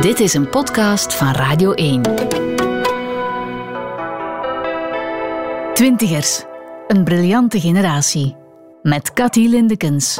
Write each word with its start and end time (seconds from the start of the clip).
Dit 0.00 0.20
is 0.20 0.34
een 0.34 0.48
podcast 0.48 1.14
van 1.14 1.32
Radio 1.32 1.72
1. 1.72 2.02
Twintigers, 5.74 6.44
een 6.88 7.04
briljante 7.04 7.60
generatie. 7.60 8.36
Met 8.82 9.12
Cathy 9.12 9.46
Lindekens. 9.46 10.18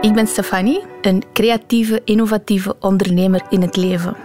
Ik 0.00 0.14
ben 0.14 0.26
Stefanie, 0.26 0.84
een 1.02 1.22
creatieve, 1.32 2.00
innovatieve 2.04 2.76
ondernemer 2.80 3.42
in 3.50 3.62
het 3.62 3.76
leven. 3.76 4.16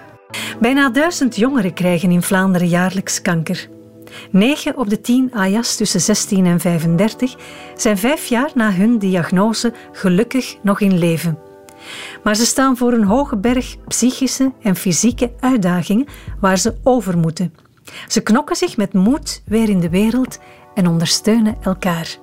Bijna 0.59 0.89
duizend 0.89 1.35
jongeren 1.35 1.73
krijgen 1.73 2.11
in 2.11 2.21
Vlaanderen 2.21 2.67
jaarlijks 2.67 3.21
kanker. 3.21 3.69
9 4.31 4.77
op 4.77 4.89
de 4.89 5.01
10 5.01 5.33
AJA's 5.33 5.75
tussen 5.75 6.01
16 6.01 6.45
en 6.45 6.59
35 6.59 7.35
zijn 7.75 7.97
vijf 7.97 8.25
jaar 8.25 8.51
na 8.53 8.71
hun 8.71 8.97
diagnose 8.97 9.73
gelukkig 9.91 10.55
nog 10.61 10.81
in 10.81 10.97
leven. 10.97 11.46
Maar 12.23 12.35
ze 12.35 12.45
staan 12.45 12.77
voor 12.77 12.93
een 12.93 13.03
hoge 13.03 13.37
berg 13.37 13.75
psychische 13.87 14.53
en 14.61 14.75
fysieke 14.75 15.31
uitdagingen 15.39 16.07
waar 16.39 16.57
ze 16.57 16.75
over 16.83 17.17
moeten. 17.17 17.53
Ze 18.07 18.21
knokken 18.21 18.55
zich 18.55 18.77
met 18.77 18.93
moed 18.93 19.41
weer 19.45 19.69
in 19.69 19.79
de 19.79 19.89
wereld 19.89 20.39
en 20.73 20.87
ondersteunen 20.87 21.57
elkaar. 21.61 22.17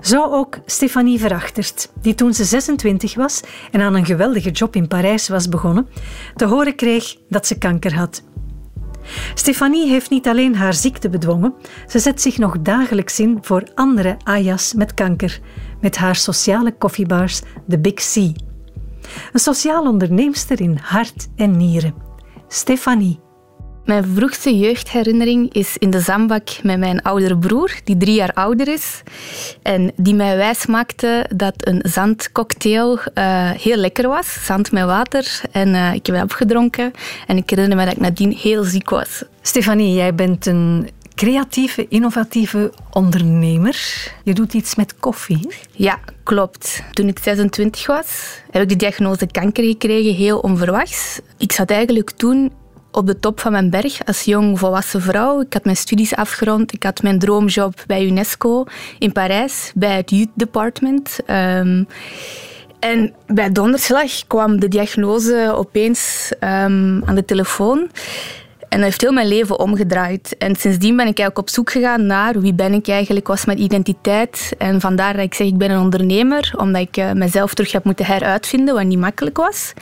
Zo 0.00 0.32
ook 0.32 0.58
Stefanie 0.66 1.18
Verachtert, 1.18 1.90
die 2.00 2.14
toen 2.14 2.34
ze 2.34 2.44
26 2.44 3.14
was 3.14 3.40
en 3.70 3.80
aan 3.80 3.94
een 3.94 4.04
geweldige 4.04 4.50
job 4.50 4.76
in 4.76 4.88
Parijs 4.88 5.28
was 5.28 5.48
begonnen, 5.48 5.88
te 6.34 6.44
horen 6.44 6.74
kreeg 6.74 7.16
dat 7.28 7.46
ze 7.46 7.58
kanker 7.58 7.94
had. 7.94 8.22
Stefanie 9.34 9.88
heeft 9.88 10.10
niet 10.10 10.28
alleen 10.28 10.54
haar 10.56 10.74
ziekte 10.74 11.08
bedwongen, 11.08 11.54
ze 11.86 11.98
zet 11.98 12.20
zich 12.20 12.38
nog 12.38 12.56
dagelijks 12.60 13.20
in 13.20 13.38
voor 13.40 13.68
andere 13.74 14.16
Ayas 14.24 14.74
met 14.74 14.94
kanker, 14.94 15.40
met 15.86 15.96
haar 15.96 16.16
sociale 16.16 16.72
koffiebars 16.72 17.40
The 17.68 17.78
Big 17.78 17.94
C. 17.94 18.14
Een 19.32 19.40
sociaal 19.40 19.86
onderneemster 19.86 20.60
in 20.60 20.78
hart 20.82 21.28
en 21.36 21.56
nieren. 21.56 21.94
Stefanie. 22.48 23.20
Mijn 23.84 24.04
vroegste 24.04 24.58
jeugdherinnering 24.58 25.52
is 25.52 25.76
in 25.76 25.90
de 25.90 26.00
zandbak 26.00 26.48
met 26.62 26.78
mijn 26.78 27.02
oudere 27.02 27.38
broer, 27.38 27.70
die 27.84 27.96
drie 27.96 28.14
jaar 28.14 28.32
ouder 28.32 28.68
is. 28.68 29.02
En 29.62 29.92
die 29.96 30.14
mij 30.14 30.36
wijsmaakte 30.36 31.26
dat 31.34 31.54
een 31.56 31.80
zandcocktail 31.82 32.98
uh, 32.98 33.50
heel 33.50 33.76
lekker 33.76 34.08
was. 34.08 34.44
Zand 34.44 34.72
met 34.72 34.84
water. 34.84 35.40
En 35.52 35.68
uh, 35.68 35.94
ik 35.94 36.06
heb 36.06 36.22
opgedronken. 36.22 36.92
En 37.26 37.36
ik 37.36 37.50
herinner 37.50 37.76
me 37.76 37.84
dat 37.84 37.92
ik 37.92 38.00
nadien 38.00 38.32
heel 38.32 38.64
ziek 38.64 38.90
was. 38.90 39.24
Stefanie, 39.42 39.94
jij 39.94 40.14
bent 40.14 40.46
een 40.46 40.88
creatieve, 41.16 41.86
innovatieve 41.88 42.72
ondernemer. 42.90 43.76
Je 44.22 44.34
doet 44.34 44.54
iets 44.54 44.74
met 44.74 44.96
koffie. 44.98 45.48
Ja, 45.72 45.98
klopt. 46.22 46.82
Toen 46.92 47.08
ik 47.08 47.18
26 47.18 47.86
was, 47.86 48.40
heb 48.50 48.62
ik 48.62 48.68
de 48.68 48.76
diagnose 48.76 49.26
kanker 49.26 49.64
gekregen, 49.64 50.14
heel 50.14 50.38
onverwachts. 50.38 51.20
Ik 51.38 51.52
zat 51.52 51.70
eigenlijk 51.70 52.10
toen 52.10 52.52
op 52.90 53.06
de 53.06 53.18
top 53.18 53.40
van 53.40 53.52
mijn 53.52 53.70
berg 53.70 54.04
als 54.04 54.22
jong 54.22 54.58
volwassen 54.58 55.02
vrouw. 55.02 55.40
Ik 55.40 55.52
had 55.52 55.64
mijn 55.64 55.76
studies 55.76 56.14
afgerond. 56.14 56.72
Ik 56.72 56.82
had 56.82 57.02
mijn 57.02 57.18
droomjob 57.18 57.84
bij 57.86 58.06
UNESCO 58.06 58.64
in 58.98 59.12
Parijs, 59.12 59.72
bij 59.74 59.96
het 59.96 60.10
Youth 60.10 60.30
Department. 60.34 61.18
Um, 61.26 61.86
en 62.78 63.14
bij 63.26 63.52
donderslag 63.52 64.26
kwam 64.26 64.60
de 64.60 64.68
diagnose 64.68 65.52
opeens 65.54 66.32
um, 66.40 67.04
aan 67.04 67.14
de 67.14 67.24
telefoon. 67.24 67.90
En 68.68 68.78
dat 68.78 68.88
heeft 68.88 69.00
heel 69.00 69.12
mijn 69.12 69.28
leven 69.28 69.58
omgedraaid. 69.58 70.36
En 70.38 70.56
sindsdien 70.56 70.96
ben 70.96 71.06
ik 71.06 71.18
eigenlijk 71.18 71.38
op 71.38 71.50
zoek 71.50 71.70
gegaan 71.70 72.06
naar 72.06 72.40
wie 72.40 72.54
ben 72.54 72.72
ik 72.72 72.88
eigenlijk, 72.88 73.26
was 73.26 73.44
mijn 73.44 73.62
identiteit. 73.62 74.54
En 74.58 74.80
vandaar 74.80 75.12
dat 75.12 75.22
ik 75.22 75.34
zeg 75.34 75.46
ik 75.46 75.58
ben 75.58 75.70
een 75.70 75.80
ondernemer, 75.80 76.52
omdat 76.56 76.82
ik 76.82 76.96
uh, 76.96 77.12
mezelf 77.12 77.54
terug 77.54 77.72
heb 77.72 77.84
moeten 77.84 78.06
heruitvinden, 78.06 78.74
wat 78.74 78.84
niet 78.84 78.98
makkelijk 78.98 79.36
was. 79.36 79.72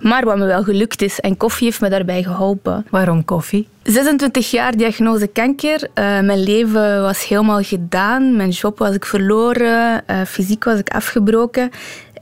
Maar 0.00 0.24
wat 0.24 0.36
me 0.36 0.46
wel 0.46 0.62
gelukt 0.62 1.02
is. 1.02 1.20
En 1.20 1.36
koffie 1.36 1.66
heeft 1.66 1.80
me 1.80 1.88
daarbij 1.88 2.22
geholpen. 2.22 2.86
Waarom 2.90 3.24
koffie? 3.24 3.68
26 3.82 4.50
jaar 4.50 4.76
diagnose 4.76 5.26
kanker. 5.26 5.82
Uh, 5.82 6.04
mijn 6.20 6.42
leven 6.42 7.02
was 7.02 7.28
helemaal 7.28 7.62
gedaan. 7.62 8.36
Mijn 8.36 8.50
job 8.50 8.78
was 8.78 8.94
ik 8.94 9.04
verloren. 9.04 10.02
Uh, 10.10 10.20
fysiek 10.26 10.64
was 10.64 10.78
ik 10.78 10.88
afgebroken. 10.88 11.70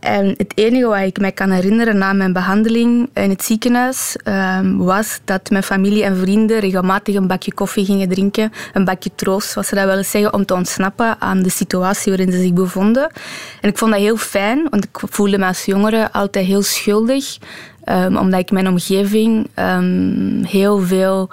En 0.03 0.35
het 0.37 0.53
enige 0.55 0.87
wat 0.87 1.01
ik 1.01 1.21
mij 1.21 1.33
kan 1.33 1.51
herinneren 1.51 1.99
na 1.99 2.13
mijn 2.13 2.33
behandeling 2.33 3.11
in 3.15 3.31
het 3.31 3.45
ziekenhuis 3.45 4.17
ehm, 4.23 4.77
was 4.77 5.21
dat 5.25 5.51
mijn 5.51 5.63
familie 5.63 6.05
en 6.05 6.17
vrienden 6.17 6.61
regelmatig 6.61 7.15
een 7.15 7.27
bakje 7.27 7.55
koffie 7.55 7.85
gingen 7.85 8.09
drinken. 8.09 8.53
Een 8.73 8.85
bakje 8.85 9.11
troost, 9.15 9.51
zoals 9.51 9.69
ze 9.69 9.75
dat 9.75 9.85
willen 9.85 10.05
zeggen, 10.05 10.33
om 10.33 10.47
te 10.47 10.55
ontsnappen 10.55 11.21
aan 11.21 11.43
de 11.43 11.51
situatie 11.51 12.13
waarin 12.13 12.33
ze 12.33 12.41
zich 12.41 12.53
bevonden. 12.53 13.11
En 13.61 13.69
ik 13.69 13.79
vond 13.79 13.93
dat 13.93 14.01
heel 14.01 14.17
fijn, 14.17 14.67
want 14.71 14.85
ik 14.85 15.01
voelde 15.05 15.39
me 15.39 15.47
als 15.47 15.65
jongere 15.65 16.13
altijd 16.13 16.47
heel 16.47 16.63
schuldig. 16.63 17.39
Um, 17.85 18.17
omdat 18.17 18.41
ik 18.41 18.51
mijn 18.51 18.69
omgeving 18.69 19.49
heel 20.47 20.79
veel 20.81 21.31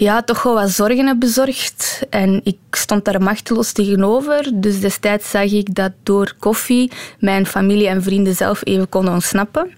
ja, 0.00 0.22
toch 0.22 0.42
wel 0.42 0.54
wat 0.54 0.70
zorgen 0.70 1.06
heb 1.06 1.18
bezorgd. 1.18 2.06
En 2.10 2.40
ik 2.44 2.58
stond 2.70 3.04
daar 3.04 3.22
machteloos 3.22 3.72
tegenover. 3.72 4.50
Dus 4.54 4.80
destijds 4.80 5.30
zag 5.30 5.52
ik 5.52 5.74
dat 5.74 5.92
door 6.02 6.34
koffie 6.38 6.90
mijn 7.18 7.46
familie 7.46 7.88
en 7.88 8.02
vrienden 8.02 8.34
zelf 8.34 8.60
even 8.64 8.88
konden 8.88 9.12
ontsnappen. 9.12 9.70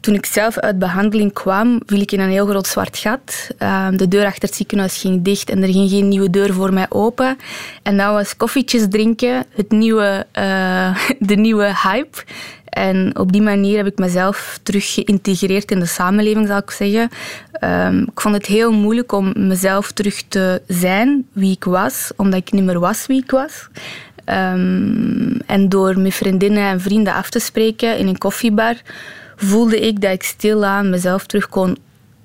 Toen 0.00 0.14
ik 0.14 0.26
zelf 0.26 0.58
uit 0.58 0.78
behandeling 0.78 1.32
kwam, 1.32 1.80
viel 1.86 2.00
ik 2.00 2.12
in 2.12 2.20
een 2.20 2.30
heel 2.30 2.46
groot 2.46 2.66
zwart 2.66 2.98
gat. 2.98 3.48
Ehm, 3.58 3.96
de 3.96 4.08
deur 4.08 4.26
achter 4.26 4.48
het 4.48 4.54
ziekenhuis 4.54 4.98
ging 4.98 5.22
dicht 5.22 5.50
en 5.50 5.62
er 5.62 5.72
ging 5.72 5.90
geen 5.90 6.08
nieuwe 6.08 6.30
deur 6.30 6.52
voor 6.52 6.72
mij 6.72 6.86
open. 6.88 7.36
En 7.82 7.96
dan 7.96 8.12
was 8.12 8.36
koffietjes 8.36 8.86
drinken 8.88 9.44
het 9.54 9.70
nieuwe, 9.70 10.26
uh, 10.38 10.96
de 11.28 11.36
nieuwe 11.36 11.74
hype. 11.82 12.24
En 12.72 13.18
op 13.18 13.32
die 13.32 13.42
manier 13.42 13.76
heb 13.76 13.86
ik 13.86 13.98
mezelf 13.98 14.58
terug 14.62 14.92
geïntegreerd 14.92 15.70
in 15.70 15.78
de 15.78 15.86
samenleving, 15.86 16.46
zal 16.46 16.58
ik 16.58 16.70
zeggen. 16.70 17.08
Um, 17.64 18.02
ik 18.02 18.20
vond 18.20 18.34
het 18.34 18.46
heel 18.46 18.72
moeilijk 18.72 19.12
om 19.12 19.32
mezelf 19.36 19.92
terug 19.92 20.22
te 20.28 20.62
zijn 20.66 21.26
wie 21.32 21.52
ik 21.52 21.64
was, 21.64 22.10
omdat 22.16 22.40
ik 22.40 22.52
niet 22.52 22.64
meer 22.64 22.78
was 22.78 23.06
wie 23.06 23.22
ik 23.22 23.30
was. 23.30 23.68
Um, 24.26 25.40
en 25.46 25.68
door 25.68 25.98
met 25.98 26.14
vriendinnen 26.14 26.64
en 26.64 26.80
vrienden 26.80 27.14
af 27.14 27.30
te 27.30 27.38
spreken 27.38 27.98
in 27.98 28.06
een 28.06 28.18
koffiebar, 28.18 28.74
voelde 29.36 29.80
ik 29.80 30.00
dat 30.00 30.12
ik 30.12 30.22
stilaan 30.22 30.90
mezelf 30.90 31.26
terug 31.26 31.48
kon 31.48 31.76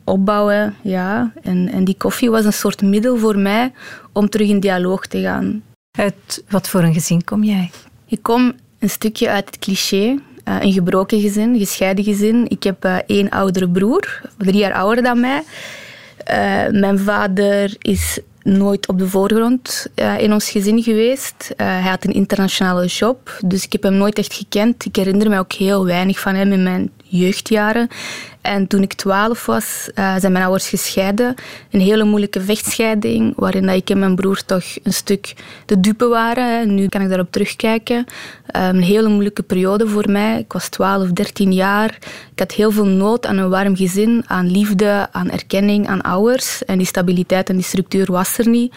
opbouwen. 0.04 0.76
Ja. 0.82 1.32
En, 1.42 1.70
en 1.72 1.84
die 1.84 1.98
koffie 1.98 2.30
was 2.30 2.46
een 2.46 2.54
soort 2.54 2.82
middel 2.82 3.18
voor 3.18 3.38
mij 3.38 3.72
om 4.12 4.30
terug 4.30 4.50
in 4.50 4.60
dialoog 4.60 5.06
te 5.06 5.22
gaan. 5.22 5.64
Uit 5.98 6.44
wat 6.50 6.70
voor 6.70 6.82
een 6.82 6.94
gezin 6.94 7.24
kom 7.24 7.44
jij? 7.44 7.72
Ik 8.06 8.24
kom 8.24 8.54
een 8.80 8.90
stukje 8.90 9.30
uit 9.30 9.46
het 9.46 9.60
cliché. 9.60 10.20
Uh, 10.48 10.56
een 10.60 10.74
gebroken 10.74 11.22
gezin, 11.22 11.58
gescheiden 11.58 12.04
gezin. 12.04 12.46
Ik 12.48 12.64
heb 12.64 12.86
uh, 12.86 12.96
één 13.08 13.30
oudere 13.30 13.70
broer, 13.70 14.22
drie 14.38 14.58
jaar 14.58 14.74
ouder 14.74 15.04
dan 15.04 15.20
mij. 15.20 15.44
Uh, 16.32 16.80
mijn 16.80 17.00
vader 17.00 17.76
is 17.80 18.20
nooit 18.44 18.88
op 18.88 19.00
de 19.00 19.08
voorgrond 19.08 19.88
in 20.18 20.34
ons 20.34 20.50
gezin 20.50 20.84
geweest. 20.84 21.54
hij 21.56 21.82
had 21.82 22.06
een 22.06 22.14
internationale 22.14 22.86
job, 22.86 23.40
dus 23.46 23.66
ik 23.66 23.72
heb 23.72 23.84
hem 23.84 23.94
nooit 23.94 24.18
echt 24.18 24.34
gekend. 24.34 24.86
Ik 24.86 24.96
herinner 24.96 25.30
me 25.30 25.40
ook 25.40 25.54
heel 25.54 25.86
weinig 25.86 26.20
van 26.20 26.36
hem 26.36 26.52
in 26.52 26.64
mijn 26.64 26.92
jeugdjaren. 27.10 27.88
En 28.48 28.68
toen 28.68 28.82
ik 28.82 28.94
twaalf 28.94 29.46
was, 29.46 29.90
uh, 29.96 30.16
zijn 30.18 30.32
mijn 30.32 30.44
ouders 30.44 30.70
gescheiden. 30.70 31.36
Een 31.72 31.80
hele 31.80 32.04
moeilijke 32.04 32.42
vechtscheiding, 32.42 33.34
waarin 33.36 33.66
dat 33.66 33.76
ik 33.76 33.90
en 33.90 34.00
mijn 34.00 34.16
broer 34.16 34.46
toch 34.46 34.64
een 34.84 34.94
stuk 34.94 35.34
de 35.66 35.80
dupe 35.80 36.08
waren. 36.08 36.76
Nu 36.76 36.88
kan 36.88 37.02
ik 37.02 37.08
daarop 37.08 37.32
terugkijken. 37.32 37.98
Um, 37.98 38.06
een 38.54 38.82
hele 38.82 39.10
moeilijke 39.10 39.44
periode 39.44 39.88
voor 39.88 40.12
mij. 40.12 40.40
Ik 40.40 40.54
was 40.54 40.70
12, 40.70 41.12
13 41.12 41.54
jaar. 41.54 41.98
Ik 42.32 42.40
had 42.40 42.52
heel 42.52 42.72
veel 42.72 42.86
nood 42.86 43.26
aan 43.26 43.38
een 43.38 43.50
warm 43.50 43.76
gezin, 43.76 44.24
aan 44.28 44.52
liefde, 44.52 45.08
aan 45.12 45.30
erkenning, 45.32 45.88
aan 45.88 46.02
ouders. 46.02 46.66
En 46.66 46.78
die 46.78 46.88
stabiliteit 46.88 47.50
en 47.50 47.56
die 47.56 47.66
structuur 47.66 48.12
was 48.12 48.38
er 48.38 48.48
niet. 48.48 48.76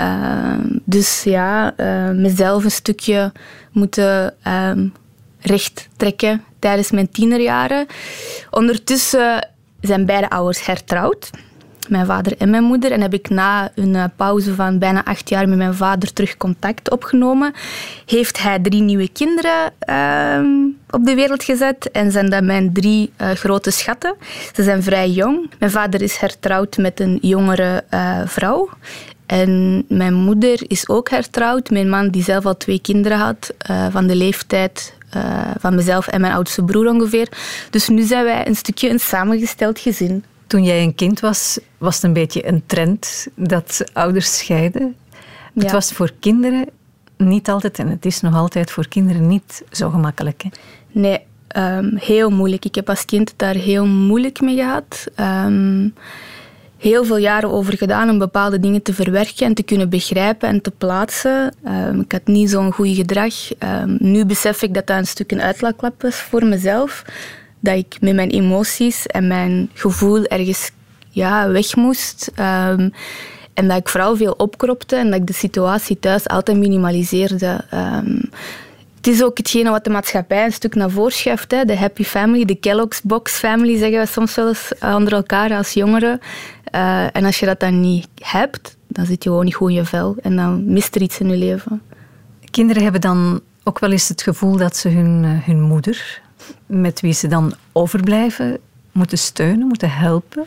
Uh, 0.00 0.52
dus 0.84 1.22
ja, 1.22 1.74
mezelf 2.14 2.64
een 2.64 2.70
stukje 2.70 3.32
moeten 3.72 4.34
um, 4.46 4.92
recht 5.44 5.88
trekken 5.96 6.44
tijdens 6.58 6.90
mijn 6.90 7.10
tienerjaren. 7.10 7.86
Ondertussen 8.50 9.48
zijn 9.80 10.06
beide 10.06 10.30
ouders 10.30 10.66
hertrouwd. 10.66 11.30
Mijn 11.88 12.06
vader 12.06 12.36
en 12.38 12.50
mijn 12.50 12.62
moeder. 12.62 12.92
En 12.92 13.00
heb 13.00 13.14
ik 13.14 13.28
na 13.28 13.70
een 13.74 13.94
eh, 13.94 14.04
pauze 14.16 14.54
van 14.54 14.78
bijna 14.78 15.04
acht 15.04 15.28
jaar 15.28 15.48
met 15.48 15.58
mijn 15.58 15.74
vader 15.74 16.12
terug 16.12 16.36
contact 16.36 16.90
opgenomen. 16.90 17.52
Heeft 18.06 18.42
hij 18.42 18.58
drie 18.58 18.82
nieuwe 18.82 19.08
kinderen 19.08 19.72
uh, 19.88 20.70
op 20.90 21.04
de 21.04 21.14
wereld 21.14 21.44
gezet. 21.44 21.90
En 21.90 22.12
zijn 22.12 22.30
dat 22.30 22.42
mijn 22.42 22.72
drie 22.72 23.12
uh, 23.20 23.30
grote 23.30 23.70
schatten. 23.70 24.14
Ze 24.54 24.62
zijn 24.62 24.82
vrij 24.82 25.10
jong. 25.10 25.50
Mijn 25.58 25.70
vader 25.70 26.02
is 26.02 26.16
hertrouwd 26.16 26.76
met 26.76 27.00
een 27.00 27.18
jongere 27.20 27.84
uh, 27.90 28.20
vrouw. 28.24 28.68
En 29.26 29.84
mijn 29.88 30.14
moeder 30.14 30.62
is 30.66 30.88
ook 30.88 31.10
hertrouwd 31.10 31.70
een 31.70 31.88
man 31.88 32.08
die 32.08 32.22
zelf 32.22 32.46
al 32.46 32.56
twee 32.56 32.80
kinderen 32.80 33.18
had. 33.18 33.54
van 33.90 34.06
de 34.06 34.16
leeftijd 34.16 34.94
uh, 35.16 35.50
van 35.58 35.74
mezelf 35.74 36.06
en 36.06 36.20
mijn 36.20 36.32
oudste 36.32 36.64
broer 36.64 36.88
ongeveer. 36.88 37.28
Dus 37.70 37.88
nu 37.88 38.02
zijn 38.02 38.24
wij 38.24 38.46
een 38.46 38.56
stukje 38.56 38.90
een 38.90 39.00
samengesteld 39.00 39.78
gezin. 39.78 40.24
Toen 40.46 40.64
jij 40.64 40.82
een 40.82 40.94
kind 40.94 41.20
was, 41.20 41.58
was 41.78 41.94
het 41.94 42.04
een 42.04 42.12
beetje 42.12 42.48
een 42.48 42.62
trend 42.66 43.26
dat 43.34 43.84
ouders 43.92 44.38
scheiden. 44.38 44.96
Het 45.54 45.72
was 45.72 45.92
voor 45.92 46.12
kinderen 46.20 46.68
niet 47.16 47.48
altijd, 47.48 47.78
en 47.78 47.88
het 47.88 48.04
is 48.04 48.20
nog 48.20 48.34
altijd 48.34 48.70
voor 48.70 48.88
kinderen 48.88 49.26
niet 49.26 49.62
zo 49.70 49.90
gemakkelijk. 49.90 50.42
Hè? 50.42 50.48
Nee, 50.92 51.20
Ehm, 51.54 51.96
heel 51.96 52.30
moeilijk. 52.30 52.64
Ik 52.64 52.74
heb 52.74 52.88
als 52.88 53.04
kind 53.04 53.34
daar 53.36 53.54
heel 53.54 53.86
moeilijk 53.86 54.40
mee 54.40 54.56
gehad. 54.56 55.06
Ehm, 55.14 55.88
heel 56.84 57.04
veel 57.04 57.16
jaren 57.16 57.50
over 57.50 57.76
gedaan 57.76 58.10
om 58.10 58.18
bepaalde 58.18 58.60
dingen 58.60 58.82
te 58.82 58.94
verwerken 58.94 59.46
en 59.46 59.54
te 59.54 59.62
kunnen 59.62 59.88
begrijpen 59.88 60.48
en 60.48 60.60
te 60.60 60.70
plaatsen. 60.70 61.54
Ehm, 61.64 62.00
ik 62.00 62.12
had 62.12 62.26
niet 62.26 62.50
zo'n 62.50 62.72
goed 62.72 62.94
gedrag. 62.94 63.34
nu 63.98 64.24
besef 64.24 64.62
ik 64.62 64.74
dat 64.74 64.86
dat 64.86 64.96
een 64.98 65.06
stuk 65.06 65.32
een 65.32 65.40
uitlaatklep 65.40 66.02
was 66.02 66.16
voor 66.16 66.44
mezelf. 66.44 67.04
Dat 67.60 67.76
ik 67.76 67.96
met 68.00 68.14
mijn 68.14 68.30
emoties 68.30 69.06
en 69.06 69.26
mijn 69.26 69.70
gevoel 69.74 70.24
ergens 70.24 70.70
ja, 71.10 71.48
weg 71.48 71.76
moest. 71.76 72.30
En 73.54 73.68
dat 73.68 73.76
ik 73.76 73.88
vooral 73.88 74.16
veel 74.16 74.32
opkropte 74.32 74.96
en 74.96 75.10
dat 75.10 75.20
ik 75.20 75.26
de 75.26 75.32
situatie 75.32 75.98
thuis 75.98 76.28
altijd 76.28 76.56
minimaliseerde. 76.56 77.64
Het 79.04 79.14
is 79.14 79.22
ook 79.22 79.36
hetgene 79.36 79.70
wat 79.70 79.84
de 79.84 79.90
maatschappij 79.90 80.44
een 80.44 80.52
stuk 80.52 80.74
naar 80.74 80.90
voren 80.90 81.12
schuift. 81.12 81.50
Hè. 81.50 81.64
De 81.64 81.76
happy 81.76 82.04
family, 82.04 82.44
de 82.44 82.54
Kellogg's 82.54 83.02
box 83.02 83.32
family 83.32 83.78
zeggen 83.78 83.98
we 83.98 84.06
soms 84.06 84.34
wel 84.34 84.48
eens 84.48 84.72
onder 84.80 85.12
elkaar 85.12 85.52
als 85.52 85.72
jongeren. 85.72 86.20
Uh, 86.74 87.16
en 87.16 87.24
als 87.24 87.38
je 87.38 87.46
dat 87.46 87.60
dan 87.60 87.80
niet 87.80 88.08
hebt, 88.20 88.76
dan 88.88 89.06
zit 89.06 89.22
je 89.24 89.28
gewoon 89.28 89.44
niet 89.44 89.54
goed 89.54 89.68
in 89.68 89.74
je 89.74 89.84
vel. 89.84 90.16
En 90.22 90.36
dan 90.36 90.72
mist 90.72 90.94
er 90.94 91.02
iets 91.02 91.18
in 91.18 91.28
je 91.28 91.36
leven. 91.36 91.82
Kinderen 92.50 92.82
hebben 92.82 93.00
dan 93.00 93.40
ook 93.64 93.78
wel 93.78 93.90
eens 93.90 94.08
het 94.08 94.22
gevoel 94.22 94.56
dat 94.56 94.76
ze 94.76 94.88
hun, 94.88 95.24
eh, 95.24 95.46
hun 95.46 95.60
moeder, 95.60 96.20
met 96.66 97.00
wie 97.00 97.12
ze 97.12 97.26
dan 97.28 97.54
overblijven, 97.72 98.58
moeten 98.92 99.18
steunen, 99.18 99.66
moeten 99.66 99.90
helpen. 99.90 100.44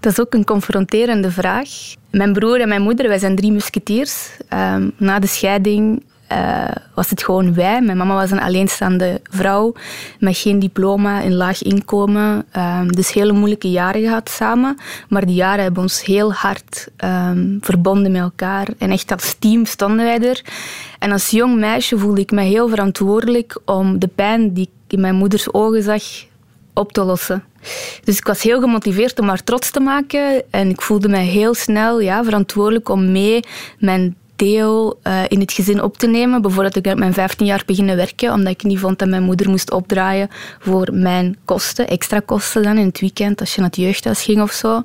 Dat 0.00 0.12
is 0.12 0.20
ook 0.20 0.34
een 0.34 0.44
confronterende 0.44 1.30
vraag. 1.30 1.68
Mijn 2.10 2.32
broer 2.32 2.60
en 2.60 2.68
mijn 2.68 2.82
moeder, 2.82 3.08
wij 3.08 3.18
zijn 3.18 3.36
drie 3.36 3.52
musketiers. 3.52 4.30
Um, 4.52 4.92
na 4.96 5.18
de 5.18 5.26
scheiding 5.26 6.02
uh, 6.32 6.68
was 6.94 7.10
het 7.10 7.22
gewoon 7.22 7.54
wij. 7.54 7.80
Mijn 7.80 7.96
mama 7.96 8.14
was 8.14 8.30
een 8.30 8.40
alleenstaande 8.40 9.20
vrouw 9.30 9.72
met 10.18 10.36
geen 10.36 10.58
diploma, 10.58 11.24
een 11.24 11.34
laag 11.34 11.62
inkomen. 11.62 12.46
Um, 12.56 12.92
dus 12.92 13.12
hele 13.12 13.32
moeilijke 13.32 13.70
jaren 13.70 14.02
gehad 14.02 14.30
samen. 14.30 14.78
Maar 15.08 15.26
die 15.26 15.34
jaren 15.34 15.62
hebben 15.62 15.82
ons 15.82 16.04
heel 16.04 16.32
hard 16.32 16.88
um, 17.04 17.58
verbonden 17.60 18.12
met 18.12 18.20
elkaar. 18.20 18.68
En 18.78 18.90
echt 18.90 19.12
als 19.12 19.36
team 19.38 19.64
stonden 19.64 20.04
wij 20.04 20.28
er. 20.28 20.42
En 20.98 21.12
als 21.12 21.30
jong 21.30 21.58
meisje 21.58 21.98
voelde 21.98 22.20
ik 22.20 22.30
me 22.30 22.42
heel 22.42 22.68
verantwoordelijk 22.68 23.60
om 23.64 23.98
de 23.98 24.08
pijn 24.08 24.52
die 24.52 24.64
ik 24.64 24.92
in 24.92 25.00
mijn 25.00 25.14
moeders 25.14 25.52
ogen 25.52 25.82
zag 25.82 26.02
op 26.74 26.92
te 26.92 27.02
lossen. 27.02 27.44
Dus 28.04 28.18
ik 28.18 28.26
was 28.26 28.42
heel 28.42 28.60
gemotiveerd 28.60 29.18
om 29.20 29.28
haar 29.28 29.44
trots 29.44 29.70
te 29.70 29.80
maken. 29.80 30.42
En 30.50 30.68
ik 30.68 30.82
voelde 30.82 31.08
mij 31.08 31.24
heel 31.24 31.54
snel 31.54 32.00
ja, 32.00 32.24
verantwoordelijk 32.24 32.88
om 32.88 33.12
mee 33.12 33.40
mijn 33.78 34.16
deel 34.38 34.98
uh, 35.02 35.22
in 35.28 35.40
het 35.40 35.52
gezin 35.52 35.82
op 35.82 35.96
te 35.96 36.06
nemen. 36.06 36.42
Bijvoorbeeld, 36.42 36.76
ik 36.76 36.84
heb 36.84 36.98
mijn 36.98 37.12
15 37.12 37.46
jaar 37.46 37.62
beginnen 37.66 37.96
werken, 37.96 38.32
omdat 38.32 38.52
ik 38.52 38.62
niet 38.62 38.78
vond 38.78 38.98
dat 38.98 39.08
mijn 39.08 39.22
moeder 39.22 39.50
moest 39.50 39.72
opdraaien 39.72 40.28
voor 40.58 40.88
mijn 40.92 41.36
kosten, 41.44 41.88
extra 41.88 42.20
kosten 42.20 42.62
dan 42.62 42.76
in 42.78 42.86
het 42.86 43.00
weekend, 43.00 43.40
als 43.40 43.54
je 43.54 43.60
naar 43.60 43.70
het 43.70 43.78
jeugdhuis 43.78 44.22
ging 44.22 44.42
of 44.42 44.52
zo. 44.52 44.82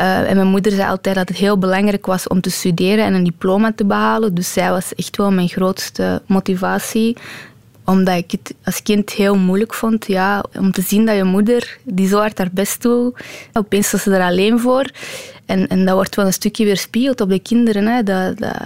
Uh, 0.00 0.30
en 0.30 0.36
mijn 0.36 0.48
moeder 0.48 0.72
zei 0.72 0.88
altijd 0.88 1.14
dat 1.14 1.28
het 1.28 1.36
heel 1.36 1.58
belangrijk 1.58 2.06
was 2.06 2.26
om 2.26 2.40
te 2.40 2.50
studeren 2.50 3.04
en 3.04 3.14
een 3.14 3.24
diploma 3.24 3.72
te 3.76 3.84
behalen. 3.84 4.34
Dus 4.34 4.52
zij 4.52 4.70
was 4.70 4.94
echt 4.94 5.16
wel 5.16 5.32
mijn 5.32 5.48
grootste 5.48 6.22
motivatie 6.26 7.16
omdat 7.88 8.16
ik 8.16 8.30
het 8.30 8.54
als 8.64 8.82
kind 8.82 9.10
heel 9.10 9.36
moeilijk 9.36 9.74
vond 9.74 10.06
ja, 10.06 10.44
om 10.58 10.72
te 10.72 10.82
zien 10.82 11.06
dat 11.06 11.16
je 11.16 11.24
moeder, 11.24 11.78
die 11.84 12.08
zo 12.08 12.18
hard 12.18 12.38
haar 12.38 12.50
best 12.52 12.82
doet, 12.82 13.20
opeens 13.52 13.90
was 13.90 14.02
ze 14.02 14.14
er 14.14 14.22
alleen 14.22 14.60
voor. 14.60 14.90
En, 15.46 15.68
en 15.68 15.84
dat 15.84 15.94
wordt 15.94 16.14
wel 16.14 16.26
een 16.26 16.32
stukje 16.32 16.64
weerspiegeld 16.64 17.20
op 17.20 17.28
de 17.28 17.38
kinderen. 17.38 17.86
Hè. 17.86 18.02
Dat, 18.02 18.38
dat, 18.38 18.56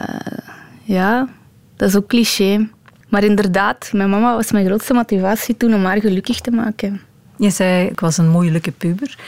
ja, 0.82 1.28
dat 1.76 1.88
is 1.88 1.96
ook 1.96 2.06
cliché. 2.06 2.68
Maar 3.08 3.24
inderdaad, 3.24 3.90
mijn 3.92 4.10
mama 4.10 4.34
was 4.34 4.52
mijn 4.52 4.66
grootste 4.66 4.94
motivatie 4.94 5.56
toen 5.56 5.74
om 5.74 5.84
haar 5.84 6.00
gelukkig 6.00 6.40
te 6.40 6.50
maken. 6.50 7.00
Je 7.36 7.50
zei, 7.50 7.86
ik 7.86 8.00
was 8.00 8.18
een 8.18 8.28
moeilijke 8.28 8.72
puber. 8.72 9.18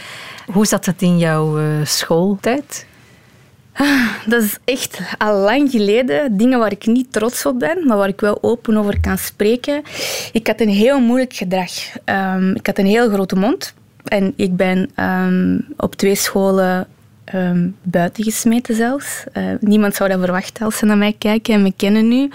Hoe 0.53 0.67
zat 0.67 0.87
het 0.87 1.03
in 1.03 1.19
jouw 1.19 1.61
uh, 1.61 1.85
schooltijd? 1.85 2.87
Dat 4.27 4.43
is 4.43 4.59
echt 4.65 4.99
al 5.19 5.39
lang 5.39 5.71
geleden. 5.71 6.37
Dingen 6.37 6.59
waar 6.59 6.73
ik 6.73 6.87
niet 6.87 7.13
trots 7.13 7.47
op 7.47 7.59
ben, 7.59 7.87
maar 7.87 7.97
waar 7.97 8.09
ik 8.09 8.21
wel 8.21 8.39
open 8.41 8.77
over 8.77 9.01
kan 9.01 9.19
spreken. 9.19 9.83
Ik 10.33 10.47
had 10.47 10.61
een 10.61 10.69
heel 10.69 11.01
moeilijk 11.01 11.33
gedrag. 11.33 11.71
Um, 12.05 12.55
ik 12.55 12.67
had 12.67 12.79
een 12.79 12.87
heel 12.87 13.11
grote 13.11 13.37
mond. 13.37 13.75
En 14.05 14.33
ik 14.37 14.57
ben 14.57 14.91
um, 15.01 15.67
op 15.77 15.95
twee 15.95 16.15
scholen 16.15 16.87
um, 17.35 17.77
buiten 17.83 18.25
gesmeten 18.25 18.75
zelfs. 18.75 19.25
Uh, 19.33 19.45
niemand 19.61 19.95
zou 19.95 20.09
dat 20.09 20.21
verwachten 20.21 20.65
als 20.65 20.79
ze 20.79 20.85
naar 20.85 20.99
mij 20.99 21.15
kijken 21.19 21.55
en 21.55 21.63
me 21.63 21.73
kennen 21.77 22.09
nu. 22.09 22.31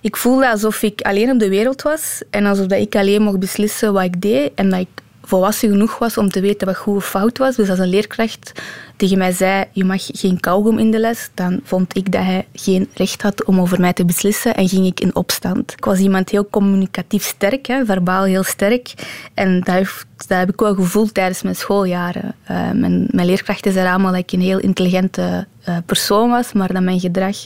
Ik 0.00 0.16
voelde 0.16 0.50
alsof 0.50 0.82
ik 0.82 1.00
alleen 1.00 1.30
op 1.30 1.38
de 1.38 1.48
wereld 1.48 1.82
was 1.82 2.22
en 2.30 2.46
alsof 2.46 2.66
dat 2.66 2.78
ik 2.78 2.96
alleen 2.96 3.22
mocht 3.22 3.38
beslissen 3.38 3.92
wat 3.92 4.04
ik 4.04 4.20
deed 4.20 4.50
en 4.54 4.70
dat 4.70 4.80
ik 4.80 5.02
volwassen 5.22 5.68
genoeg 5.68 5.98
was 5.98 6.18
om 6.18 6.28
te 6.28 6.40
weten 6.40 6.66
wat 6.66 6.76
goed 6.76 6.96
of 6.96 7.08
fout 7.08 7.38
was. 7.38 7.56
Dus 7.56 7.70
als 7.70 7.78
een 7.78 7.88
leerkracht 7.88 8.52
tegen 8.96 9.18
mij 9.18 9.32
zei, 9.32 9.64
je 9.72 9.84
mag 9.84 10.02
geen 10.12 10.40
kauwgom 10.40 10.78
in 10.78 10.90
de 10.90 10.98
les, 10.98 11.30
dan 11.34 11.60
vond 11.64 11.96
ik 11.96 12.12
dat 12.12 12.22
hij 12.22 12.46
geen 12.52 12.88
recht 12.94 13.22
had 13.22 13.44
om 13.44 13.60
over 13.60 13.80
mij 13.80 13.92
te 13.92 14.04
beslissen 14.04 14.54
en 14.54 14.68
ging 14.68 14.86
ik 14.86 15.00
in 15.00 15.14
opstand. 15.14 15.72
Ik 15.72 15.84
was 15.84 15.98
iemand 15.98 16.30
heel 16.30 16.48
communicatief 16.50 17.24
sterk, 17.24 17.66
hè, 17.66 17.84
verbaal 17.84 18.24
heel 18.24 18.42
sterk. 18.42 18.94
En 19.34 19.60
dat, 19.60 19.74
heeft, 19.74 20.06
dat 20.26 20.38
heb 20.38 20.52
ik 20.52 20.60
wel 20.60 20.74
gevoeld 20.74 21.14
tijdens 21.14 21.42
mijn 21.42 21.56
schooljaren. 21.56 22.34
Uh, 22.50 22.70
mijn, 22.70 23.08
mijn 23.10 23.26
leerkrachten 23.26 23.72
zeiden 23.72 23.92
allemaal 23.92 24.12
dat 24.12 24.20
ik 24.20 24.32
een 24.32 24.40
heel 24.40 24.58
intelligente 24.58 25.46
uh, 25.68 25.76
persoon 25.86 26.30
was, 26.30 26.52
maar 26.52 26.72
dat 26.72 26.82
mijn 26.82 27.00
gedrag 27.00 27.36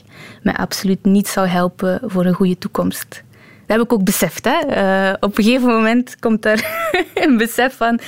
mij 0.42 0.54
absoluut 0.54 1.04
niet 1.04 1.28
zou 1.28 1.46
helpen 1.46 2.00
voor 2.02 2.24
een 2.24 2.34
goede 2.34 2.58
toekomst. 2.58 3.22
Dat 3.66 3.76
heb 3.76 3.86
ik 3.86 3.92
ook 3.92 4.04
beseft. 4.04 4.44
Hè. 4.44 4.58
Uh, 5.10 5.14
op 5.20 5.38
een 5.38 5.44
gegeven 5.44 5.68
moment 5.68 6.16
komt 6.18 6.44
er 6.44 6.64
een 7.14 7.36
besef 7.36 7.76
van 7.76 8.00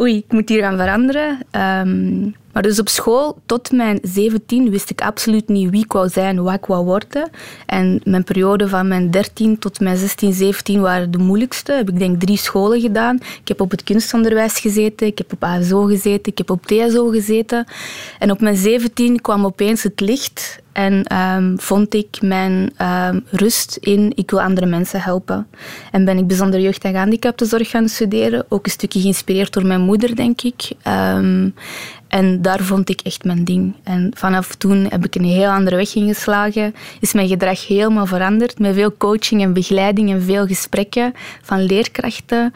oei, 0.00 0.16
ik 0.16 0.32
moet 0.32 0.48
hier 0.48 0.62
gaan 0.62 0.76
veranderen. 0.76 1.38
Um, 1.52 2.34
maar 2.54 2.62
dus 2.62 2.78
op 2.78 2.88
school, 2.88 3.38
tot 3.46 3.72
mijn 3.72 3.98
17, 4.02 4.70
wist 4.70 4.90
ik 4.90 5.00
absoluut 5.00 5.48
niet 5.48 5.70
wie 5.70 5.84
ik 5.84 5.92
wou 5.92 6.08
zijn, 6.08 6.42
wat 6.42 6.54
ik 6.54 6.64
wou 6.66 6.84
worden. 6.84 7.30
En 7.66 8.00
mijn 8.04 8.24
periode 8.24 8.68
van 8.68 8.88
mijn 8.88 9.10
13 9.10 9.58
tot 9.58 9.80
mijn 9.80 9.96
16, 9.96 10.32
17 10.32 10.80
waren 10.80 11.10
de 11.10 11.18
moeilijkste. 11.18 11.72
Heb 11.72 11.88
ik 11.88 11.98
denk 11.98 12.20
drie 12.20 12.36
scholen 12.36 12.80
gedaan. 12.80 13.16
Ik 13.16 13.48
heb 13.48 13.60
op 13.60 13.70
het 13.70 13.82
kunstonderwijs 13.82 14.58
gezeten, 14.58 15.06
ik 15.06 15.18
heb 15.18 15.32
op 15.32 15.44
ASO 15.44 15.82
gezeten, 15.84 16.32
ik 16.32 16.38
heb 16.38 16.50
op 16.50 16.66
TSO 16.66 17.08
gezeten. 17.08 17.66
En 18.18 18.30
op 18.30 18.40
mijn 18.40 18.56
17 18.56 19.20
kwam 19.20 19.44
opeens 19.44 19.82
het 19.82 20.00
licht 20.00 20.62
en 20.74 21.16
um, 21.16 21.60
vond 21.60 21.94
ik 21.94 22.20
mijn 22.20 22.72
um, 22.82 23.24
rust 23.30 23.76
in 23.80 24.12
ik 24.14 24.30
wil 24.30 24.42
andere 24.42 24.66
mensen 24.66 25.00
helpen. 25.00 25.46
En 25.90 26.04
ben 26.04 26.18
ik 26.18 26.26
bijzonder 26.26 26.60
jeugd- 26.60 26.84
en 26.84 26.92
gehandicaptenzorg 26.92 27.70
gaan 27.70 27.88
studeren. 27.88 28.44
Ook 28.48 28.64
een 28.64 28.70
stukje 28.70 29.00
geïnspireerd 29.00 29.52
door 29.52 29.66
mijn 29.66 29.80
moeder, 29.80 30.16
denk 30.16 30.42
ik. 30.42 30.70
Um, 30.88 31.54
en 32.08 32.42
daar 32.42 32.60
vond 32.60 32.88
ik 32.88 33.00
echt 33.00 33.24
mijn 33.24 33.44
ding. 33.44 33.74
En 33.82 34.10
vanaf 34.14 34.54
toen 34.54 34.86
heb 34.88 35.04
ik 35.04 35.14
een 35.14 35.24
heel 35.24 35.50
andere 35.50 35.76
weg 35.76 35.94
ingeslagen. 35.94 36.74
Is 37.00 37.12
mijn 37.12 37.28
gedrag 37.28 37.66
helemaal 37.66 38.06
veranderd. 38.06 38.58
Met 38.58 38.74
veel 38.74 38.96
coaching 38.96 39.42
en 39.42 39.52
begeleiding 39.52 40.10
en 40.10 40.22
veel 40.22 40.46
gesprekken 40.46 41.14
van 41.42 41.62
leerkrachten. 41.62 42.52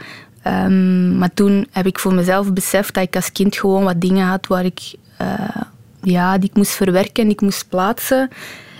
Um, 0.46 1.18
maar 1.18 1.34
toen 1.34 1.66
heb 1.70 1.86
ik 1.86 1.98
voor 1.98 2.14
mezelf 2.14 2.52
beseft 2.52 2.94
dat 2.94 3.02
ik 3.02 3.16
als 3.16 3.32
kind 3.32 3.56
gewoon 3.56 3.84
wat 3.84 4.00
dingen 4.00 4.26
had 4.26 4.46
waar 4.46 4.64
ik, 4.64 4.80
uh, 5.22 5.62
ja, 6.02 6.38
die 6.38 6.48
ik 6.48 6.56
moest 6.56 6.72
verwerken 6.72 7.24
en 7.24 7.30
ik 7.30 7.40
moest 7.40 7.68
plaatsen. 7.68 8.28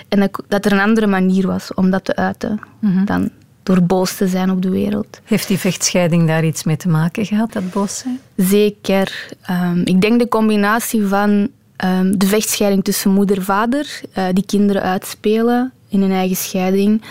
En 0.08 0.20
dat, 0.20 0.42
dat 0.48 0.64
er 0.64 0.72
een 0.72 0.80
andere 0.80 1.06
manier 1.06 1.46
was 1.46 1.74
om 1.74 1.90
dat 1.90 2.04
te 2.04 2.16
uiten 2.16 2.60
mm 2.80 3.04
dan 3.04 3.30
door 3.68 3.82
boos 3.82 4.16
te 4.16 4.28
zijn 4.28 4.50
op 4.50 4.62
de 4.62 4.70
wereld. 4.70 5.20
Heeft 5.24 5.48
die 5.48 5.58
vechtscheiding 5.58 6.26
daar 6.26 6.44
iets 6.44 6.64
mee 6.64 6.76
te 6.76 6.88
maken 6.88 7.26
gehad, 7.26 7.52
dat 7.52 7.70
boos 7.70 7.98
zijn? 7.98 8.20
Zeker. 8.36 9.28
Um, 9.50 9.82
ik 9.84 10.00
denk 10.00 10.18
de 10.18 10.28
combinatie 10.28 11.06
van 11.06 11.48
um, 11.84 12.18
de 12.18 12.26
vechtscheiding 12.26 12.84
tussen 12.84 13.10
moeder 13.10 13.36
en 13.36 13.42
vader, 13.42 14.00
uh, 14.18 14.24
die 14.32 14.44
kinderen 14.46 14.82
uitspelen 14.82 15.72
in 15.88 16.00
hun 16.00 16.12
eigen 16.12 16.36
scheiding. 16.36 17.02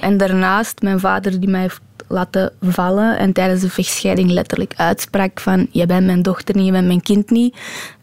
En 0.00 0.16
daarnaast 0.16 0.82
mijn 0.82 1.00
vader 1.00 1.40
die 1.40 1.48
mij 1.48 1.60
heeft 1.60 1.80
laten 2.10 2.52
vallen 2.60 3.18
en 3.18 3.32
tijdens 3.32 3.60
de 3.60 3.70
vechtscheiding 3.70 4.30
letterlijk 4.30 4.72
uitsprak 4.76 5.40
van 5.40 5.66
je 5.70 5.86
bent 5.86 6.06
mijn 6.06 6.22
dochter 6.22 6.56
niet, 6.56 6.66
je 6.66 6.72
bent 6.72 6.86
mijn 6.86 7.02
kind 7.02 7.30
niet. 7.30 7.56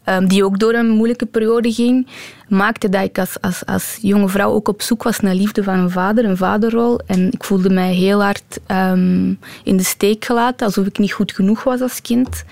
Um, 0.04 0.28
die 0.28 0.44
ook 0.44 0.58
door 0.58 0.74
een 0.74 0.88
moeilijke 0.88 1.26
periode 1.26 1.72
ging, 1.72 2.06
maakte 2.48 2.88
dat 2.88 3.04
ik 3.04 3.18
als, 3.18 3.40
als, 3.40 3.66
als 3.66 3.98
jonge 4.00 4.28
vrouw 4.28 4.52
ook 4.52 4.68
op 4.68 4.82
zoek 4.82 5.02
was 5.02 5.20
naar 5.20 5.34
liefde 5.34 5.62
van 5.62 5.78
een 5.78 5.90
vader, 5.90 6.24
een 6.24 6.36
vaderrol. 6.36 7.00
En 7.06 7.32
ik 7.32 7.44
voelde 7.44 7.70
mij 7.70 7.94
heel 7.94 8.22
hard 8.22 8.60
um, 8.70 9.38
in 9.64 9.76
de 9.76 9.82
steek 9.82 10.24
gelaten, 10.24 10.66
alsof 10.66 10.86
ik 10.86 10.98
niet 10.98 11.12
goed 11.12 11.32
genoeg 11.32 11.64
was 11.64 11.80
als 11.80 12.02
kind. 12.02 12.44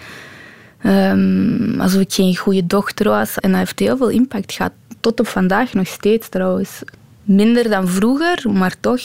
Um, 0.87 1.81
alsof 1.81 2.01
ik 2.01 2.13
geen 2.13 2.37
goede 2.37 2.67
dochter 2.67 3.09
was. 3.09 3.39
En 3.39 3.51
dat 3.51 3.59
heeft 3.59 3.79
heel 3.79 3.97
veel 3.97 4.11
impact 4.11 4.53
gehad. 4.53 4.73
Tot 5.01 5.21
op 5.21 5.27
vandaag 5.27 5.73
nog 5.73 5.87
steeds 5.87 6.29
trouwens. 6.29 6.83
Minder 7.23 7.71
dan 7.71 7.89
vroeger, 7.89 8.51
maar 8.53 8.75
toch. 8.81 9.03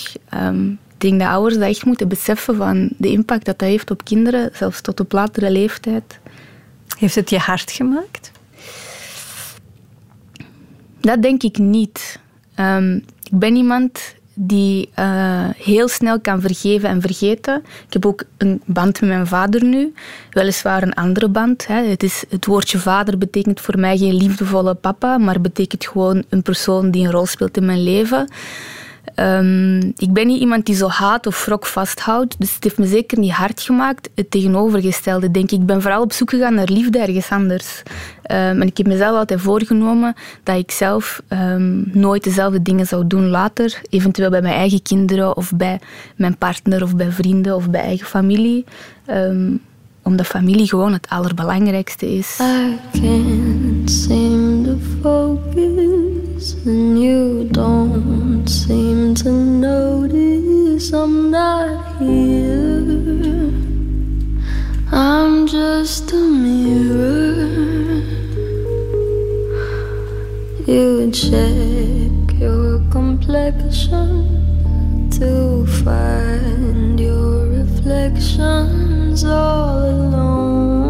Denk 1.01 1.20
dat 1.20 1.29
ouders 1.29 1.58
dat 1.58 1.67
echt 1.67 1.86
moeten 1.86 2.08
beseffen 2.08 2.55
van 2.55 2.89
de 2.98 3.12
impact 3.12 3.46
dat 3.46 3.60
dat 3.60 3.67
heeft 3.67 3.91
op 3.91 4.03
kinderen, 4.03 4.50
zelfs 4.53 4.81
tot 4.81 5.00
op 5.00 5.12
latere 5.12 5.51
leeftijd. 5.51 6.20
Heeft 6.98 7.15
het 7.15 7.29
je 7.29 7.38
hard 7.38 7.72
gemaakt? 7.72 8.31
Dat 11.00 11.22
denk 11.22 11.43
ik 11.43 11.58
niet. 11.58 12.20
Um, 12.60 12.96
ik 13.24 13.39
ben 13.39 13.55
iemand 13.55 14.15
die 14.34 14.89
uh, 15.00 15.50
heel 15.55 15.88
snel 15.88 16.20
kan 16.20 16.41
vergeven 16.41 16.89
en 16.89 17.01
vergeten. 17.01 17.63
Ik 17.88 17.93
heb 17.93 18.05
ook 18.05 18.24
een 18.38 18.62
band 18.65 19.01
met 19.01 19.10
mijn 19.10 19.27
vader 19.27 19.63
nu. 19.63 19.93
Weliswaar 20.31 20.84
een 20.84 20.93
andere 20.93 21.27
band. 21.27 21.67
Hè. 21.67 21.84
Het, 21.84 22.03
is, 22.03 22.24
het 22.29 22.46
woordje 22.46 22.79
vader 22.79 23.17
betekent 23.17 23.62
voor 23.62 23.79
mij 23.79 23.98
geen 23.98 24.15
liefdevolle 24.15 24.74
papa, 24.74 25.17
maar 25.17 25.41
betekent 25.41 25.88
gewoon 25.88 26.24
een 26.29 26.41
persoon 26.41 26.91
die 26.91 27.05
een 27.05 27.12
rol 27.12 27.25
speelt 27.25 27.58
in 27.58 27.65
mijn 27.65 27.84
leven. 27.84 28.27
Um, 29.15 29.93
ik 29.98 30.13
ben 30.13 30.27
niet 30.27 30.39
iemand 30.39 30.65
die 30.65 30.75
zo 30.75 30.88
haat 30.88 31.27
of 31.27 31.46
wrok 31.46 31.65
vasthoudt, 31.65 32.36
dus 32.39 32.55
het 32.55 32.63
heeft 32.63 32.77
me 32.77 32.86
zeker 32.86 33.20
niet 33.20 33.31
hard 33.31 33.62
gemaakt. 33.62 34.10
Het 34.15 34.31
tegenovergestelde, 34.31 35.31
denk 35.31 35.51
ik. 35.51 35.60
Ik 35.60 35.65
ben 35.65 35.81
vooral 35.81 36.01
op 36.01 36.12
zoek 36.12 36.29
gegaan 36.29 36.53
naar 36.53 36.70
liefde 36.70 37.00
ergens 37.00 37.29
anders. 37.29 37.84
Um, 38.31 38.62
en 38.62 38.67
ik 38.67 38.77
heb 38.77 38.88
mezelf 38.88 39.17
altijd 39.17 39.41
voorgenomen 39.41 40.13
dat 40.43 40.58
ik 40.58 40.72
zelf 40.72 41.22
um, 41.29 41.89
nooit 41.93 42.24
dezelfde 42.24 42.62
dingen 42.62 42.86
zou 42.86 43.08
doen 43.08 43.27
later. 43.27 43.81
Eventueel 43.89 44.29
bij 44.29 44.41
mijn 44.41 44.55
eigen 44.55 44.81
kinderen 44.81 45.38
of 45.38 45.51
bij 45.55 45.79
mijn 46.15 46.38
partner 46.38 46.84
of 46.84 46.96
bij 46.96 47.12
vrienden 47.12 47.55
of 47.55 47.70
bij 47.70 47.81
eigen 47.81 48.08
familie. 48.08 48.65
omdat 50.03 50.27
familie 50.27 50.67
gewoon 50.67 50.93
het 50.93 51.10
allerbelangrijkste 51.10 52.17
is. 52.17 52.39
I 52.39 52.77
can't 53.01 54.79
focus 55.01 55.90
and 56.41 57.00
you 57.00 57.48
don't 57.51 58.48
seem 58.48 59.13
to 59.13 59.31
notice 59.31 60.91
I'm 60.91 61.29
not 61.29 62.00
here. 62.00 63.53
I'm 64.91 65.45
just 65.45 66.12
a 66.12 66.15
mirror. 66.15 67.45
You 70.65 71.12
check 71.12 72.39
your 72.39 72.79
complexion 72.89 75.12
to 75.12 75.67
find 75.83 77.00
your 77.00 77.50
reflections 77.50 79.24
all 79.24 79.86
alone. 79.86 80.80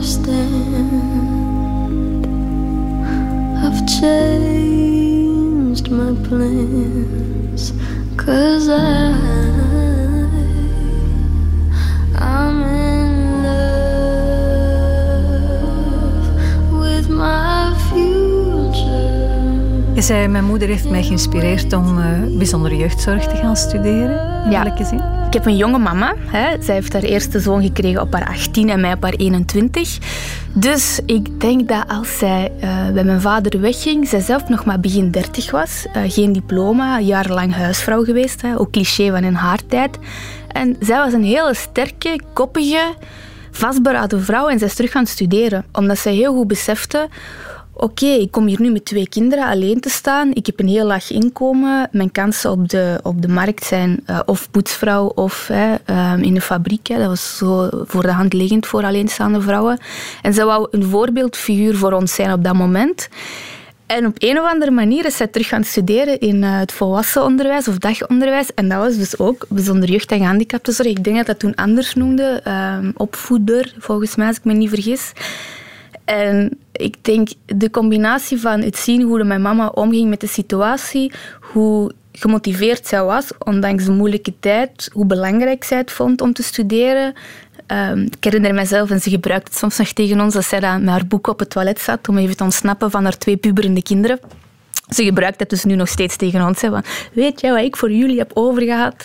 Understand? 0.00 0.32
I've 3.62 3.86
changed 4.00 5.90
my 5.90 6.14
plans. 6.26 7.72
Cause 8.16 8.70
I, 8.70 9.39
Je 20.00 20.06
zei, 20.06 20.28
mijn 20.28 20.44
moeder 20.44 20.68
heeft 20.68 20.90
mij 20.90 21.02
geïnspireerd 21.02 21.72
om 21.72 21.98
uh, 21.98 22.36
bijzondere 22.36 22.76
jeugdzorg 22.76 23.26
te 23.26 23.36
gaan 23.36 23.56
studeren. 23.56 24.44
In 24.44 24.50
ja. 24.50 24.62
welke 24.62 24.84
zin? 24.84 25.02
Ik 25.26 25.32
heb 25.32 25.46
een 25.46 25.56
jonge 25.56 25.78
mama. 25.78 26.14
Hè. 26.18 26.62
Zij 26.62 26.74
heeft 26.74 26.92
haar 26.92 27.02
eerste 27.02 27.40
zoon 27.40 27.62
gekregen 27.62 28.00
op 28.00 28.12
haar 28.12 28.28
18 28.28 28.68
en 28.68 28.80
mij 28.80 28.92
op 28.92 29.02
haar 29.02 29.12
21. 29.12 29.98
Dus 30.52 31.00
ik 31.06 31.40
denk 31.40 31.68
dat 31.68 31.84
als 31.88 32.18
zij 32.18 32.52
uh, 32.56 32.90
bij 32.90 33.04
mijn 33.04 33.20
vader 33.20 33.60
wegging, 33.60 34.08
zij 34.08 34.20
zelf 34.20 34.48
nog 34.48 34.64
maar 34.64 34.80
begin 34.80 35.10
30 35.10 35.50
was, 35.50 35.86
uh, 35.96 36.02
geen 36.06 36.32
diploma, 36.32 37.00
jarenlang 37.00 37.54
huisvrouw 37.54 38.04
geweest, 38.04 38.42
hè, 38.42 38.58
ook 38.58 38.70
cliché 38.70 39.10
van 39.10 39.24
in 39.24 39.34
haar 39.34 39.66
tijd. 39.66 39.98
En 40.48 40.76
zij 40.80 40.98
was 40.98 41.12
een 41.12 41.24
hele 41.24 41.54
sterke, 41.54 42.20
koppige, 42.32 42.94
vastberaden 43.50 44.22
vrouw 44.22 44.48
en 44.48 44.58
zij 44.58 44.68
is 44.68 44.74
terug 44.74 44.90
gaan 44.90 45.06
studeren. 45.06 45.64
Omdat 45.72 45.98
zij 45.98 46.14
heel 46.14 46.34
goed 46.34 46.46
besefte 46.46 47.08
oké, 47.80 48.06
ik 48.06 48.30
kom 48.30 48.46
hier 48.46 48.60
nu 48.60 48.70
met 48.70 48.84
twee 48.84 49.08
kinderen 49.08 49.46
alleen 49.46 49.80
te 49.80 49.90
staan. 49.90 50.30
Ik 50.32 50.46
heb 50.46 50.60
een 50.60 50.68
heel 50.68 50.86
laag 50.86 51.10
inkomen. 51.10 51.88
Mijn 51.92 52.12
kansen 52.12 52.50
op 52.50 52.68
de, 52.68 53.00
op 53.02 53.22
de 53.22 53.28
markt 53.28 53.64
zijn 53.64 54.02
uh, 54.06 54.20
of 54.26 54.50
poetsvrouw 54.50 55.06
of 55.06 55.50
um, 55.86 56.22
in 56.22 56.34
de 56.34 56.40
fabriek. 56.40 56.86
Hè. 56.86 56.98
Dat 56.98 57.06
was 57.06 57.36
zo 57.36 57.68
voor 57.84 58.02
de 58.02 58.12
hand 58.12 58.32
liggend 58.32 58.66
voor 58.66 58.84
alleenstaande 58.84 59.40
vrouwen. 59.40 59.78
En 60.22 60.34
ze 60.34 60.44
wou 60.44 60.68
een 60.70 60.84
voorbeeldfiguur 60.84 61.76
voor 61.76 61.92
ons 61.92 62.14
zijn 62.14 62.32
op 62.32 62.44
dat 62.44 62.54
moment. 62.54 63.08
En 63.86 64.06
op 64.06 64.16
een 64.18 64.38
of 64.38 64.50
andere 64.52 64.70
manier 64.70 65.04
is 65.04 65.16
zij 65.16 65.26
terug 65.26 65.48
gaan 65.48 65.64
studeren 65.64 66.20
in 66.20 66.36
uh, 66.36 66.58
het 66.58 66.72
volwassen 66.72 67.24
onderwijs 67.24 67.68
of 67.68 67.78
dagonderwijs. 67.78 68.54
En 68.54 68.68
dat 68.68 68.78
was 68.78 68.96
dus 68.96 69.18
ook 69.18 69.46
bijzonder 69.48 69.90
jeugd- 69.90 70.12
en 70.12 70.18
gehandicaptenzorg. 70.18 70.88
Ik 70.88 71.04
denk 71.04 71.16
dat 71.16 71.26
dat 71.26 71.38
toen 71.38 71.54
anders 71.54 71.94
noemde. 71.94 72.40
Uh, 72.46 72.78
opvoeder, 72.96 73.74
volgens 73.78 74.16
mij, 74.16 74.26
als 74.26 74.36
ik 74.36 74.44
me 74.44 74.52
niet 74.52 74.68
vergis. 74.68 75.12
En 76.04 76.58
ik 76.72 77.04
denk 77.04 77.28
de 77.46 77.70
combinatie 77.70 78.40
van 78.40 78.60
het 78.60 78.76
zien 78.76 79.02
hoe 79.02 79.24
mijn 79.24 79.42
mama 79.42 79.66
omging 79.66 80.08
met 80.08 80.20
de 80.20 80.26
situatie, 80.26 81.12
hoe 81.40 81.92
gemotiveerd 82.12 82.86
zij 82.86 83.02
was, 83.04 83.30
ondanks 83.38 83.84
de 83.84 83.92
moeilijke 83.92 84.32
tijd, 84.40 84.90
hoe 84.92 85.06
belangrijk 85.06 85.64
zij 85.64 85.78
het 85.78 85.90
vond 85.90 86.20
om 86.20 86.32
te 86.32 86.42
studeren. 86.42 87.14
Um, 87.66 88.02
ik 88.02 88.24
herinner 88.24 88.54
mezelf, 88.54 88.90
en 88.90 89.00
ze 89.00 89.10
gebruikt 89.10 89.48
het 89.48 89.56
soms 89.56 89.78
nog 89.78 89.88
tegen 89.88 90.20
ons, 90.20 90.34
dat 90.34 90.44
zij 90.44 90.60
dan 90.60 90.80
met 90.80 90.90
haar 90.90 91.06
boek 91.06 91.26
op 91.26 91.38
het 91.38 91.50
toilet 91.50 91.80
zat 91.80 92.08
om 92.08 92.18
even 92.18 92.36
te 92.36 92.44
ontsnappen 92.44 92.90
van 92.90 93.04
haar 93.04 93.18
twee 93.18 93.36
puberende 93.36 93.82
kinderen. 93.82 94.20
Ze 94.88 95.04
gebruikt 95.04 95.40
het 95.40 95.50
dus 95.50 95.64
nu 95.64 95.74
nog 95.74 95.88
steeds 95.88 96.16
tegen 96.16 96.46
ons. 96.46 96.58
Van, 96.58 96.84
weet 97.12 97.40
jij 97.40 97.50
wat 97.52 97.62
ik 97.62 97.76
voor 97.76 97.92
jullie 97.92 98.18
heb 98.18 98.30
overgehad? 98.34 99.04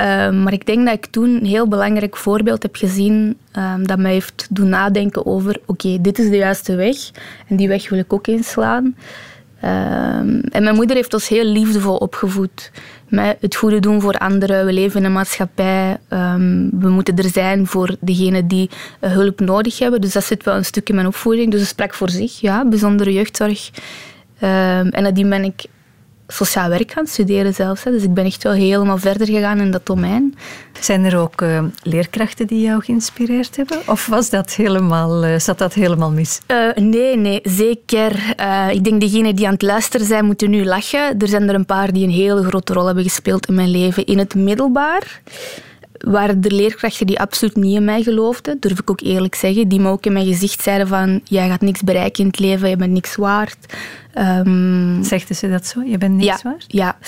Um, 0.00 0.42
maar 0.42 0.52
ik 0.52 0.66
denk 0.66 0.84
dat 0.84 0.94
ik 0.94 1.06
toen 1.06 1.28
een 1.28 1.46
heel 1.46 1.68
belangrijk 1.68 2.16
voorbeeld 2.16 2.62
heb 2.62 2.76
gezien 2.76 3.36
um, 3.56 3.86
dat 3.86 3.98
mij 3.98 4.12
heeft 4.12 4.46
doen 4.50 4.68
nadenken 4.68 5.26
over 5.26 5.60
oké, 5.66 6.00
dit 6.00 6.18
is 6.18 6.30
de 6.30 6.36
juiste 6.36 6.74
weg 6.74 6.96
en 7.48 7.56
die 7.56 7.68
weg 7.68 7.88
wil 7.88 7.98
ik 7.98 8.12
ook 8.12 8.26
inslaan. 8.26 8.84
Um, 9.64 10.40
en 10.40 10.62
mijn 10.62 10.74
moeder 10.74 10.96
heeft 10.96 11.14
ons 11.14 11.28
heel 11.28 11.44
liefdevol 11.44 11.96
opgevoed. 11.96 12.70
Met 13.08 13.36
het 13.40 13.54
goede 13.54 13.80
doen 13.80 14.00
voor 14.00 14.14
anderen. 14.14 14.66
We 14.66 14.72
leven 14.72 15.00
in 15.00 15.06
een 15.06 15.12
maatschappij. 15.12 15.98
we 16.70 16.88
moeten 16.88 17.16
er 17.16 17.28
zijn 17.28 17.66
voor 17.66 17.96
degenen 18.00 18.48
die 18.48 18.70
uh, 19.00 19.12
hulp 19.12 19.40
nodig 19.40 19.78
hebben. 19.78 20.00
Dus 20.00 20.12
dat 20.12 20.24
zit 20.24 20.44
wel 20.44 20.56
een 20.56 20.64
stuk 20.64 20.88
in 20.88 20.94
mijn 20.94 21.06
opvoeding. 21.06 21.50
Dus 21.50 21.60
het 21.60 21.68
sprak 21.68 21.94
voor 21.94 22.10
zich. 22.10 22.40
Ja, 22.40 22.64
bijzondere 22.64 23.12
jeugdzorg. 23.12 23.70
en 24.38 25.02
nadien 25.02 25.28
ben 25.28 25.44
ik 25.44 25.64
sociaal 26.28 26.68
werk 26.68 26.92
gaan 26.92 27.06
studeren 27.06 27.54
zelfs. 27.54 27.84
Hè. 27.84 27.90
Dus 27.90 28.02
ik 28.02 28.14
ben 28.14 28.24
echt 28.24 28.42
wel 28.42 28.52
helemaal 28.52 28.98
verder 28.98 29.26
gegaan 29.26 29.60
in 29.60 29.70
dat 29.70 29.86
domein. 29.86 30.34
Zijn 30.80 31.04
er 31.04 31.18
ook 31.18 31.40
uh, 31.40 31.62
leerkrachten 31.82 32.46
die 32.46 32.60
jou 32.60 32.82
geïnspireerd 32.82 33.56
hebben? 33.56 33.78
Of 33.86 34.06
was 34.06 34.30
dat 34.30 34.54
helemaal, 34.54 35.24
uh, 35.24 35.38
zat 35.38 35.58
dat 35.58 35.74
helemaal 35.74 36.10
mis? 36.10 36.40
Uh, 36.46 36.72
nee, 36.74 37.16
nee, 37.16 37.40
zeker. 37.42 38.34
ik 38.70 38.84
denk 38.84 39.00
degenen 39.00 39.36
die 39.36 39.46
aan 39.46 39.52
het 39.52 39.62
luisteren 39.62 40.06
zijn, 40.06 40.24
moeten 40.24 40.50
nu 40.50 40.64
lachen. 40.64 41.18
Er 41.18 41.28
zijn 41.28 41.48
er 41.48 41.54
een 41.54 41.66
paar 41.66 41.92
die 41.92 42.04
een 42.04 42.12
hele 42.12 42.44
grote 42.44 42.72
rol 42.72 42.86
hebben 42.86 43.04
gespeeld 43.04 43.46
in 43.46 43.54
mijn 43.54 43.70
leven. 43.70 44.06
In 44.06 44.18
het 44.18 44.34
middelbaar 44.34 45.20
waren 45.98 46.42
er 46.42 46.52
leerkrachten 46.52 47.06
die 47.06 47.20
absoluut 47.20 47.56
niet 47.56 47.76
in 47.76 47.84
mij 47.84 48.02
geloofden, 48.02 48.56
durf 48.60 48.78
ik 48.78 48.90
ook 48.90 49.00
eerlijk 49.00 49.34
zeggen. 49.34 49.68
Die 49.68 49.80
me 49.80 49.88
ook 49.88 50.06
in 50.06 50.12
mijn 50.12 50.26
gezicht 50.26 50.62
zeiden 50.62 50.88
van, 50.88 51.20
jij 51.24 51.48
gaat 51.48 51.60
niks 51.60 51.82
bereiken 51.82 52.20
in 52.20 52.26
het 52.26 52.38
leven, 52.38 52.68
je 52.68 52.76
bent 52.76 52.92
niks 52.92 53.16
waard. 53.16 53.56
Um, 54.14 55.04
Zegden 55.04 55.36
ze 55.36 55.48
dat 55.50 55.66
zo? 55.66 55.82
Je 55.82 55.98
bent 55.98 56.14
niks 56.14 56.26
ja, 56.26 56.38
waard? 56.42 56.64
Ja, 56.66 56.98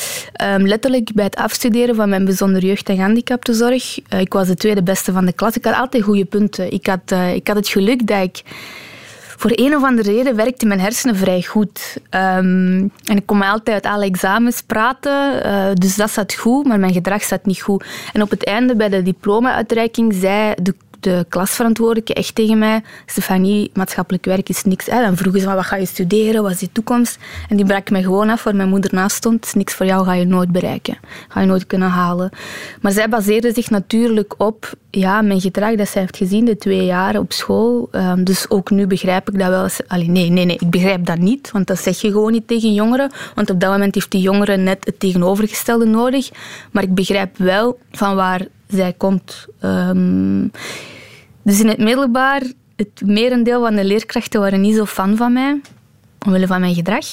um, 0.55 0.67
letterlijk 0.67 1.15
bij 1.15 1.25
het 1.25 1.37
afstuderen 1.37 1.95
van 1.95 2.09
mijn 2.09 2.25
bijzonder 2.25 2.65
jeugd- 2.65 2.89
en 2.89 2.97
gehandicaptenzorg. 2.97 3.99
Uh, 4.13 4.21
ik 4.21 4.33
was 4.33 4.47
de 4.47 4.55
tweede 4.55 4.83
beste 4.83 5.13
van 5.13 5.25
de 5.25 5.33
klas. 5.33 5.57
Ik 5.57 5.65
had 5.65 5.75
altijd 5.75 6.03
goede 6.03 6.25
punten. 6.25 6.73
Ik 6.73 6.87
had, 6.87 7.13
uh, 7.13 7.35
ik 7.35 7.47
had 7.47 7.57
het 7.57 7.69
geluk 7.69 8.07
dat 8.07 8.23
ik 8.23 8.43
voor 9.41 9.51
een 9.55 9.77
of 9.77 9.85
andere 9.85 10.13
reden 10.13 10.37
werkte 10.37 10.67
mijn 10.67 10.81
hersenen 10.81 11.17
vrij 11.17 11.43
goed. 11.43 11.97
Um, 12.11 12.93
en 13.05 13.17
ik 13.17 13.27
kon 13.27 13.43
altijd 13.43 13.85
uit 13.85 13.95
alle 13.95 14.05
examens 14.05 14.63
praten, 14.63 15.47
uh, 15.47 15.67
dus 15.75 15.97
dat 15.97 16.11
zat 16.11 16.35
goed, 16.35 16.67
maar 16.67 16.79
mijn 16.79 16.93
gedrag 16.93 17.23
zat 17.23 17.47
niet 17.47 17.61
goed. 17.61 17.85
En 18.13 18.23
op 18.23 18.31
het 18.31 18.45
einde 18.45 18.77
bij 18.77 18.89
de 18.89 19.03
diploma-uitreiking 19.03 20.15
zei 20.15 20.55
de 20.63 20.75
de 21.01 21.27
klasverantwoordelijke 21.29 22.15
echt 22.15 22.35
tegen 22.35 22.59
mij, 22.59 22.83
Stefanie, 23.07 23.71
maatschappelijk 23.75 24.25
werk 24.25 24.49
is 24.49 24.65
niks. 24.65 24.87
Hè. 24.87 25.01
Dan 25.01 25.17
vroegen 25.17 25.41
ze, 25.41 25.55
wat 25.55 25.65
ga 25.65 25.77
je 25.77 25.87
studeren, 25.87 26.43
wat 26.43 26.53
is 26.53 26.61
je 26.61 26.73
toekomst? 26.73 27.19
En 27.49 27.57
die 27.57 27.67
brak 27.67 27.91
me 27.91 28.03
gewoon 28.03 28.31
af 28.31 28.45
waar 28.45 28.57
mijn 28.57 28.69
moeder 28.69 28.95
naast 28.95 29.17
stond. 29.17 29.35
Het 29.35 29.45
is 29.45 29.55
niks 29.55 29.75
voor 29.75 29.87
jou, 29.87 30.05
ga 30.05 30.13
je 30.13 30.25
nooit 30.25 30.53
bereiken. 30.53 30.99
Ga 31.29 31.41
je 31.41 31.47
nooit 31.47 31.67
kunnen 31.67 31.89
halen. 31.89 32.31
Maar 32.81 32.93
zij 32.93 33.09
baseerde 33.09 33.53
zich 33.53 33.71
natuurlijk 33.71 34.35
op 34.39 34.73
ja, 34.91 35.23
mijn 35.23 35.41
gedrag 35.41 35.75
dat 35.75 35.89
zij 35.89 36.01
heeft 36.01 36.17
gezien 36.17 36.45
de 36.45 36.57
twee 36.57 36.85
jaar 36.85 37.19
op 37.19 37.33
school. 37.33 37.89
Um, 37.93 38.25
dus 38.25 38.51
ook 38.51 38.71
nu 38.71 38.87
begrijp 38.87 39.31
ik 39.31 39.39
dat 39.39 39.49
wel. 39.49 39.69
Allee, 39.87 40.09
nee, 40.09 40.31
nee, 40.31 40.45
nee, 40.45 40.57
ik 40.61 40.71
begrijp 40.71 41.07
dat 41.07 41.19
niet, 41.19 41.51
want 41.51 41.67
dat 41.67 41.79
zeg 41.79 42.01
je 42.01 42.11
gewoon 42.11 42.33
niet 42.33 42.47
tegen 42.47 42.75
jongeren. 42.75 43.11
Want 43.35 43.51
op 43.51 43.61
dat 43.61 43.71
moment 43.71 43.95
heeft 43.95 44.11
die 44.11 44.21
jongeren 44.21 44.63
net 44.63 44.85
het 44.85 45.01
tegenovergestelde 45.01 45.85
nodig. 45.87 46.31
Maar 46.71 46.83
ik 46.83 46.95
begrijp 46.95 47.39
wel 47.39 47.79
van 47.91 48.15
waar 48.15 48.47
zij 48.73 48.93
komt. 48.93 49.47
Um, 49.65 50.51
dus 51.43 51.61
in 51.61 51.69
het 51.69 51.79
middelbaar, 51.79 52.43
het 52.77 53.03
merendeel 53.05 53.63
van 53.63 53.75
de 53.75 53.85
leerkrachten 53.85 54.41
waren 54.41 54.61
niet 54.61 54.77
zo 54.77 54.85
fan 54.85 55.17
van 55.17 55.33
mij. 55.33 55.61
omwille 56.27 56.47
van 56.47 56.61
mijn 56.61 56.75
gedrag. 56.75 57.07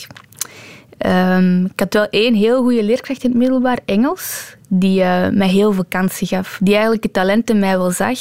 Ehm, 0.98 1.66
ik 1.66 1.80
had 1.80 1.94
wel 1.94 2.10
één 2.10 2.34
heel 2.34 2.62
goede 2.62 2.84
leerkracht 2.84 3.24
in 3.24 3.30
het 3.30 3.40
middelbaar, 3.40 3.80
Engels, 3.86 4.56
die 4.70 5.00
uh, 5.00 5.30
mij 5.30 5.48
heel 5.48 5.74
veel 5.74 5.86
kansen 5.90 6.28
gaf. 6.28 6.58
Die 6.62 6.74
eigenlijk 6.74 7.04
het 7.04 7.14
talent 7.14 7.50
in 7.50 7.60
mij 7.60 7.78
wel 7.78 7.92
zag. 7.92 8.20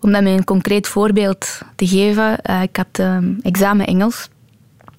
Om 0.00 0.12
dat 0.12 0.22
met 0.22 0.32
een 0.32 0.44
concreet 0.44 0.86
voorbeeld 0.88 1.60
te 1.76 1.86
geven, 1.86 2.38
uh, 2.50 2.62
ik 2.62 2.76
had 2.76 2.86
ehm, 2.92 3.32
examen 3.42 3.86
Engels. 3.86 4.28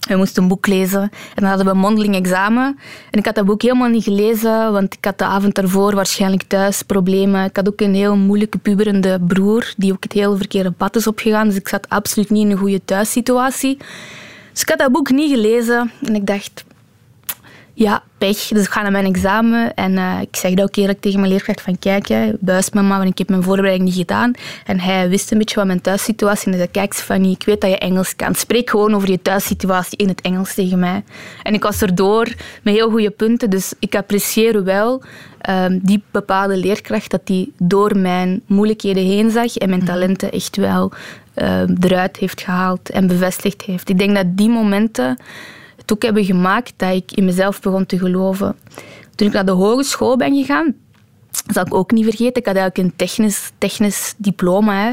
We 0.07 0.15
moesten 0.15 0.43
een 0.43 0.49
boek 0.49 0.67
lezen 0.67 1.01
en 1.01 1.09
dan 1.35 1.45
hadden 1.45 1.65
we 1.65 1.71
een 1.71 1.77
mondeling 1.77 2.15
examen. 2.15 2.79
En 3.11 3.19
ik 3.19 3.25
had 3.25 3.35
dat 3.35 3.45
boek 3.45 3.61
helemaal 3.61 3.89
niet 3.89 4.03
gelezen, 4.03 4.71
want 4.71 4.93
ik 4.93 5.05
had 5.05 5.17
de 5.17 5.23
avond 5.23 5.55
daarvoor 5.55 5.95
waarschijnlijk 5.95 6.43
thuis 6.43 6.81
problemen. 6.81 7.45
Ik 7.45 7.55
had 7.55 7.67
ook 7.67 7.81
een 7.81 7.93
heel 7.93 8.15
moeilijke 8.15 8.57
puberende 8.57 9.19
broer, 9.27 9.73
die 9.77 9.91
ook 9.91 10.03
het 10.03 10.13
hele 10.13 10.37
verkeerde 10.37 10.71
pad 10.71 10.95
is 10.95 11.07
opgegaan. 11.07 11.47
Dus 11.47 11.55
ik 11.55 11.67
zat 11.67 11.89
absoluut 11.89 12.29
niet 12.29 12.45
in 12.45 12.51
een 12.51 12.57
goede 12.57 12.81
thuissituatie. 12.85 13.77
Dus 14.51 14.61
ik 14.61 14.69
had 14.69 14.77
dat 14.77 14.91
boek 14.91 15.09
niet 15.09 15.31
gelezen 15.31 15.91
en 16.05 16.15
ik 16.15 16.25
dacht, 16.25 16.63
ja, 17.79 18.03
pech. 18.17 18.47
Dus 18.47 18.63
ik 18.63 18.69
ga 18.69 18.81
naar 18.81 18.91
mijn 18.91 19.05
examen 19.05 19.73
en 19.73 19.91
uh, 19.91 20.21
ik 20.21 20.35
zeg 20.35 20.53
dat 20.53 20.65
ook 20.65 20.75
eerlijk 20.75 21.01
tegen 21.01 21.19
mijn 21.19 21.31
leerkracht 21.31 21.61
van 21.61 21.79
kijk, 21.79 22.07
hè, 22.07 22.31
buis 22.39 22.69
mama, 22.69 22.97
want 22.97 23.09
ik 23.09 23.17
heb 23.17 23.29
mijn 23.29 23.43
voorbereiding 23.43 23.89
niet 23.89 23.97
gedaan. 23.97 24.33
En 24.65 24.79
hij 24.79 25.09
wist 25.09 25.31
een 25.31 25.37
beetje 25.37 25.55
wat 25.55 25.65
mijn 25.65 25.81
thuissituatie 25.81 26.45
en 26.45 26.51
hij 26.51 26.59
zei, 26.59 26.71
kijk 26.71 26.93
Stefanie, 26.93 27.35
ik 27.35 27.43
weet 27.43 27.61
dat 27.61 27.69
je 27.69 27.77
Engels 27.77 28.15
kan. 28.15 28.35
Spreek 28.35 28.69
gewoon 28.69 28.95
over 28.95 29.09
je 29.09 29.21
thuissituatie 29.21 29.97
in 29.97 30.07
het 30.07 30.21
Engels 30.21 30.53
tegen 30.53 30.79
mij. 30.79 31.03
En 31.43 31.53
ik 31.53 31.63
was 31.63 31.81
erdoor 31.81 32.33
met 32.63 32.73
heel 32.73 32.89
goede 32.89 33.09
punten, 33.09 33.49
dus 33.49 33.73
ik 33.79 33.95
apprecieer 33.95 34.63
wel 34.63 35.03
um, 35.49 35.79
die 35.83 36.03
bepaalde 36.11 36.57
leerkracht 36.57 37.11
dat 37.11 37.27
die 37.27 37.53
door 37.57 37.97
mijn 37.97 38.41
moeilijkheden 38.45 39.03
heen 39.03 39.31
zag 39.31 39.55
en 39.55 39.69
mijn 39.69 39.81
mhm. 39.81 39.91
talenten 39.91 40.31
echt 40.31 40.55
wel 40.55 40.91
um, 41.35 41.75
eruit 41.79 42.17
heeft 42.17 42.41
gehaald 42.41 42.89
en 42.89 43.07
bevestigd 43.07 43.61
heeft. 43.61 43.89
Ik 43.89 43.97
denk 43.97 44.15
dat 44.15 44.37
die 44.37 44.49
momenten 44.49 45.17
ook 45.91 46.03
hebben 46.03 46.25
gemaakt 46.25 46.73
dat 46.77 46.95
ik 46.95 47.11
in 47.11 47.25
mezelf 47.25 47.61
begon 47.61 47.85
te 47.85 47.97
geloven. 47.97 48.55
Toen 49.15 49.27
ik 49.27 49.33
naar 49.33 49.45
de 49.45 49.51
hogeschool 49.51 50.17
ben 50.17 50.35
gegaan, 50.35 50.75
zal 51.47 51.65
ik 51.65 51.73
ook 51.73 51.91
niet 51.91 52.03
vergeten. 52.03 52.41
Ik 52.41 52.45
had 52.45 52.55
eigenlijk 52.55 52.77
een 52.77 52.95
technisch, 52.95 53.51
technisch 53.57 54.13
diploma. 54.17 54.73
Hè. 54.83 54.89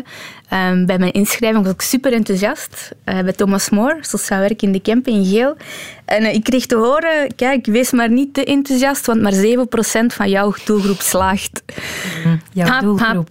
Um, 0.70 0.86
bij 0.86 0.98
mijn 0.98 1.12
inschrijving 1.12 1.64
was 1.64 1.72
ik 1.72 1.80
super 1.80 2.12
enthousiast. 2.12 2.94
Uh, 3.04 3.20
bij 3.20 3.32
Thomas 3.32 3.70
Moore, 3.70 3.98
sociaal 4.00 4.40
werk 4.40 4.62
in 4.62 4.72
de 4.72 4.80
Kempen 4.80 5.12
in 5.12 5.24
Geel. 5.24 5.56
En 6.04 6.22
uh, 6.22 6.34
ik 6.34 6.44
kreeg 6.44 6.66
te 6.66 6.76
horen, 6.76 7.34
kijk, 7.36 7.66
wees 7.66 7.90
maar 7.90 8.10
niet 8.10 8.34
te 8.34 8.44
enthousiast, 8.44 9.06
want 9.06 9.22
maar 9.22 9.32
7% 9.32 9.36
van 10.06 10.28
jouw 10.28 10.54
doelgroep 10.64 11.00
slaagt. 11.00 11.62
Mm, 12.24 12.40
jouw 12.52 12.80
doelgroep? 12.80 13.28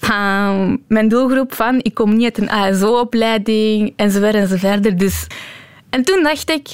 Mijn 0.88 1.08
doelgroep 1.08 1.54
van, 1.54 1.80
ik 1.82 1.94
kom 1.94 2.16
niet 2.16 2.24
uit 2.24 2.38
een 2.38 2.50
ASO-opleiding, 2.50 3.94
enzovoort 3.96 4.34
enzovoort. 4.34 5.00
Dus... 5.00 5.28
En 5.90 6.04
toen 6.04 6.24
dacht 6.24 6.50
ik, 6.50 6.68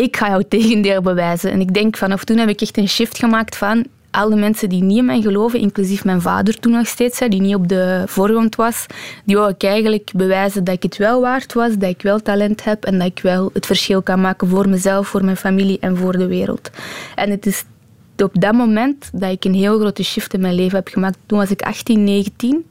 ik 0.00 0.16
ga 0.16 0.28
jou 0.28 0.44
tegendeel 0.48 1.00
bewijzen. 1.00 1.50
En 1.50 1.60
ik 1.60 1.74
denk 1.74 1.96
vanaf 1.96 2.24
toen 2.24 2.38
heb 2.38 2.48
ik 2.48 2.60
echt 2.60 2.76
een 2.76 2.88
shift 2.88 3.18
gemaakt 3.18 3.56
van 3.56 3.86
alle 4.10 4.36
mensen 4.36 4.68
die 4.68 4.82
niet 4.82 4.98
in 4.98 5.04
mij 5.04 5.20
geloven, 5.20 5.60
inclusief 5.60 6.04
mijn 6.04 6.20
vader 6.20 6.58
toen 6.60 6.72
nog 6.72 6.86
steeds, 6.86 7.18
die 7.18 7.40
niet 7.40 7.54
op 7.54 7.68
de 7.68 8.02
voorgrond 8.06 8.56
was, 8.56 8.86
die 9.24 9.36
wou 9.36 9.50
ik 9.50 9.62
eigenlijk 9.62 10.10
bewijzen 10.14 10.64
dat 10.64 10.74
ik 10.74 10.82
het 10.82 10.96
wel 10.96 11.20
waard 11.20 11.52
was, 11.52 11.76
dat 11.76 11.90
ik 11.90 12.02
wel 12.02 12.20
talent 12.20 12.64
heb 12.64 12.84
en 12.84 12.98
dat 12.98 13.06
ik 13.06 13.18
wel 13.22 13.50
het 13.52 13.66
verschil 13.66 14.02
kan 14.02 14.20
maken 14.20 14.48
voor 14.48 14.68
mezelf, 14.68 15.08
voor 15.08 15.24
mijn 15.24 15.36
familie 15.36 15.78
en 15.80 15.96
voor 15.96 16.12
de 16.12 16.26
wereld. 16.26 16.70
En 17.14 17.30
het 17.30 17.46
is 17.46 17.64
op 18.16 18.40
dat 18.40 18.52
moment 18.52 19.10
dat 19.12 19.30
ik 19.30 19.44
een 19.44 19.54
heel 19.54 19.78
grote 19.78 20.02
shift 20.02 20.34
in 20.34 20.40
mijn 20.40 20.54
leven 20.54 20.76
heb 20.76 20.88
gemaakt. 20.88 21.18
Toen 21.26 21.38
was 21.38 21.50
ik 21.50 21.62
18, 21.62 22.04
19. 22.04 22.66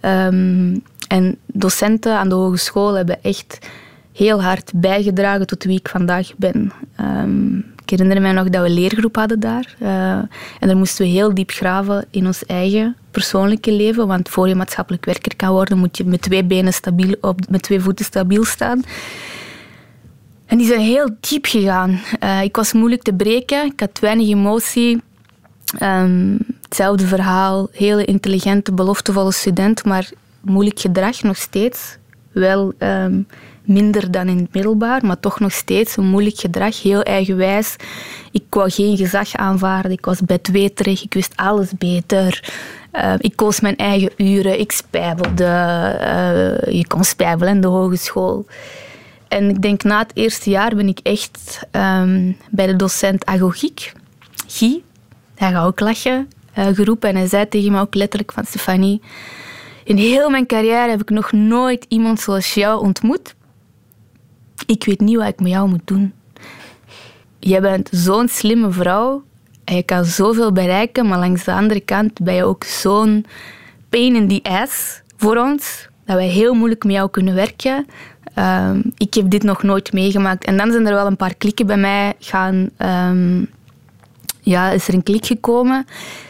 Um, 0.00 0.82
en 1.08 1.38
docenten 1.46 2.12
aan 2.12 2.28
de 2.28 2.34
hogeschool 2.34 2.92
hebben 2.92 3.22
echt 3.22 3.58
heel 4.18 4.42
hard 4.42 4.72
bijgedragen 4.74 5.46
tot 5.46 5.64
wie 5.64 5.78
ik 5.78 5.88
vandaag 5.88 6.30
ben. 6.36 6.72
Um, 7.00 7.56
ik 7.82 7.90
herinner 7.90 8.20
mij 8.20 8.32
nog 8.32 8.48
dat 8.48 8.62
we 8.62 8.68
een 8.68 8.74
leergroep 8.74 9.16
hadden 9.16 9.40
daar. 9.40 9.74
Uh, 9.82 10.12
en 10.60 10.66
daar 10.66 10.76
moesten 10.76 11.04
we 11.04 11.10
heel 11.10 11.34
diep 11.34 11.50
graven 11.50 12.04
in 12.10 12.26
ons 12.26 12.46
eigen 12.46 12.96
persoonlijke 13.10 13.72
leven. 13.72 14.06
Want 14.06 14.28
voor 14.28 14.48
je 14.48 14.54
maatschappelijk 14.54 15.04
werker 15.04 15.36
kan 15.36 15.50
worden, 15.50 15.78
moet 15.78 15.96
je 15.96 16.04
met 16.04 16.22
twee 16.22 16.44
benen 16.44 16.72
stabiel 16.72 17.14
op, 17.20 17.40
met 17.50 17.62
twee 17.62 17.80
voeten 17.80 18.04
stabiel 18.04 18.44
staan. 18.44 18.82
En 20.46 20.58
die 20.58 20.66
zijn 20.66 20.80
heel 20.80 21.10
diep 21.20 21.46
gegaan. 21.46 22.00
Uh, 22.24 22.42
ik 22.42 22.56
was 22.56 22.72
moeilijk 22.72 23.02
te 23.02 23.12
breken. 23.12 23.64
Ik 23.64 23.80
had 23.80 23.98
weinig 23.98 24.28
emotie. 24.28 25.02
Um, 25.82 26.38
hetzelfde 26.62 27.06
verhaal. 27.06 27.68
Hele 27.72 28.04
intelligente, 28.04 28.72
beloftevolle 28.72 29.32
student, 29.32 29.84
maar 29.84 30.10
moeilijk 30.40 30.80
gedrag 30.80 31.22
nog 31.22 31.36
steeds. 31.36 31.96
Wel 32.32 32.72
um, 32.78 33.26
minder 33.68 34.10
dan 34.10 34.28
in 34.28 34.38
het 34.38 34.54
middelbaar, 34.54 35.06
maar 35.06 35.20
toch 35.20 35.40
nog 35.40 35.52
steeds 35.52 35.96
een 35.96 36.06
moeilijk 36.06 36.38
gedrag, 36.38 36.82
heel 36.82 37.02
eigenwijs. 37.02 37.76
Ik 38.32 38.44
wou 38.50 38.70
geen 38.70 38.96
gezag 38.96 39.34
aanvaarden, 39.34 39.92
ik 39.92 40.04
was 40.04 40.20
bedweterig, 40.20 41.02
ik 41.02 41.14
wist 41.14 41.32
alles 41.36 41.70
beter. 41.78 42.52
Uh, 42.92 43.14
ik 43.18 43.36
koos 43.36 43.60
mijn 43.60 43.76
eigen 43.76 44.10
uren, 44.16 44.60
ik 44.60 44.72
spijbelde. 44.72 45.44
Uh, 45.44 46.74
je 46.74 46.86
kon 46.86 47.04
spijbelen 47.04 47.54
in 47.54 47.60
de 47.60 47.66
hogeschool. 47.66 48.46
En 49.28 49.48
ik 49.48 49.62
denk 49.62 49.82
na 49.82 49.98
het 49.98 50.10
eerste 50.14 50.50
jaar 50.50 50.74
ben 50.74 50.88
ik 50.88 50.98
echt 51.02 51.60
um, 51.72 52.36
bij 52.50 52.66
de 52.66 52.76
docent 52.76 53.26
agogiek, 53.26 53.92
Guy, 54.46 54.82
hij 55.34 55.52
gaat 55.52 55.66
ook 55.66 55.80
lachen, 55.80 56.28
uh, 56.58 56.66
geroepen. 56.66 57.08
En 57.08 57.16
hij 57.16 57.28
zei 57.28 57.48
tegen 57.48 57.72
me 57.72 57.80
ook 57.80 57.94
letterlijk 57.94 58.32
van 58.32 58.44
Stefanie, 58.44 59.00
in 59.84 59.96
heel 59.96 60.30
mijn 60.30 60.46
carrière 60.46 60.90
heb 60.90 61.00
ik 61.00 61.10
nog 61.10 61.32
nooit 61.32 61.84
iemand 61.88 62.20
zoals 62.20 62.54
jou 62.54 62.80
ontmoet 62.80 63.34
ik 64.66 64.84
weet 64.84 65.00
niet 65.00 65.16
wat 65.16 65.28
ik 65.28 65.40
met 65.40 65.50
jou 65.50 65.68
moet 65.68 65.86
doen. 65.86 66.12
Je 67.38 67.60
bent 67.60 67.88
zo'n 67.92 68.28
slimme 68.28 68.70
vrouw 68.70 69.22
en 69.64 69.76
je 69.76 69.82
kan 69.82 70.04
zoveel 70.04 70.52
bereiken, 70.52 71.06
maar 71.06 71.18
langs 71.18 71.44
de 71.44 71.52
andere 71.52 71.80
kant 71.80 72.20
ben 72.20 72.34
je 72.34 72.44
ook 72.44 72.64
zo'n 72.64 73.26
pain 73.88 74.14
in 74.14 74.28
the 74.28 74.50
ass 74.50 75.02
voor 75.16 75.36
ons, 75.36 75.88
dat 76.04 76.16
wij 76.16 76.28
heel 76.28 76.54
moeilijk 76.54 76.84
met 76.84 76.94
jou 76.94 77.10
kunnen 77.10 77.34
werken. 77.34 77.86
Um, 78.38 78.82
ik 78.96 79.14
heb 79.14 79.30
dit 79.30 79.42
nog 79.42 79.62
nooit 79.62 79.92
meegemaakt. 79.92 80.44
En 80.44 80.56
dan 80.56 80.70
zijn 80.70 80.86
er 80.86 80.94
wel 80.94 81.06
een 81.06 81.16
paar 81.16 81.34
klikken 81.34 81.66
bij 81.66 81.76
mij 81.76 82.14
gaan... 82.18 82.70
Um, 82.78 83.48
ja, 84.40 84.70
is 84.70 84.88
er 84.88 84.94
een 84.94 85.02
klik 85.02 85.26
gekomen. 85.26 85.86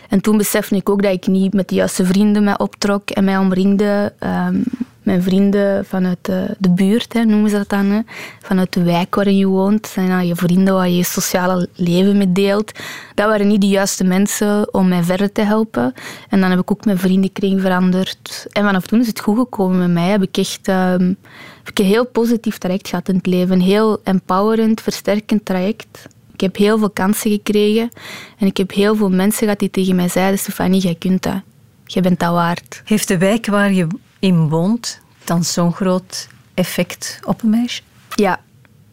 En 0.09 0.21
toen 0.21 0.37
besefte 0.37 0.77
ik 0.77 0.88
ook 0.88 1.03
dat 1.03 1.12
ik 1.12 1.27
niet 1.27 1.55
met 1.55 1.69
de 1.69 1.75
juiste 1.75 2.05
vrienden 2.05 2.45
mij 2.45 2.59
optrok 2.59 3.11
en 3.11 3.25
mij 3.25 3.38
omringde. 3.38 4.12
Um, 4.21 4.64
mijn 5.09 5.23
vrienden 5.23 5.85
vanuit 5.85 6.18
de, 6.23 6.57
de 6.59 6.71
buurt, 6.71 7.12
hè, 7.12 7.25
noemen 7.25 7.51
ze 7.51 7.57
dat 7.57 7.68
dan. 7.68 7.87
Hè. 7.87 8.01
Vanuit 8.40 8.73
de 8.73 8.83
wijk 8.83 9.14
waarin 9.14 9.37
je 9.37 9.47
woont. 9.47 9.87
zijn 9.87 10.09
dan 10.09 10.27
je 10.27 10.35
vrienden 10.35 10.75
waar 10.75 10.88
je 10.88 10.97
je 10.97 11.05
sociale 11.05 11.68
leven 11.75 12.16
mee 12.16 12.33
deelt. 12.33 12.73
Dat 13.14 13.29
waren 13.29 13.49
niet 13.49 13.61
de 13.61 13.68
juiste 13.68 14.05
mensen 14.05 14.75
om 14.75 14.88
mij 14.88 15.03
verder 15.03 15.33
te 15.33 15.40
helpen. 15.40 15.94
En 16.29 16.40
dan 16.40 16.51
heb 16.51 16.59
ik 16.59 16.71
ook 16.71 16.85
mijn 16.85 16.99
vriendenkring 16.99 17.61
veranderd. 17.61 18.47
En 18.53 18.64
vanaf 18.64 18.87
toen 18.87 19.01
is 19.01 19.07
het 19.07 19.21
goed 19.21 19.38
gekomen 19.38 19.79
met 19.79 19.90
mij. 19.90 20.09
Heb 20.09 20.23
ik 20.23 20.37
echt 20.37 20.68
um, 20.68 21.16
heb 21.59 21.68
ik 21.68 21.79
een 21.79 21.85
heel 21.85 22.07
positief 22.07 22.59
traject 22.59 22.88
gehad 22.88 23.09
in 23.09 23.16
het 23.16 23.27
leven. 23.27 23.55
Een 23.55 23.61
heel 23.61 24.01
empowerend, 24.05 24.81
versterkend 24.81 25.44
traject. 25.44 26.07
Ik 26.33 26.40
heb 26.40 26.57
heel 26.57 26.79
veel 26.79 26.90
kansen 26.90 27.31
gekregen. 27.31 27.90
En 28.38 28.47
ik 28.47 28.57
heb 28.57 28.73
heel 28.73 28.97
veel 28.97 29.11
mensen 29.11 29.42
gehad 29.42 29.59
die 29.59 29.71
tegen 29.71 29.97
mij 29.97 30.09
zeiden... 30.09 30.38
Stefanie, 30.38 30.81
jij 30.81 30.94
kunt 30.94 31.23
dat. 31.23 31.40
Je 31.85 32.01
bent 32.01 32.21
dat 32.21 32.33
waard. 32.33 32.83
Heeft 32.85 33.09
de 33.09 33.18
wijk 33.18 33.47
waar 33.47 33.73
je 33.73 33.87
in 34.18 34.48
woont 34.48 35.00
dan 35.24 35.44
zo'n 35.44 35.72
groot 35.72 36.28
effect 36.54 37.18
op 37.24 37.42
een 37.42 37.50
meisje? 37.50 37.83
Ja, 38.14 38.40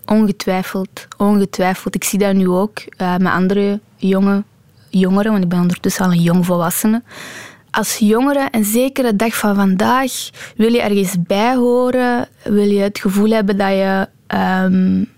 ongetwijfeld. 0.06 1.08
Ongetwijfeld. 1.18 1.96
Ik 1.96 2.04
zie 2.04 2.20
dat 2.20 2.34
nu 2.34 2.50
ook 2.50 2.84
uh, 2.98 3.18
met 3.18 3.32
andere 3.32 3.80
jonge, 3.96 4.44
jongeren, 4.90 5.32
want 5.32 5.44
ik 5.44 5.50
ben 5.50 5.60
ondertussen 5.60 6.06
al 6.06 6.12
een 6.12 6.22
jong 6.22 6.46
volwassene. 6.46 7.04
Als 7.72 7.98
jongere, 7.98 8.48
en 8.52 8.66
zeker 8.66 9.04
de 9.04 9.16
dag 9.16 9.36
van 9.36 9.56
vandaag, 9.56 10.12
wil 10.56 10.74
je 10.74 10.82
ergens 10.82 11.16
bij 11.20 11.56
horen, 11.56 12.28
wil 12.44 12.70
je 12.70 12.80
het 12.80 13.00
gevoel 13.00 13.30
hebben 13.30 13.58
dat 13.58 13.70
je 13.70 14.08
um, 14.64 15.12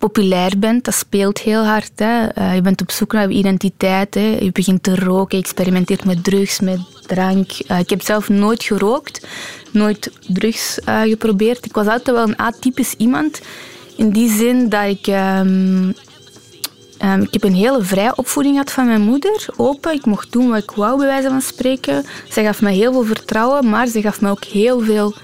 populair 0.00 0.58
bent, 0.58 0.84
dat 0.84 0.94
speelt 0.94 1.38
heel 1.38 1.64
hard. 1.64 1.90
Hè. 1.94 2.38
Uh, 2.38 2.54
je 2.54 2.60
bent 2.60 2.80
op 2.80 2.90
zoek 2.90 3.12
naar 3.12 3.30
identiteit. 3.30 4.14
Hè. 4.14 4.38
Je 4.40 4.50
begint 4.52 4.82
te 4.82 4.94
roken, 4.94 5.38
je 5.38 5.44
experimenteert 5.44 6.04
met 6.04 6.24
drugs, 6.24 6.60
met 6.60 6.78
drank. 7.06 7.50
Uh, 7.68 7.78
ik 7.78 7.90
heb 7.90 8.02
zelf 8.02 8.28
nooit 8.28 8.62
gerookt, 8.62 9.26
nooit 9.70 10.10
drugs 10.28 10.78
uh, 10.88 11.00
geprobeerd. 11.00 11.64
Ik 11.64 11.74
was 11.74 11.86
altijd 11.86 12.16
wel 12.16 12.28
een 12.28 12.38
atypisch 12.38 12.94
iemand. 12.96 13.40
In 13.96 14.10
die 14.10 14.30
zin 14.30 14.68
dat 14.68 14.86
ik... 14.86 15.06
Um, 15.06 15.94
um, 17.04 17.22
ik 17.22 17.32
heb 17.32 17.44
een 17.44 17.54
hele 17.54 17.82
vrije 17.82 18.16
opvoeding 18.16 18.54
gehad 18.54 18.72
van 18.72 18.86
mijn 18.86 19.02
moeder. 19.02 19.46
Open, 19.56 19.92
ik 19.92 20.04
mocht 20.04 20.32
doen 20.32 20.48
wat 20.48 20.62
ik 20.62 20.70
wou, 20.70 20.98
bij 20.98 21.06
wijze 21.06 21.28
van 21.28 21.42
spreken. 21.42 22.04
Ze 22.30 22.42
gaf 22.42 22.62
me 22.62 22.70
heel 22.70 22.92
veel 22.92 23.04
vertrouwen, 23.04 23.68
maar 23.68 23.86
ze 23.86 24.00
gaf 24.00 24.20
me 24.20 24.30
ook 24.30 24.44
heel 24.44 24.80
veel 24.80 25.14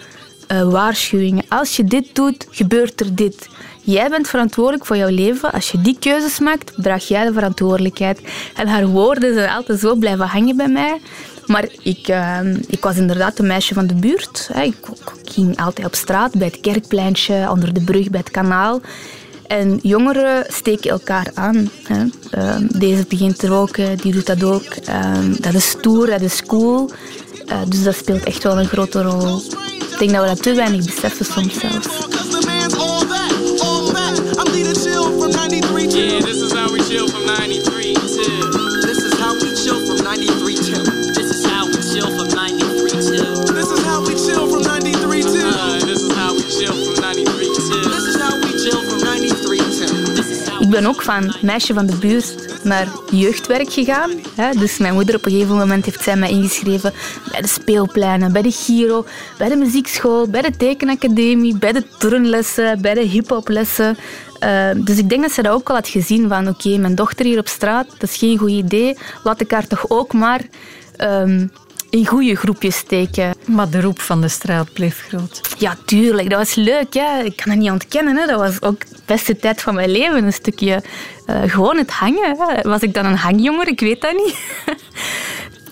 waarschuwingen. 0.71 1.45
Als 1.49 1.77
je 1.77 1.85
dit 1.85 2.15
doet, 2.15 2.47
gebeurt 2.51 3.01
er 3.01 3.15
dit. 3.15 3.49
Jij 3.87 4.09
bent 4.09 4.29
verantwoordelijk 4.29 4.87
voor 4.87 4.97
jouw 4.97 5.09
leven. 5.09 5.53
Als 5.53 5.71
je 5.71 5.81
die 5.81 5.97
keuzes 5.99 6.39
maakt, 6.39 6.73
draag 6.77 7.09
jij 7.09 7.25
de 7.25 7.33
verantwoordelijkheid. 7.33 8.21
En 8.55 8.67
haar 8.67 8.87
woorden 8.87 9.35
zijn 9.35 9.51
altijd 9.51 9.81
zo 9.81 9.95
blijven 9.95 10.27
hangen 10.27 10.57
bij 10.57 10.69
mij. 10.69 11.01
Maar 11.47 11.69
ik, 11.83 12.09
uh, 12.09 12.39
ik 12.67 12.83
was 12.83 12.97
inderdaad 12.97 13.39
een 13.39 13.47
meisje 13.47 13.75
van 13.75 13.87
de 13.87 13.95
buurt. 13.95 14.51
Ik, 14.63 14.77
ging 15.25 15.61
altijd 15.61 15.87
op 15.87 15.95
straat, 15.95 16.35
bij 16.39 16.47
het 16.47 16.61
kerkpleintje, 16.61 17.51
onder 17.51 17.75
de 17.75 17.81
brug, 17.81 18.11
bij 18.11 18.21
het 18.21 18.31
kanaal. 18.31 18.81
En 19.47 19.79
jongeren 19.83 20.45
steken 20.49 20.91
elkaar 20.91 21.31
aan. 21.35 21.71
Hè. 21.83 22.05
Ehm, 22.31 22.67
deze 22.69 23.05
begint 23.09 23.39
te 23.39 23.47
roken, 23.47 23.97
die 23.97 24.13
doet 24.13 24.27
dat 24.27 24.45
ook. 24.45 24.75
Ehm, 24.85 25.35
dat 25.41 25.55
is 25.55 25.69
stoer, 25.69 26.07
dat 26.07 26.21
is 26.21 26.43
cool. 26.43 26.91
Uh, 27.47 27.59
dus 27.69 27.83
dat 27.83 27.97
speelt 27.97 28.25
echt 28.25 28.43
wel 28.43 28.59
een 28.59 28.67
grote 28.67 29.03
rol. 29.03 29.41
Ik 29.91 29.99
denk 29.99 30.11
dat 30.11 30.23
we 30.23 30.29
dat 30.29 30.43
te 30.43 30.55
weinig 30.55 30.85
beseffen 30.85 31.25
soms 31.25 31.59
zelfs. 31.59 32.16
Ben 50.77 50.87
ook 50.87 51.03
van 51.03 51.35
meisje 51.43 51.75
van 51.75 51.87
de 51.87 51.97
buurt 51.97 52.65
naar 52.65 52.89
jeugdwerk 53.11 53.73
gegaan. 53.73 54.11
Dus 54.59 54.79
mijn 54.79 54.95
moeder 54.95 55.15
op 55.15 55.25
een 55.25 55.31
gegeven 55.33 55.57
moment 55.57 55.85
heeft 55.85 56.03
zij 56.03 56.17
mij 56.17 56.31
ingeschreven 56.31 56.93
bij 57.31 57.41
de 57.41 57.49
speelpleinen, 57.49 58.33
bij 58.33 58.43
de 58.43 58.51
Giro, 58.51 59.05
bij 59.39 59.49
de 59.49 59.57
muziekschool, 59.57 60.29
bij 60.29 60.43
de 60.43 60.57
tekenacademie, 60.57 61.59
bij 61.59 61.73
de 61.73 61.85
turnlessen, 61.99 62.81
bij 62.81 62.95
de 62.95 63.01
hiphoplessen. 63.01 63.97
Uh, 64.45 64.71
dus 64.77 64.99
ik 64.99 65.09
denk 65.09 65.23
dat 65.23 65.33
ze 65.33 65.43
dat 65.43 65.53
ook 65.53 65.69
al 65.69 65.75
had 65.75 65.89
gezien 65.89 66.29
van 66.29 66.49
oké, 66.49 66.77
mijn 66.77 66.95
dochter 66.95 67.27
hier 67.27 67.39
op 67.39 67.49
straat, 67.49 67.87
dat 67.99 68.11
is 68.11 68.17
geen 68.17 68.39
goed 68.39 68.51
idee. 68.51 68.99
Laat 69.25 69.41
ik 69.41 69.51
haar 69.51 69.67
toch 69.67 69.85
ook 69.89 70.13
maar 70.13 70.41
um, 70.99 71.51
in 71.97 72.07
goede 72.07 72.35
groepjes 72.35 72.77
steken. 72.77 73.35
Maar 73.45 73.71
de 73.71 73.81
roep 73.81 74.01
van 74.01 74.21
de 74.21 74.29
straat 74.29 74.73
bleef 74.73 75.05
groot. 75.09 75.41
Ja, 75.59 75.77
tuurlijk. 75.85 76.31
Dat 76.31 76.39
was 76.39 76.55
leuk. 76.55 76.95
Hè. 76.95 77.23
Ik 77.23 77.37
kan 77.37 77.51
het 77.51 77.61
niet 77.61 77.71
ontkennen. 77.71 78.17
Hè. 78.17 78.27
Dat 78.27 78.39
was 78.39 78.63
ook 78.63 78.81
de 78.81 78.97
beste 79.05 79.37
tijd 79.37 79.63
van 79.63 79.75
mijn 79.75 79.91
leven. 79.91 80.25
Een 80.25 80.33
stukje 80.33 80.83
uh, 81.27 81.43
gewoon 81.47 81.77
het 81.77 81.91
hangen. 81.91 82.37
Hè. 82.39 82.63
Was 82.63 82.81
ik 82.81 82.95
dan 82.95 83.07
een 83.07 83.17
hangjonger? 83.17 83.69
Ik 83.69 83.81
weet 83.81 84.01
dat 84.01 84.13
niet. 84.13 84.37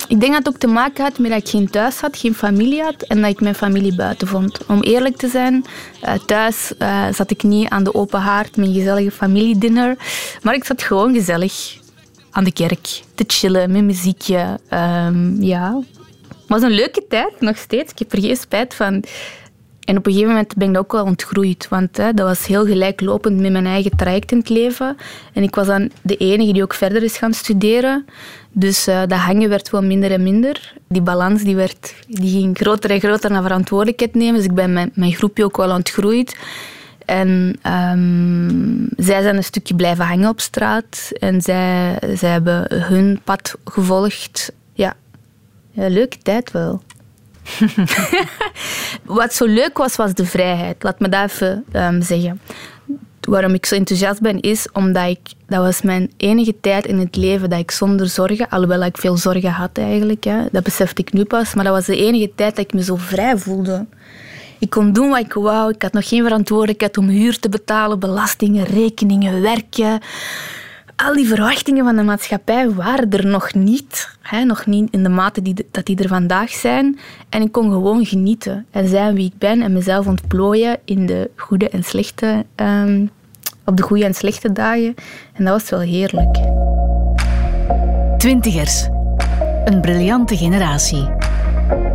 Ik 0.09 0.21
denk 0.21 0.33
dat 0.33 0.45
het 0.45 0.55
ook 0.55 0.61
te 0.61 0.67
maken 0.67 1.05
had 1.05 1.19
met 1.19 1.31
dat 1.31 1.41
ik 1.41 1.49
geen 1.49 1.71
thuis 1.71 2.01
had, 2.01 2.17
geen 2.17 2.35
familie 2.35 2.83
had 2.83 3.03
en 3.03 3.21
dat 3.21 3.31
ik 3.31 3.41
mijn 3.41 3.55
familie 3.55 3.95
buiten 3.95 4.29
vond. 4.29 4.67
Om 4.67 4.83
eerlijk 4.83 5.17
te 5.17 5.29
zijn, 5.29 5.65
uh, 6.05 6.13
thuis 6.27 6.73
uh, 6.79 7.07
zat 7.13 7.31
ik 7.31 7.43
niet 7.43 7.69
aan 7.69 7.85
de 7.85 7.95
open 7.95 8.21
haard, 8.21 8.57
mijn 8.57 8.73
gezellige 8.73 9.11
familiedinner, 9.11 9.97
maar 10.43 10.55
ik 10.55 10.65
zat 10.65 10.83
gewoon 10.83 11.15
gezellig 11.15 11.79
aan 12.31 12.45
de 12.45 12.53
kerk 12.53 13.03
te 13.15 13.25
chillen 13.27 13.71
met 13.71 13.85
muziekje. 13.85 14.59
Um, 14.71 15.43
ja, 15.43 15.81
was 16.55 16.63
een 16.63 16.77
leuke 16.77 17.05
tijd, 17.09 17.41
nog 17.41 17.57
steeds. 17.57 17.93
Ik 17.93 17.99
heb 17.99 18.13
er 18.13 18.21
geen 18.21 18.37
spijt 18.37 18.75
van. 18.75 19.05
En 19.85 19.97
op 19.97 20.07
een 20.07 20.13
gegeven 20.13 20.33
moment 20.33 20.57
ben 20.57 20.71
ik 20.71 20.79
ook 20.79 20.93
wel 20.93 21.05
ontgroeid. 21.05 21.69
Want 21.69 21.97
hè, 21.97 22.15
dat 22.15 22.27
was 22.27 22.47
heel 22.47 22.67
gelijklopend 22.67 23.41
met 23.41 23.53
mijn 23.53 23.67
eigen 23.67 23.97
traject 23.97 24.33
in 24.33 24.39
het 24.39 24.49
leven. 24.49 24.97
En 25.33 25.43
ik 25.43 25.55
was 25.55 25.67
dan 25.67 25.91
de 26.03 26.17
enige 26.17 26.53
die 26.53 26.63
ook 26.63 26.75
verder 26.75 27.03
is 27.03 27.17
gaan 27.17 27.35
studeren. 27.35 28.07
Dus 28.53 28.89
uh, 28.89 29.01
dat 29.01 29.19
hangen 29.19 29.49
werd 29.49 29.71
wel 29.71 29.83
minder 29.83 30.11
en 30.11 30.23
minder. 30.23 30.75
Die 30.89 31.03
balans 31.03 31.43
die 31.43 31.57
werd, 31.57 31.95
die 32.09 32.31
ging 32.31 32.57
groter 32.59 32.91
en 32.91 33.01
groter 33.01 33.31
naar 33.31 33.43
verantwoordelijkheid 33.43 34.15
nemen. 34.15 34.35
Dus 34.35 34.45
ik 34.45 34.55
ben 34.55 34.73
mijn, 34.73 34.91
mijn 34.95 35.13
groepje 35.13 35.45
ook 35.45 35.57
wel 35.57 35.71
ontgroeid. 35.71 36.37
En 37.05 37.59
um, 37.67 38.89
zij 38.97 39.23
zijn 39.23 39.37
een 39.37 39.45
stukje 39.45 39.75
blijven 39.75 40.05
hangen 40.05 40.29
op 40.29 40.41
straat. 40.41 41.11
En 41.19 41.43
zij, 41.43 41.99
zij 42.15 42.31
hebben 42.31 42.83
hun 42.83 43.21
pad 43.25 43.55
gevolgd. 43.65 44.53
Ja, 44.73 44.95
ja 45.75 45.89
leuke 45.89 46.19
tijd 46.23 46.51
wel. 46.51 46.83
Wat 49.05 49.35
zo 49.35 49.47
leuk 49.47 49.79
was, 49.79 49.97
was 49.97 50.15
de 50.15 50.27
vrijheid. 50.27 50.83
Laat 50.83 51.01
me 51.01 51.09
dat 51.09 51.31
even 51.31 51.65
um, 51.73 52.03
zeggen. 52.03 52.41
Waarom 53.21 53.55
ik 53.55 53.67
zo 53.67 53.75
enthousiast 53.75 54.21
ben, 54.21 54.41
is 54.41 54.69
omdat 54.73 55.09
ik... 55.09 55.21
Dat 55.47 55.63
was 55.63 55.83
mijn 55.83 56.13
enige 56.17 56.55
tijd 56.61 56.87
in 56.87 56.99
het 56.99 57.17
leven 57.17 57.51
dat 57.51 57.59
ik 57.59 57.71
zonder 57.71 58.09
zorgen... 58.09 58.49
Alhoewel 58.49 58.83
ik 58.83 58.97
veel 58.97 59.17
zorgen 59.17 59.51
had 59.51 59.79
eigenlijk. 59.79 60.25
Hè, 60.25 60.43
dat 60.53 60.63
besefte 60.63 61.03
ik 61.03 61.13
nu 61.13 61.25
pas. 61.25 61.55
Maar 61.55 61.65
dat 61.65 61.75
was 61.75 61.87
de 61.87 61.97
enige 61.97 62.31
tijd 62.35 62.57
dat 62.57 62.65
ik 62.65 62.73
me 62.73 62.83
zo 62.83 62.97
vrij 62.97 63.37
voelde. 63.37 63.87
Ik 64.59 64.71
kon 64.71 64.93
doen 64.93 65.09
wat 65.09 65.19
ik 65.19 65.33
wou. 65.33 65.71
Ik 65.71 65.83
had 65.83 65.93
nog 65.93 66.09
geen 66.09 66.23
verantwoordelijkheid 66.23 66.99
om 66.99 67.09
huur 67.09 67.39
te 67.39 67.49
betalen, 67.49 67.99
belastingen, 67.99 68.65
rekeningen, 68.65 69.43
werken 69.43 70.01
al 70.97 71.15
die 71.15 71.27
verwachtingen 71.27 71.85
van 71.85 71.97
de 71.97 72.03
maatschappij 72.03 72.71
waren 72.71 73.11
er 73.11 73.27
nog 73.27 73.55
niet. 73.55 74.17
Hè, 74.21 74.45
nog 74.45 74.67
niet 74.67 74.89
in 74.91 75.03
de 75.03 75.09
mate 75.09 75.43
die, 75.43 75.67
dat 75.71 75.87
die 75.87 76.03
er 76.03 76.09
vandaag 76.09 76.51
zijn. 76.51 76.99
En 77.29 77.43
ik 77.43 77.53
kon 77.53 77.71
gewoon 77.71 78.07
genieten 78.07 78.67
en 78.71 78.89
zijn 78.89 79.15
wie 79.15 79.27
ik 79.27 79.39
ben 79.39 79.63
en 79.63 79.73
mezelf 79.73 80.07
ontplooien 80.07 80.79
in 80.85 81.07
de 81.07 81.31
goede 81.37 81.69
en 81.69 81.85
slechte, 81.85 82.45
um, 82.57 83.11
op 83.65 83.77
de 83.77 83.83
goede 83.83 84.05
en 84.05 84.15
slechte 84.15 84.53
dagen. 84.53 84.95
En 85.33 85.45
dat 85.45 85.61
was 85.61 85.71
wel 85.71 85.81
heerlijk. 85.81 86.39
Twintigers. 88.19 88.89
Een 89.65 89.81
briljante 89.81 90.37
generatie. 90.37 91.24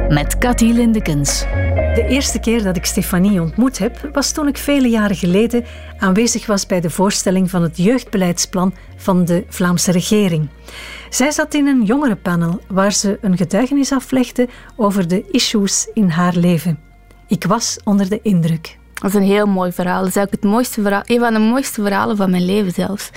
Met 0.10 0.38
Cathy 0.38 0.72
Lindekens. 0.72 1.40
De 1.94 2.06
eerste 2.08 2.40
keer 2.40 2.64
dat 2.64 2.76
ik 2.76 2.86
Stefanie 2.86 3.42
ontmoet 3.42 3.78
heb, 3.78 4.10
was 4.14 4.32
toen 4.32 4.48
ik 4.48 4.58
vele 4.58 4.90
jaren 4.90 5.16
geleden 5.16 5.66
aanwezig 5.98 6.46
was 6.46 6.66
bij 6.66 6.82
de 6.82 6.90
voorstelling 6.90 7.50
van 7.50 7.62
het 7.62 7.78
jeugdbeleidsplan 7.78 8.74
van 8.96 9.26
de 9.26 9.44
Vlaamse 9.48 9.92
regering. 9.92 10.50
Zij 11.10 11.32
zat 11.32 11.54
in 11.54 11.68
een 11.68 11.84
jongerenpanel 11.84 12.62
waar 12.68 12.94
ze 12.94 13.18
een 13.22 13.38
getuigenis 13.38 13.92
aflegde 13.92 14.48
over 14.76 15.08
de 15.08 15.26
issues 15.32 15.90
in 15.94 16.10
haar 16.10 16.36
leven. 16.36 16.80
Ik 17.28 17.44
was 17.44 17.80
onder 17.84 18.10
de 18.10 18.20
indruk. 18.22 18.78
Dat 18.94 19.10
is 19.10 19.16
een 19.16 19.24
heel 19.24 19.48
mooi 19.48 19.72
verhaal. 19.72 20.00
Dat 20.00 20.10
is 20.10 20.16
eigenlijk 20.16 20.44
het 20.44 20.54
mooiste 20.54 20.82
verhaal, 20.82 21.04
een 21.06 21.20
van 21.20 21.34
de 21.34 21.40
mooiste 21.40 21.82
verhalen 21.82 22.18
van 22.18 22.30
mijn 22.30 22.46
leven 22.46 22.72
zelfs. 22.72 23.10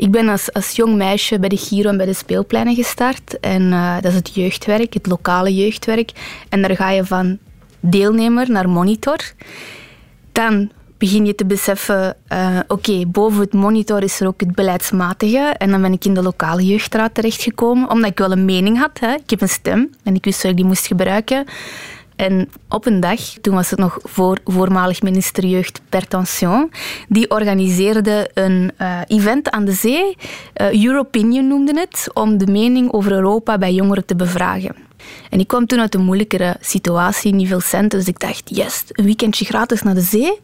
Ik 0.00 0.10
ben 0.10 0.28
als, 0.28 0.52
als 0.52 0.70
jong 0.70 0.96
meisje 0.96 1.38
bij 1.38 1.48
de 1.48 1.56
Giro 1.56 1.88
en 1.88 1.96
bij 1.96 2.06
de 2.06 2.12
speelpleinen 2.12 2.74
gestart. 2.74 3.40
En 3.40 3.62
uh, 3.62 3.94
dat 3.94 4.04
is 4.04 4.14
het 4.14 4.34
jeugdwerk, 4.34 4.94
het 4.94 5.06
lokale 5.06 5.54
jeugdwerk. 5.54 6.10
En 6.48 6.62
daar 6.62 6.76
ga 6.76 6.90
je 6.90 7.04
van 7.04 7.38
deelnemer 7.80 8.50
naar 8.50 8.68
monitor. 8.68 9.18
Dan 10.32 10.70
begin 10.98 11.26
je 11.26 11.34
te 11.34 11.46
beseffen, 11.46 12.16
uh, 12.32 12.58
oké, 12.68 13.06
boven 13.06 13.40
het 13.40 13.52
monitor 13.52 14.02
is 14.02 14.20
er 14.20 14.26
ook 14.26 14.40
het 14.40 14.54
beleidsmatige. 14.54 15.54
En 15.58 15.70
dan 15.70 15.82
ben 15.82 15.92
ik 15.92 16.04
in 16.04 16.14
de 16.14 16.22
lokale 16.22 16.66
jeugdraad 16.66 17.14
terechtgekomen, 17.14 17.90
omdat 17.90 18.10
ik 18.10 18.18
wel 18.18 18.32
een 18.32 18.44
mening 18.44 18.78
had. 18.78 19.00
Hè. 19.00 19.12
Ik 19.12 19.30
heb 19.30 19.40
een 19.40 19.48
stem 19.48 19.90
en 20.02 20.14
ik 20.14 20.24
wist 20.24 20.42
dat 20.42 20.50
ik 20.50 20.56
die 20.56 20.66
moest 20.66 20.86
gebruiken. 20.86 21.44
En 22.20 22.50
op 22.68 22.86
een 22.86 23.00
dag, 23.00 23.20
toen 23.40 23.54
was 23.54 23.70
het 23.70 23.78
nog 23.78 23.98
voor 24.02 24.38
voormalig 24.44 25.02
minister 25.02 25.44
Jeugd 25.44 25.80
Pertension, 25.88 26.70
die 27.08 27.30
organiseerde 27.30 28.30
een 28.34 28.70
uh, 28.78 29.00
event 29.06 29.50
aan 29.50 29.64
de 29.64 29.72
zee, 29.72 30.16
uh, 30.60 30.84
Europinion 30.84 31.48
noemde 31.48 31.80
het, 31.80 32.10
om 32.14 32.38
de 32.38 32.46
mening 32.46 32.92
over 32.92 33.12
Europa 33.12 33.58
bij 33.58 33.72
jongeren 33.72 34.04
te 34.04 34.16
bevragen. 34.16 34.74
En 35.30 35.40
ik 35.40 35.46
kwam 35.46 35.66
toen 35.66 35.80
uit 35.80 35.94
een 35.94 36.04
moeilijkere 36.04 36.56
situatie, 36.60 37.34
niet 37.34 37.48
veel 37.48 37.60
centen, 37.60 37.98
dus 37.98 38.08
ik 38.08 38.18
dacht, 38.18 38.56
yes, 38.56 38.84
een 38.88 39.04
weekendje 39.04 39.44
gratis 39.44 39.82
naar 39.82 39.94
de 39.94 40.00
zee. 40.00 40.40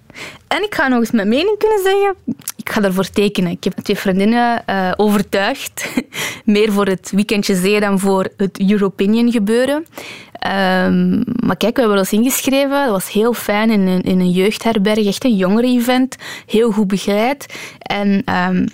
En 0.49 0.63
ik 0.63 0.75
ga 0.75 0.89
nog 0.89 1.01
eens 1.01 1.11
mijn 1.11 1.29
mening 1.29 1.59
kunnen 1.59 1.81
zeggen. 1.83 2.15
Ik 2.57 2.71
ga 2.71 2.83
ervoor 2.83 3.11
tekenen. 3.11 3.51
Ik 3.51 3.65
heb 3.65 3.73
twee 3.73 3.97
vriendinnen 3.97 4.63
uh, 4.71 4.93
overtuigd. 4.97 5.89
Meer 6.45 6.73
voor 6.73 6.87
het 6.87 7.11
weekendje 7.15 7.55
zee 7.55 7.81
dan 7.81 7.99
voor 7.99 8.29
het 8.37 8.71
Europinion 8.71 9.31
gebeuren. 9.33 9.87
Um, 10.87 11.25
maar 11.47 11.57
kijk, 11.57 11.75
we 11.75 11.81
hebben 11.81 11.99
ons 11.99 12.13
ingeschreven. 12.13 12.85
Dat 12.85 12.91
was 12.91 13.13
heel 13.13 13.33
fijn 13.33 13.71
in 13.71 13.87
een, 13.87 14.03
in 14.03 14.21
een 14.21 14.31
jeugdherberg. 14.31 15.07
Echt 15.07 15.25
een 15.25 15.37
jongeren-event. 15.37 16.17
Heel 16.47 16.71
goed 16.71 16.89
begeleid. 16.89 17.55
En... 17.79 18.23
Um, 18.49 18.67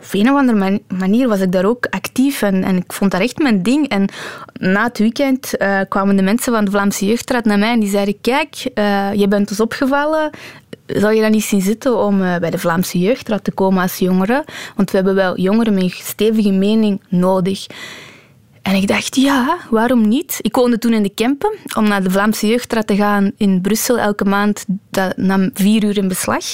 op 0.00 0.06
een 0.12 0.30
of 0.30 0.36
andere 0.36 0.80
manier 0.88 1.28
was 1.28 1.40
ik 1.40 1.52
daar 1.52 1.64
ook 1.64 1.86
actief 1.90 2.42
en, 2.42 2.64
en 2.64 2.76
ik 2.76 2.92
vond 2.92 3.10
dat 3.10 3.20
echt 3.20 3.38
mijn 3.38 3.62
ding. 3.62 3.88
En 3.88 4.08
na 4.52 4.84
het 4.84 4.98
weekend 4.98 5.54
uh, 5.58 5.80
kwamen 5.88 6.16
de 6.16 6.22
mensen 6.22 6.52
van 6.52 6.64
de 6.64 6.70
Vlaamse 6.70 7.06
Jeugdraad 7.06 7.44
naar 7.44 7.58
mij 7.58 7.72
en 7.72 7.80
die 7.80 7.88
zeiden: 7.88 8.20
Kijk, 8.20 8.70
uh, 8.74 9.12
je 9.14 9.28
bent 9.28 9.50
ons 9.50 9.60
opgevallen. 9.60 10.30
Zou 10.86 11.14
je 11.14 11.20
dan 11.20 11.30
niet 11.30 11.44
zien 11.44 11.60
zitten 11.60 11.98
om 11.98 12.22
uh, 12.22 12.36
bij 12.36 12.50
de 12.50 12.58
Vlaamse 12.58 12.98
Jeugdraad 12.98 13.44
te 13.44 13.52
komen 13.52 13.82
als 13.82 13.98
jongere? 13.98 14.44
Want 14.76 14.90
we 14.90 14.96
hebben 14.96 15.14
wel 15.14 15.38
jongeren 15.38 15.74
met 15.74 15.82
een 15.82 15.90
stevige 15.90 16.50
mening 16.50 17.02
nodig. 17.08 17.66
En 18.62 18.74
ik 18.74 18.88
dacht, 18.88 19.16
ja, 19.16 19.58
waarom 19.70 20.08
niet? 20.08 20.38
Ik 20.40 20.56
woonde 20.56 20.78
toen 20.78 20.92
in 20.92 21.02
de 21.02 21.14
Kempen. 21.14 21.56
Om 21.76 21.88
naar 21.88 22.02
de 22.02 22.10
Vlaamse 22.10 22.46
Jeugdraad 22.46 22.86
te 22.86 22.96
gaan 22.96 23.32
in 23.36 23.60
Brussel 23.60 23.98
elke 23.98 24.24
maand, 24.24 24.64
dat 24.90 25.16
nam 25.16 25.50
vier 25.54 25.84
uur 25.84 25.96
in 25.96 26.08
beslag. 26.08 26.44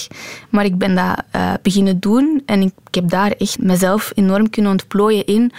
Maar 0.51 0.64
ik 0.64 0.79
ben 0.79 0.95
dat 0.95 1.23
uh, 1.37 1.53
beginnen 1.62 2.01
doen 2.01 2.42
en 2.47 2.61
ik, 2.62 2.73
ik 2.87 2.95
heb 2.95 3.09
daar 3.09 3.31
echt 3.31 3.59
mezelf 3.59 4.12
enorm 4.14 4.51
kunnen 4.51 4.71
ontplooien 4.71 5.27
in 5.27 5.53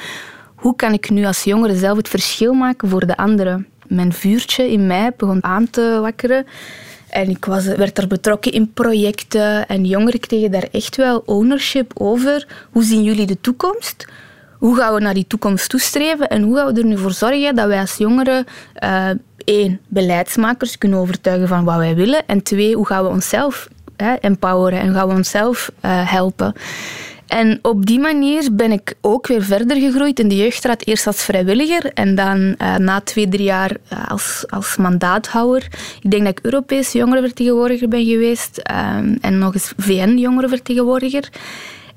hoe 0.55 0.75
kan 0.75 0.93
ik 0.93 1.09
nu 1.09 1.25
als 1.25 1.43
jongere 1.43 1.75
zelf 1.75 1.97
het 1.97 2.09
verschil 2.09 2.53
maken 2.53 2.89
voor 2.89 3.07
de 3.07 3.17
anderen. 3.17 3.67
Mijn 3.87 4.13
vuurtje 4.13 4.71
in 4.71 4.87
mij 4.87 5.11
begon 5.17 5.43
aan 5.43 5.69
te 5.69 5.97
wakkeren. 6.01 6.45
En 7.09 7.29
ik 7.29 7.45
was, 7.45 7.65
werd 7.65 7.97
er 7.97 8.07
betrokken 8.07 8.51
in 8.51 8.73
projecten 8.73 9.67
en 9.67 9.85
jongeren 9.85 10.19
kregen 10.19 10.51
daar 10.51 10.67
echt 10.71 10.95
wel 10.95 11.23
ownership 11.25 11.91
over. 11.93 12.47
Hoe 12.71 12.83
zien 12.83 13.03
jullie 13.03 13.25
de 13.25 13.41
toekomst? 13.41 14.05
Hoe 14.57 14.75
gaan 14.75 14.93
we 14.93 14.99
naar 14.99 15.13
die 15.13 15.27
toekomst 15.27 15.69
toestreven 15.69 16.27
en 16.27 16.41
hoe 16.41 16.55
gaan 16.55 16.73
we 16.73 16.79
er 16.79 16.85
nu 16.85 16.97
voor 16.97 17.11
zorgen 17.11 17.55
dat 17.55 17.67
wij 17.67 17.79
als 17.79 17.97
jongeren 17.97 18.45
uh, 18.83 19.09
één, 19.37 19.79
beleidsmakers 19.87 20.77
kunnen 20.77 20.99
overtuigen 20.99 21.47
van 21.47 21.63
wat 21.63 21.77
wij 21.77 21.95
willen 21.95 22.25
en 22.25 22.43
twee, 22.43 22.75
hoe 22.75 22.85
gaan 22.85 23.03
we 23.03 23.09
onszelf 23.09 23.67
hè, 23.95 24.13
empoweren 24.13 24.79
en 24.79 24.93
gaan 24.93 25.07
we 25.07 25.13
onszelf 25.13 25.71
uh, 25.85 26.11
helpen. 26.11 26.53
En 27.27 27.59
op 27.61 27.85
die 27.85 27.99
manier 27.99 28.47
ben 28.51 28.71
ik 28.71 28.93
ook 29.01 29.27
weer 29.27 29.43
verder 29.43 29.77
gegroeid 29.77 30.19
in 30.19 30.27
de 30.27 30.35
jeugdraad. 30.35 30.85
Eerst 30.85 31.07
als 31.07 31.23
vrijwilliger 31.23 31.91
en 31.93 32.15
dan 32.15 32.55
uh, 32.61 32.75
na 32.75 33.01
twee, 33.01 33.27
drie 33.27 33.43
jaar 33.43 33.71
als, 34.07 34.43
als 34.49 34.77
mandaathouder. 34.77 35.67
Ik 36.01 36.11
denk 36.11 36.23
dat 36.23 36.37
ik 36.37 36.45
Europees 36.45 36.91
jongerenvertegenwoordiger 36.91 37.87
ben 37.87 38.05
geweest 38.05 38.61
um, 38.71 39.17
en 39.21 39.37
nog 39.37 39.53
eens 39.53 39.73
VN-jongerenvertegenwoordiger. 39.77 41.29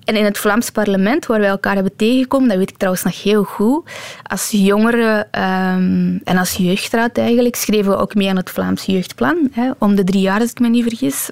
En 0.04 0.16
in 0.16 0.24
het 0.24 0.38
Vlaams 0.38 0.70
parlement, 0.70 1.26
waar 1.26 1.40
wij 1.40 1.48
elkaar 1.48 1.74
hebben 1.74 1.96
tegengekomen, 1.96 2.48
dat 2.48 2.58
weet 2.58 2.70
ik 2.70 2.76
trouwens 2.76 3.04
nog 3.04 3.22
heel 3.22 3.42
goed, 3.42 3.90
als 4.22 4.50
jongeren 4.50 5.18
um, 5.18 6.20
en 6.24 6.36
als 6.36 6.52
jeugdraad 6.52 7.18
eigenlijk, 7.18 7.56
schreven 7.56 7.90
we 7.90 7.96
ook 7.96 8.14
mee 8.14 8.28
aan 8.28 8.36
het 8.36 8.50
Vlaams 8.50 8.84
jeugdplan, 8.84 9.48
hè, 9.52 9.70
om 9.78 9.94
de 9.94 10.04
drie 10.04 10.20
jaar 10.20 10.40
als 10.40 10.50
ik 10.50 10.60
me 10.60 10.68
niet 10.68 10.82
vergis. 10.82 11.30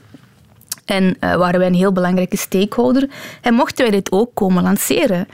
En 0.84 1.04
uh, 1.04 1.34
waren 1.34 1.58
wij 1.58 1.68
een 1.68 1.74
heel 1.74 1.92
belangrijke 1.92 2.36
stakeholder. 2.36 3.08
En 3.40 3.54
mochten 3.54 3.82
wij 3.84 3.90
dit 3.90 4.12
ook 4.12 4.30
komen 4.34 4.62
lanceren. 4.62 5.28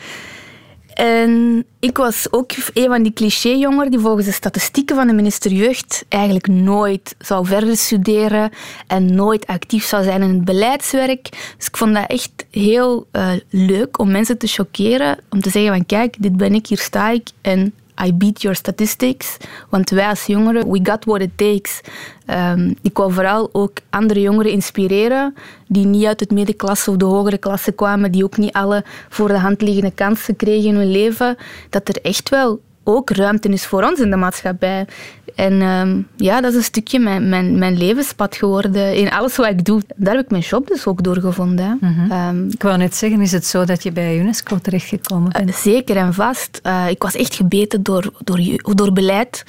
En 0.95 1.65
ik 1.81 1.97
was 1.97 2.27
ook 2.31 2.51
een 2.75 2.89
van 2.89 3.03
die 3.03 3.13
cliché-jongeren 3.13 3.91
die 3.91 4.01
volgens 4.01 4.27
de 4.27 4.33
statistieken 4.33 4.97
van 4.97 5.07
de 5.07 5.13
minister 5.13 5.53
Jeugd 5.53 6.05
eigenlijk 6.09 6.47
nooit 6.47 7.15
zou 7.19 7.47
verder 7.47 7.77
studeren 7.77 8.51
en 8.87 9.15
nooit 9.15 9.47
actief 9.47 9.85
zou 9.85 10.05
zijn 10.05 10.23
in 10.23 10.29
het 10.29 10.45
beleidswerk. 10.45 11.31
Dus 11.57 11.67
ik 11.67 11.77
vond 11.77 11.95
dat 11.95 12.11
echt 12.11 12.47
heel 12.51 13.07
uh, 13.13 13.33
leuk 13.51 13.99
om 13.99 14.11
mensen 14.11 14.39
te 14.39 14.47
choqueren, 14.47 15.19
om 15.31 15.41
te 15.41 15.51
zeggen 15.51 15.73
van 15.73 15.87
kijk, 15.87 16.17
dit 16.19 16.37
ben 16.37 16.55
ik, 16.55 16.67
hier 16.67 16.79
sta 16.79 17.11
ik 17.11 17.29
en 17.41 17.75
I 18.07 18.13
beat 18.15 18.43
your 18.43 18.57
statistics. 18.57 19.37
Want 19.69 19.91
wij 19.91 20.09
als 20.09 20.27
jongeren, 20.27 20.71
we 20.71 20.81
got 20.83 21.05
what 21.05 21.21
it 21.21 21.31
takes. 21.37 21.81
Um, 22.27 22.75
ik 22.83 22.97
wil 22.97 23.11
vooral 23.11 23.49
ook 23.53 23.79
andere 23.91 24.21
jongeren 24.21 24.53
inspireren 24.53 25.35
die 25.69 25.87
niet 25.87 26.07
uit 26.07 26.21
het 26.21 26.31
middenklasse 26.31 26.91
of 26.91 26.97
de 26.97 27.05
hogere 27.05 27.39
klasse 27.39 27.73
kwamen, 27.73 28.13
die 28.13 28.25
ook 28.25 28.37
niet 28.37 28.53
alle 28.53 28.85
voor 29.09 29.29
de 29.29 29.39
hand 29.39 29.63
liggende 29.63 29.91
kansen 29.91 30.37
kregen 30.37 30.69
in 30.69 30.75
hun 30.75 30.91
leven. 30.91 31.37
Dat 31.71 31.89
er 31.89 32.01
echt 32.03 32.29
wel 32.29 32.61
ook 32.85 33.11
ruimte 33.11 33.49
is 33.49 33.67
voor 33.67 33.83
ons 33.83 34.01
in 34.01 34.11
de 34.11 34.17
maatschappij. 34.17 34.87
En 35.35 35.63
um, 35.63 36.09
ja, 36.17 36.41
dat 36.41 36.51
is 36.51 36.57
een 36.57 36.65
stukje 36.65 36.99
mijn, 36.99 37.29
mijn, 37.29 37.59
mijn 37.59 37.77
levenspad 37.77 38.37
geworden. 38.37 38.95
In 38.95 39.11
alles 39.11 39.37
wat 39.37 39.47
ik 39.47 39.65
doe, 39.65 39.83
daar 39.97 40.15
heb 40.15 40.25
ik 40.25 40.31
mijn 40.31 40.43
job 40.43 40.67
dus 40.67 40.87
ook 40.87 41.03
doorgevonden. 41.03 41.79
Mm 41.81 41.95
-hmm. 41.95 42.29
um, 42.29 42.51
ik 42.51 42.63
wou 42.63 42.77
net 42.77 42.95
zeggen, 42.95 43.21
is 43.21 43.33
het 43.33 43.47
zo 43.47 43.65
dat 43.65 43.83
je 43.83 43.93
bij 43.93 44.19
UNESCO 44.19 44.59
terechtgekomen 44.59 45.33
bent? 45.33 45.49
Uh, 45.49 45.55
zeker 45.55 45.97
en 45.97 46.15
vast. 46.15 46.61
Uh, 46.63 46.89
ik 46.89 47.03
was 47.03 47.15
echt 47.15 47.35
gebeten 47.35 47.83
door, 47.83 48.13
door, 48.25 48.41
door 48.75 48.93
beleid. 48.93 49.45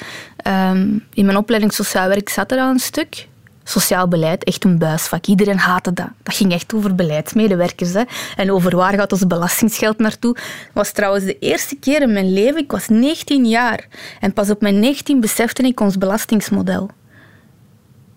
Um, 0.48 1.04
in 1.14 1.26
mijn 1.26 1.38
opleiding 1.38 1.74
sociaal 1.74 2.08
werk 2.08 2.30
zat 2.30 2.52
er 2.52 2.60
al 2.60 2.70
een 2.70 2.80
stuk 2.80 3.28
sociaal 3.70 4.08
beleid 4.08 4.44
echt 4.44 4.64
een 4.64 4.78
buisvak. 4.78 5.26
Iedereen 5.26 5.58
haatte 5.58 5.94
dat. 5.94 6.10
Dat 6.24 6.36
ging 6.36 6.54
echt 6.54 6.74
over 6.74 6.96
beleidsmedewerkers. 6.96 7.94
Hè. 7.94 8.04
En 8.36 8.52
over 8.52 8.76
waar 8.76 8.94
gaat 8.94 9.12
ons 9.12 9.28
belastingsgeld 9.28 9.98
naartoe. 9.98 10.34
Dat 10.34 10.44
was 10.74 10.92
trouwens 10.92 11.26
de 11.26 11.40
eerste 11.40 11.76
keer 11.76 12.02
in 12.02 12.14
mijn 12.14 12.34
leven. 12.34 12.62
Ik 12.62 12.72
was 12.72 12.88
19 12.88 13.46
jaar. 13.46 13.88
En 14.20 14.34
pas 14.34 14.50
op 14.50 14.62
mijn 14.62 14.80
19 14.80 15.20
besefte 15.20 15.64
ik 15.64 15.80
ons 15.80 15.98
belastingsmodel. 15.98 16.90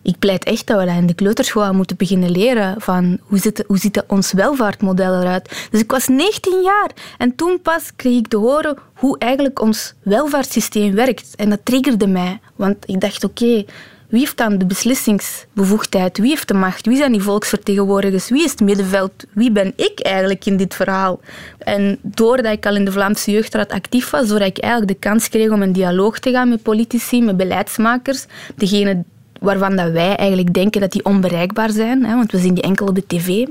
Ik 0.03 0.19
pleit 0.19 0.45
echt 0.45 0.67
dat 0.67 0.85
we 0.85 0.91
in 0.91 1.07
de 1.07 1.15
kleuterschool 1.15 1.73
moeten 1.73 1.97
beginnen 1.97 2.31
leren. 2.31 2.81
Van 2.81 3.19
hoe 3.23 3.39
ziet, 3.39 3.65
hoe 3.67 3.79
ziet 3.79 4.05
ons 4.07 4.33
welvaartmodel 4.33 5.21
eruit? 5.21 5.69
Dus 5.71 5.81
ik 5.81 5.91
was 5.91 6.09
19 6.09 6.63
jaar. 6.63 6.91
En 7.19 7.35
toen 7.35 7.61
pas 7.63 7.93
kreeg 7.97 8.19
ik 8.19 8.29
te 8.29 8.37
horen 8.37 8.77
hoe 8.95 9.19
eigenlijk 9.19 9.61
ons 9.61 9.95
welvaartssysteem 10.03 10.95
werkt. 10.95 11.37
En 11.37 11.51
dat 11.51 11.61
triggerde 11.63 12.07
mij. 12.07 12.41
Want 12.57 12.77
ik 12.87 13.01
dacht, 13.01 13.25
oké... 13.25 13.65
wie 14.09 14.21
heeft 14.21 14.37
dan 14.37 14.59
de 14.59 14.67
beslissingsbevoegdheid? 14.67 16.19
Wie 16.19 16.29
heeft 16.29 16.49
de 16.49 16.55
macht? 16.55 16.87
Wie 16.87 16.97
zijn 16.97 17.13
die 17.13 17.23
volksvertegenwoordigers? 17.23 18.29
Wie 18.29 18.45
is 18.45 18.51
het 18.51 18.61
middenveld? 18.61 19.13
Wie 19.33 19.51
ben 19.51 19.73
ik 19.77 20.01
eigenlijk 20.01 20.47
in 20.47 20.57
dit 20.57 20.75
verhaal? 20.75 21.21
En 21.59 21.99
doordat 22.03 22.53
ik 22.53 22.67
al 22.67 22.77
in 22.77 22.85
de 22.85 22.93
Vlaamse 22.93 23.31
Jeugdraad 23.31 23.73
actief 23.73 24.11
was, 24.11 24.29
doordat 24.29 24.49
ik 24.49 24.59
eigenlijk 24.59 24.93
de 24.93 25.09
kans 25.09 25.29
kreeg 25.29 25.51
om 25.51 25.63
in 25.63 25.73
dialoog 25.73 26.19
te 26.19 26.31
gaan 26.31 26.49
met 26.49 26.63
politici, 26.63 27.23
met 27.23 27.37
beleidsmakers, 27.37 28.27
degene 28.55 29.05
waarvan 29.41 29.77
dat 29.77 29.91
wij 29.91 30.17
eigenlijk 30.17 30.55
denken 30.55 30.81
dat 30.81 30.93
die 30.93 31.05
onbereikbaar 31.05 31.71
zijn, 31.71 32.05
hè, 32.05 32.15
want 32.15 32.33
we 32.33 32.39
zien 32.39 32.55
die 32.55 32.63
enkel 32.63 32.87
op 32.87 32.95
de 32.95 33.07
tv, 33.07 33.47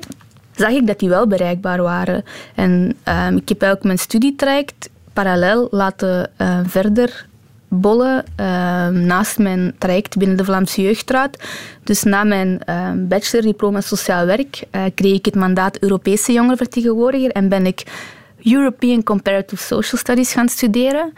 zag 0.56 0.70
ik 0.70 0.88
dat 0.88 1.00
die 1.00 1.10
wel 1.10 1.28
bereikbaar 1.28 1.82
waren. 1.82 2.24
En 2.56 2.96
uh, 3.08 3.28
ik 3.36 3.50
heb 3.50 3.62
eigenlijk 3.62 3.84
mijn 3.84 3.98
studietraject 3.98 4.90
parallel 5.14 5.68
laten 5.72 6.30
uh, 6.38 6.60
verder 6.66 7.27
bollen 7.68 8.26
uh, 8.40 8.88
naast 8.88 9.38
mijn 9.38 9.76
traject 9.78 10.18
binnen 10.18 10.38
de 10.38 10.44
Vlaamse 10.46 10.82
Jeugdraad. 10.82 11.44
Dus 11.84 12.04
na 12.04 12.24
mijn 12.24 12.62
uh, 12.70 12.90
bachelordiploma 12.96 13.82
sociaal 13.82 14.26
werk 14.26 14.64
uh, 14.72 14.84
kreeg 14.96 15.14
ik 15.14 15.26
het 15.26 15.36
mandaat 15.36 15.80
Europese 15.80 16.32
jongerenvertegenwoordiger 16.32 17.32
en 17.32 17.50
ben 17.50 17.66
ik 17.66 17.84
European 18.44 19.04
Comparative 19.04 19.64
Social 19.64 20.02
Studies 20.02 20.34
gaan 20.34 20.50
studeren. 20.50 21.14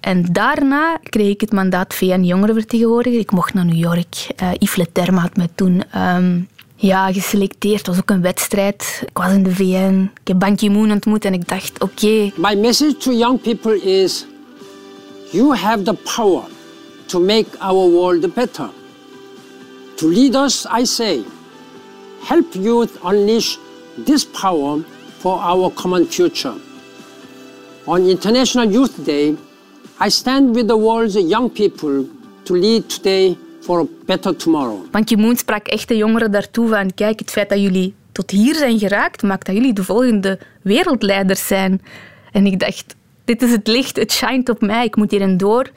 En 0.00 0.26
daarna 0.32 0.98
kreeg 1.02 1.30
ik 1.30 1.40
het 1.40 1.52
mandaat 1.52 1.94
VN 1.94 2.20
jongerenvertegenwoordiger. 2.20 3.18
Ik 3.18 3.30
mocht 3.30 3.54
naar 3.54 3.64
New 3.64 3.78
York. 3.78 4.26
Uh, 4.42 4.50
Yves 4.58 4.76
Leterme 4.76 5.20
had 5.20 5.36
mij 5.36 5.48
toen 5.54 5.82
um, 5.96 6.48
ja, 6.76 7.12
geselecteerd. 7.12 7.78
Het 7.78 7.86
was 7.86 7.98
ook 7.98 8.10
een 8.10 8.22
wedstrijd. 8.22 9.02
Ik 9.06 9.16
was 9.16 9.32
in 9.32 9.42
de 9.42 9.54
VN. 9.54 10.10
Ik 10.20 10.28
heb 10.28 10.38
Ban 10.38 10.56
Ki-moon 10.56 10.90
ontmoet 10.90 11.24
en 11.24 11.32
ik 11.32 11.48
dacht, 11.48 11.82
oké. 11.82 12.30
My 12.36 12.54
message 12.54 12.96
to 12.96 13.12
young 13.12 13.40
people 13.40 13.82
is... 13.82 14.26
You 15.32 15.52
have 15.52 15.84
the 15.84 15.94
power 15.94 16.46
to 17.08 17.20
make 17.20 17.46
our 17.60 17.86
world 17.88 18.34
better. 18.34 18.70
To 19.96 20.06
leaders, 20.06 20.66
I 20.70 20.84
say, 20.84 21.24
help 22.22 22.54
youth 22.54 22.98
unleash 23.04 23.58
this 23.98 24.24
power 24.24 24.82
for 25.18 25.38
our 25.38 25.70
common 25.70 26.06
future. 26.06 26.54
On 27.86 28.08
International 28.08 28.70
Youth 28.70 29.04
Day, 29.04 29.36
I 30.00 30.10
stand 30.10 30.54
with 30.54 30.68
the 30.68 30.76
world's 30.76 31.16
young 31.16 31.50
people 31.50 32.06
to 32.44 32.52
lead 32.52 32.88
today 32.88 33.36
for 33.62 33.80
a 33.80 33.84
better 34.06 34.36
tomorrow. 34.36 34.84
Ban 34.90 35.04
Ki-moon 35.04 35.36
sprak 35.36 35.66
echte 35.68 35.96
jongeren 35.96 36.30
daartoe 36.30 36.68
van 36.68 36.94
kijk, 36.94 37.18
het 37.18 37.30
feit 37.30 37.48
dat 37.48 37.60
jullie 37.60 37.94
tot 38.12 38.30
hier 38.30 38.54
zijn 38.54 38.78
geraakt, 38.78 39.22
maakt 39.22 39.46
dat 39.46 39.54
jullie 39.54 39.72
de 39.72 39.84
volgende 39.84 40.38
wereldleiders 40.62 41.46
zijn. 41.46 41.82
En 42.32 42.46
ik 42.46 42.60
dacht, 42.60 42.95
dit 43.26 43.42
is 43.42 43.50
het 43.50 43.66
licht, 43.66 43.96
het 43.96 44.12
shine 44.12 44.42
op 44.50 44.60
mij, 44.60 44.84
ik 44.84 44.96
moet 44.96 45.10
hierin 45.10 45.36
door. 45.36 45.70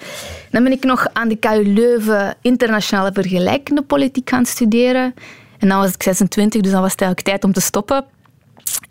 Dan 0.51 0.63
ben 0.63 0.71
ik 0.71 0.83
nog 0.83 1.07
aan 1.13 1.27
de 1.27 1.35
KU 1.35 1.73
Leuven 1.73 2.35
internationale 2.41 3.11
vergelijkende 3.13 3.81
politiek 3.81 4.29
gaan 4.29 4.45
studeren. 4.45 5.13
En 5.57 5.67
dan 5.67 5.79
was 5.79 5.93
ik 5.93 6.03
26, 6.03 6.61
dus 6.61 6.71
dan 6.71 6.81
was 6.81 6.91
het 6.91 7.01
eigenlijk 7.01 7.29
tijd 7.29 7.43
om 7.43 7.53
te 7.53 7.61
stoppen. 7.61 8.05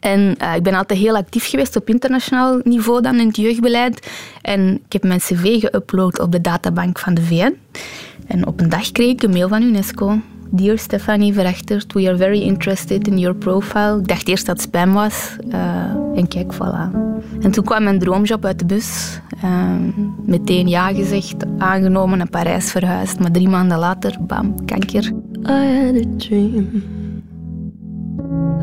En 0.00 0.36
uh, 0.42 0.54
ik 0.54 0.62
ben 0.62 0.74
altijd 0.74 1.00
heel 1.00 1.16
actief 1.16 1.48
geweest 1.48 1.76
op 1.76 1.88
internationaal 1.88 2.60
niveau 2.62 3.02
dan 3.02 3.18
in 3.18 3.26
het 3.26 3.36
jeugdbeleid. 3.36 4.10
En 4.42 4.80
ik 4.86 4.92
heb 4.92 5.02
mijn 5.02 5.18
cv 5.18 5.60
geüpload 5.60 6.20
op 6.20 6.32
de 6.32 6.40
databank 6.40 6.98
van 6.98 7.14
de 7.14 7.22
VN. 7.22 7.56
En 8.26 8.46
op 8.46 8.60
een 8.60 8.68
dag 8.68 8.92
kreeg 8.92 9.10
ik 9.10 9.22
een 9.22 9.30
mail 9.30 9.48
van 9.48 9.62
UNESCO. 9.62 10.20
Dear 10.50 10.78
Stefanie 10.78 11.32
Verachtert, 11.32 11.92
we 11.92 12.08
are 12.08 12.16
very 12.16 12.40
interested 12.40 13.06
in 13.06 13.18
your 13.18 13.34
profile. 13.34 13.98
Ik 13.98 14.08
dacht 14.08 14.28
eerst 14.28 14.46
dat 14.46 14.56
het 14.56 14.64
spam 14.64 14.92
was. 14.92 15.36
Uh, 15.48 15.58
en 16.14 16.28
kijk, 16.28 16.54
voilà. 16.54 16.96
En 17.40 17.50
toen 17.50 17.64
kwam 17.64 17.82
mijn 17.82 17.98
droomjob 17.98 18.44
uit 18.44 18.58
de 18.58 18.64
bus. 18.64 19.20
Uh, 19.44 19.70
meteen 20.26 20.68
ja 20.68 20.92
gezegd, 20.92 21.44
aangenomen, 21.58 22.18
naar 22.18 22.28
Parijs 22.28 22.70
verhuisd. 22.70 23.18
Maar 23.18 23.30
drie 23.30 23.48
maanden 23.48 23.78
later, 23.78 24.16
bam, 24.20 24.64
kanker. 24.64 25.04
I 25.46 25.84
had 25.84 25.96
a 25.96 26.16
dream. 26.16 26.82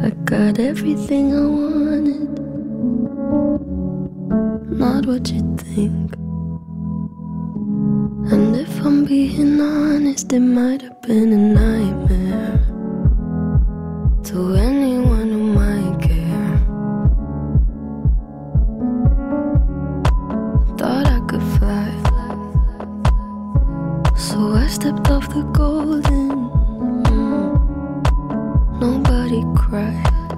I 0.03 0.11
got 0.25 0.57
everything 0.57 1.33
I 1.33 1.47
wanted. 1.47 2.29
Not 4.69 5.05
what 5.05 5.29
you 5.29 5.55
think. 5.73 6.24
And 8.31 8.55
if 8.55 8.83
I'm 8.83 9.05
being 9.05 9.61
honest, 9.61 10.33
it 10.33 10.39
might 10.39 10.81
have 10.81 10.99
been 11.03 11.31
a 11.31 11.37
nightmare 11.37 12.57
to 14.23 14.55
anyone 14.55 15.29
who 15.29 15.43
might 15.53 16.01
care. 16.01 16.57
Thought 20.75 21.07
I 21.07 21.19
could 21.27 21.43
fly, 21.57 21.91
so 24.17 24.53
I 24.53 24.65
stepped 24.67 25.07
off 25.11 25.29
the 25.29 25.43
golden. 25.53 26.49
Nobody 28.79 29.43
cried, 29.55 30.31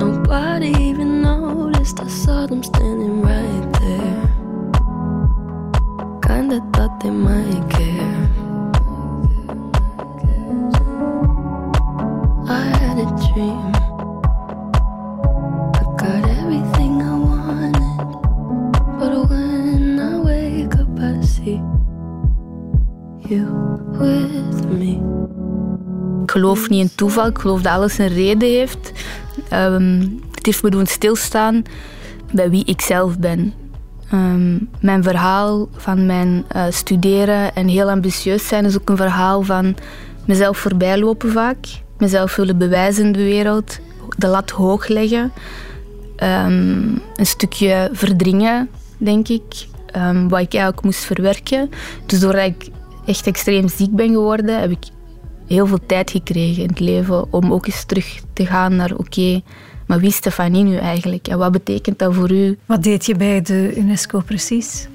nobody 0.00 0.70
even 0.76 1.22
noticed. 1.22 2.00
I 2.00 2.08
saw 2.08 2.46
them 2.46 2.64
standing 2.64 3.22
right 3.22 3.72
there 3.80 4.43
kinda 6.34 6.60
thought 6.72 7.00
they 7.00 7.10
might 7.10 7.64
care. 7.68 8.28
I 12.48 12.64
had 12.80 12.98
a 12.98 13.08
dream. 13.26 13.72
I 15.80 15.84
got 16.02 16.22
everything 16.40 16.92
I 17.02 17.14
wanted. 17.28 18.08
But 18.98 19.12
when 19.28 19.98
I 20.00 20.18
wake 20.28 20.74
up, 20.74 20.98
I 20.98 21.24
see 21.24 21.60
you 23.28 23.46
with 23.98 24.64
me. 24.78 24.92
Ik 26.22 26.30
geloof 26.30 26.68
niet 26.68 26.80
in 26.80 26.94
toeval. 26.94 27.26
Ik 27.26 27.38
geloof 27.38 27.62
dat 27.62 27.72
alles 27.72 27.98
een 27.98 28.08
reden 28.08 28.48
heeft. 28.48 28.92
Ehm, 29.48 30.00
het 30.34 30.46
heeft 30.46 30.62
me 30.62 30.70
doen 30.70 30.86
stilstaan 30.86 31.62
bij 32.32 32.50
wie 32.50 32.64
ik 32.64 32.80
zelf 32.80 33.18
ben. 33.18 33.63
Ehm, 34.14 34.58
mijn 34.80 35.02
verhaal 35.02 35.68
van 35.72 36.06
mijn 36.06 36.44
uh, 36.56 36.64
studeren 36.70 37.54
en 37.54 37.68
heel 37.68 37.90
ambitieus 37.90 38.48
zijn 38.48 38.64
is 38.64 38.80
ook 38.80 38.88
een 38.88 38.96
verhaal 38.96 39.42
van 39.42 39.76
mezelf 40.26 40.58
voorbijlopen 40.58 41.32
vaak. 41.32 41.66
Mezelf 41.98 42.36
willen 42.36 42.58
bewijzen 42.58 43.04
in 43.04 43.12
de 43.12 43.22
wereld. 43.22 43.78
De 44.16 44.26
lat 44.26 44.50
hoog 44.50 44.88
leggen. 44.88 45.32
Ehm, 46.16 46.88
een 47.16 47.26
stukje 47.26 47.88
verdringen, 47.92 48.68
denk 48.98 49.28
ik. 49.28 49.66
Um, 49.96 50.28
wat 50.28 50.40
ik 50.40 50.54
eigenlijk 50.54 50.84
moest 50.84 51.04
verwerken. 51.04 51.70
Dus 52.06 52.20
doordat 52.20 52.44
ik 52.44 52.68
echt 53.06 53.26
extreem 53.26 53.68
ziek 53.68 53.94
ben 53.94 54.08
geworden, 54.08 54.60
heb 54.60 54.70
ik 54.70 54.84
heel 55.46 55.66
veel 55.66 55.86
tijd 55.86 56.10
gekregen 56.10 56.62
in 56.62 56.68
het 56.68 56.80
leven 56.80 57.32
om 57.32 57.52
ook 57.52 57.66
eens 57.66 57.84
terug 57.84 58.20
te 58.32 58.46
gaan 58.46 58.76
naar 58.76 58.94
oké, 58.96 59.42
maar 59.86 59.98
wie 59.98 60.08
is 60.08 60.16
Stefanie 60.16 60.64
nu 60.64 60.76
eigenlijk 60.76 61.28
en 61.28 61.38
wat 61.38 61.52
betekent 61.52 61.98
dat 61.98 62.14
voor 62.14 62.30
u? 62.30 62.58
Wat 62.66 62.82
deed 62.82 63.06
je 63.06 63.14
bij 63.14 63.42
de 63.42 63.76
UNESCO 63.76 64.20
precies? 64.20 64.88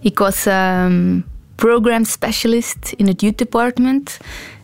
Ik 0.00 0.18
was 0.18 0.46
um, 0.46 1.24
program 1.54 2.04
specialist 2.04 2.92
in 2.96 3.06
het 3.06 3.20
youth 3.20 3.38
department. 3.38 4.18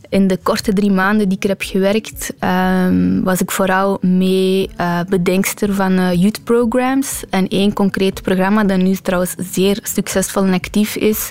In 0.09 0.27
de 0.27 0.37
korte 0.43 0.73
drie 0.73 0.91
maanden 0.91 1.29
die 1.29 1.37
ik 1.37 1.43
er 1.43 1.51
heb 1.51 1.63
gewerkt, 1.63 2.35
um, 2.41 3.23
was 3.23 3.41
ik 3.41 3.51
vooral 3.51 3.99
mee 4.01 4.71
uh, 4.81 5.01
bedenkster 5.09 5.75
van 5.75 5.93
uh, 5.93 6.15
youth 6.15 6.45
programs. 6.45 7.25
En 7.31 7.49
één 7.49 7.73
concreet 7.73 8.23
programma 8.23 8.65
dat 8.65 8.79
nu 8.79 8.95
trouwens 8.95 9.35
zeer 9.39 9.79
succesvol 9.83 10.43
en 10.43 10.53
actief 10.53 10.97
is, 10.97 11.31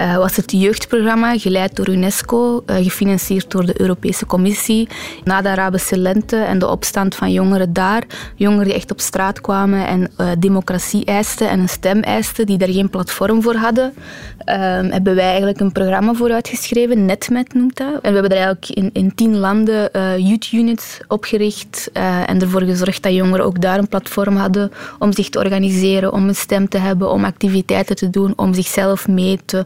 uh, 0.00 0.16
was 0.16 0.36
het 0.36 0.52
jeugdprogramma, 0.52 1.38
geleid 1.38 1.76
door 1.76 1.88
UNESCO, 1.88 2.62
uh, 2.66 2.76
gefinancierd 2.76 3.50
door 3.50 3.66
de 3.66 3.80
Europese 3.80 4.26
Commissie. 4.26 4.88
Na 5.24 5.42
de 5.42 5.48
Arabische 5.48 5.98
lente 5.98 6.36
en 6.36 6.58
de 6.58 6.68
opstand 6.68 7.14
van 7.14 7.32
jongeren 7.32 7.72
daar, 7.72 8.04
jongeren 8.36 8.64
die 8.64 8.74
echt 8.74 8.90
op 8.90 9.00
straat 9.00 9.40
kwamen 9.40 9.86
en 9.86 10.10
uh, 10.18 10.30
democratie 10.38 11.04
eisten 11.04 11.48
en 11.48 11.60
een 11.60 11.68
stem 11.68 12.00
eisten, 12.00 12.46
die 12.46 12.58
daar 12.58 12.68
geen 12.68 12.90
platform 12.90 13.42
voor 13.42 13.54
hadden, 13.54 13.94
ehm, 14.38 14.90
hebben 14.90 15.14
wij 15.14 15.28
eigenlijk 15.28 15.60
een 15.60 15.72
programma 15.72 16.14
voor 16.14 16.32
uitgeschreven, 16.32 17.04
NetMet 17.04 17.54
noemt 17.54 17.76
dat. 17.76 17.92
En 17.92 18.12
we 18.12 18.20
hebben 18.20 18.30
er 18.30 18.44
eigenlijk 18.44 18.68
in, 18.68 18.90
in 18.92 19.14
tien 19.14 19.36
landen 19.36 19.90
youth 20.22 20.52
units 20.52 21.00
opgericht 21.08 21.90
en 22.26 22.40
ervoor 22.40 22.62
gezorgd 22.62 23.02
dat 23.02 23.12
jongeren 23.12 23.44
ook 23.44 23.60
daar 23.60 23.78
een 23.78 23.88
platform 23.88 24.36
hadden 24.36 24.72
om 24.98 25.12
zich 25.12 25.28
te 25.28 25.38
organiseren, 25.38 26.12
om 26.12 26.28
een 26.28 26.34
stem 26.34 26.68
te 26.68 26.78
hebben, 26.78 27.10
om 27.10 27.24
activiteiten 27.24 27.96
te 27.96 28.10
doen, 28.10 28.32
om 28.36 28.54
zichzelf 28.54 29.08
mee 29.08 29.38
te 29.44 29.64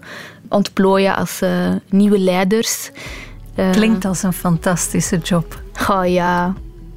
ontplooien 0.49 1.17
als 1.17 1.43
uh, 1.43 1.51
nieuwe 1.91 2.19
leiders. 2.19 2.91
Uh, 3.57 3.71
Klinkt 3.71 4.05
als 4.05 4.23
een 4.23 4.33
fantastische 4.33 5.19
job. 5.19 5.63
Oh 5.89 6.07
ja, 6.07 6.55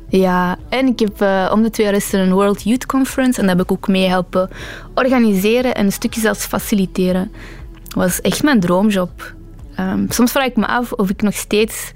ja. 0.09 0.57
En 0.69 0.88
ik 0.88 0.99
heb 0.99 1.21
uh, 1.21 1.51
om 1.53 1.62
de 1.62 1.69
twee 1.69 1.85
jaar 1.85 1.95
is 1.95 2.13
er 2.13 2.19
een 2.19 2.33
World 2.33 2.63
Youth 2.63 2.85
Conference 2.85 3.41
en 3.41 3.47
dat 3.47 3.57
heb 3.57 3.65
ik 3.65 3.71
ook 3.71 3.88
mee 3.88 4.07
helpen 4.07 4.49
organiseren 4.93 5.75
en 5.75 5.85
een 5.85 5.91
stukje 5.91 6.21
zelfs 6.21 6.45
faciliteren. 6.45 7.31
Dat 7.83 7.93
was 7.93 8.21
echt 8.21 8.43
mijn 8.43 8.59
droomjob. 8.59 9.33
Um, 9.79 10.05
soms 10.09 10.31
vraag 10.31 10.45
ik 10.45 10.55
me 10.55 10.67
af 10.67 10.91
of 10.91 11.09
ik 11.09 11.21
nog 11.21 11.33
steeds 11.33 11.91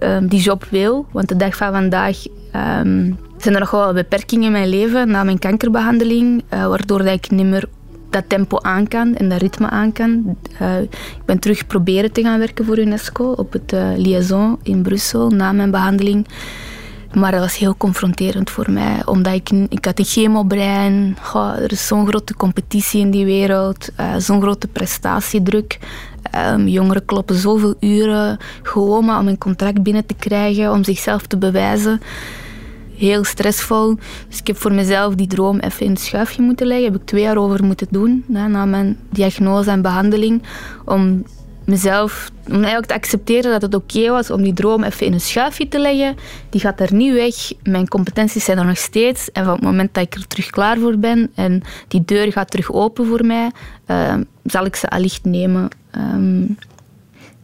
um, 0.00 0.28
die 0.28 0.40
job 0.40 0.64
wil, 0.70 1.06
want 1.12 1.28
de 1.28 1.36
dag 1.36 1.56
van 1.56 1.72
vandaag 1.72 2.26
um, 2.26 3.18
zijn 3.36 3.54
er 3.54 3.60
nog 3.60 3.70
wel 3.70 3.92
beperkingen 3.92 4.46
in 4.46 4.52
mijn 4.52 4.68
leven 4.68 5.10
na 5.10 5.24
mijn 5.24 5.38
kankerbehandeling, 5.38 6.44
waardoor 6.48 6.98
dat 6.98 7.14
ik 7.14 7.30
niet 7.30 7.46
meer 7.46 7.68
dat 8.12 8.24
tempo 8.26 8.58
aan 8.60 8.88
kan 8.88 9.14
en 9.14 9.28
dat 9.28 9.40
ritme 9.40 9.70
aan 9.70 9.92
kan. 9.92 10.36
Uh, 10.62 10.80
ik 10.80 11.24
ben 11.24 11.38
terug 11.38 11.66
proberen 11.66 12.12
te 12.12 12.22
gaan 12.22 12.38
werken 12.38 12.64
voor 12.64 12.78
UNESCO 12.78 13.32
op 13.32 13.52
het 13.52 13.72
uh, 13.72 13.88
Liaison 13.96 14.58
in 14.62 14.82
Brussel 14.82 15.30
na 15.30 15.52
mijn 15.52 15.70
behandeling. 15.70 16.26
Maar 17.12 17.30
dat 17.30 17.40
was 17.40 17.56
heel 17.56 17.76
confronterend 17.76 18.50
voor 18.50 18.70
mij, 18.70 19.02
omdat 19.04 19.34
ik, 19.34 19.50
ik 19.68 19.84
had 19.84 19.98
een 19.98 20.04
chemobrein. 20.04 21.16
Goh, 21.22 21.56
er 21.56 21.72
is 21.72 21.86
zo'n 21.86 22.06
grote 22.06 22.34
competitie 22.34 23.00
in 23.00 23.10
die 23.10 23.24
wereld, 23.24 23.88
uh, 24.00 24.14
zo'n 24.18 24.40
grote 24.40 24.68
prestatiedruk. 24.68 25.78
Um, 26.54 26.68
jongeren 26.68 27.04
kloppen 27.04 27.36
zoveel 27.36 27.74
uren 27.80 28.38
gewoon 28.62 29.04
maar 29.04 29.18
om 29.18 29.28
een 29.28 29.38
contract 29.38 29.82
binnen 29.82 30.06
te 30.06 30.14
krijgen, 30.14 30.72
om 30.72 30.84
zichzelf 30.84 31.26
te 31.26 31.36
bewijzen 31.36 32.00
heel 33.02 33.24
stressvol. 33.24 33.98
Dus 34.28 34.38
ik 34.38 34.46
heb 34.46 34.56
voor 34.56 34.72
mezelf 34.72 35.14
die 35.14 35.26
droom 35.26 35.58
even 35.58 35.86
in 35.86 35.92
het 35.92 36.00
schuifje 36.00 36.42
moeten 36.42 36.66
leggen. 36.66 36.92
Heb 36.92 37.00
ik 37.00 37.06
twee 37.06 37.22
jaar 37.22 37.36
over 37.36 37.64
moeten 37.64 37.86
doen, 37.90 38.24
na 38.26 38.64
mijn 38.64 38.98
diagnose 39.10 39.70
en 39.70 39.82
behandeling. 39.82 40.42
Om 40.84 41.24
mezelf, 41.64 42.30
om 42.46 42.52
eigenlijk 42.52 42.86
te 42.86 42.94
accepteren 42.94 43.50
dat 43.50 43.62
het 43.62 43.74
oké 43.74 44.10
was 44.10 44.30
om 44.30 44.42
die 44.42 44.52
droom 44.52 44.82
even 44.82 45.06
in 45.06 45.12
een 45.12 45.20
schuifje 45.20 45.68
te 45.68 45.78
leggen. 45.78 46.16
Die 46.50 46.60
gaat 46.60 46.80
er 46.80 46.94
niet 46.94 47.12
weg. 47.12 47.52
Mijn 47.62 47.88
competenties 47.88 48.44
zijn 48.44 48.58
er 48.58 48.64
nog 48.64 48.78
steeds. 48.78 49.32
En 49.32 49.44
van 49.44 49.52
het 49.54 49.62
moment 49.62 49.94
dat 49.94 50.04
ik 50.04 50.14
er 50.14 50.26
terug 50.26 50.50
klaar 50.50 50.78
voor 50.78 50.98
ben 50.98 51.30
en 51.34 51.62
die 51.88 52.04
deur 52.04 52.32
gaat 52.32 52.50
terug 52.50 52.72
open 52.72 53.06
voor 53.06 53.26
mij, 53.26 53.50
uh, 53.86 54.14
zal 54.44 54.64
ik 54.64 54.76
ze 54.76 54.88
allicht 54.88 55.24
nemen. 55.24 55.68
Um, 55.96 56.56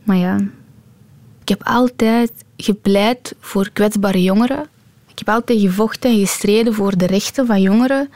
maar 0.03 0.17
ja, 0.17 0.37
ik 1.43 1.49
heb 1.49 1.63
altijd 1.65 2.33
gepleit 2.57 3.35
voor 3.41 3.71
kwetsbare 3.73 4.23
jongeren. 4.23 4.67
Ik 5.19 5.27
heb 5.27 5.35
altijd 5.35 5.61
gevochten 5.61 6.11
en 6.11 6.19
gestreden 6.19 6.75
voor 6.75 6.97
de 6.97 7.07
rechten 7.07 7.47
van 7.47 7.61
jongeren. 7.61 8.11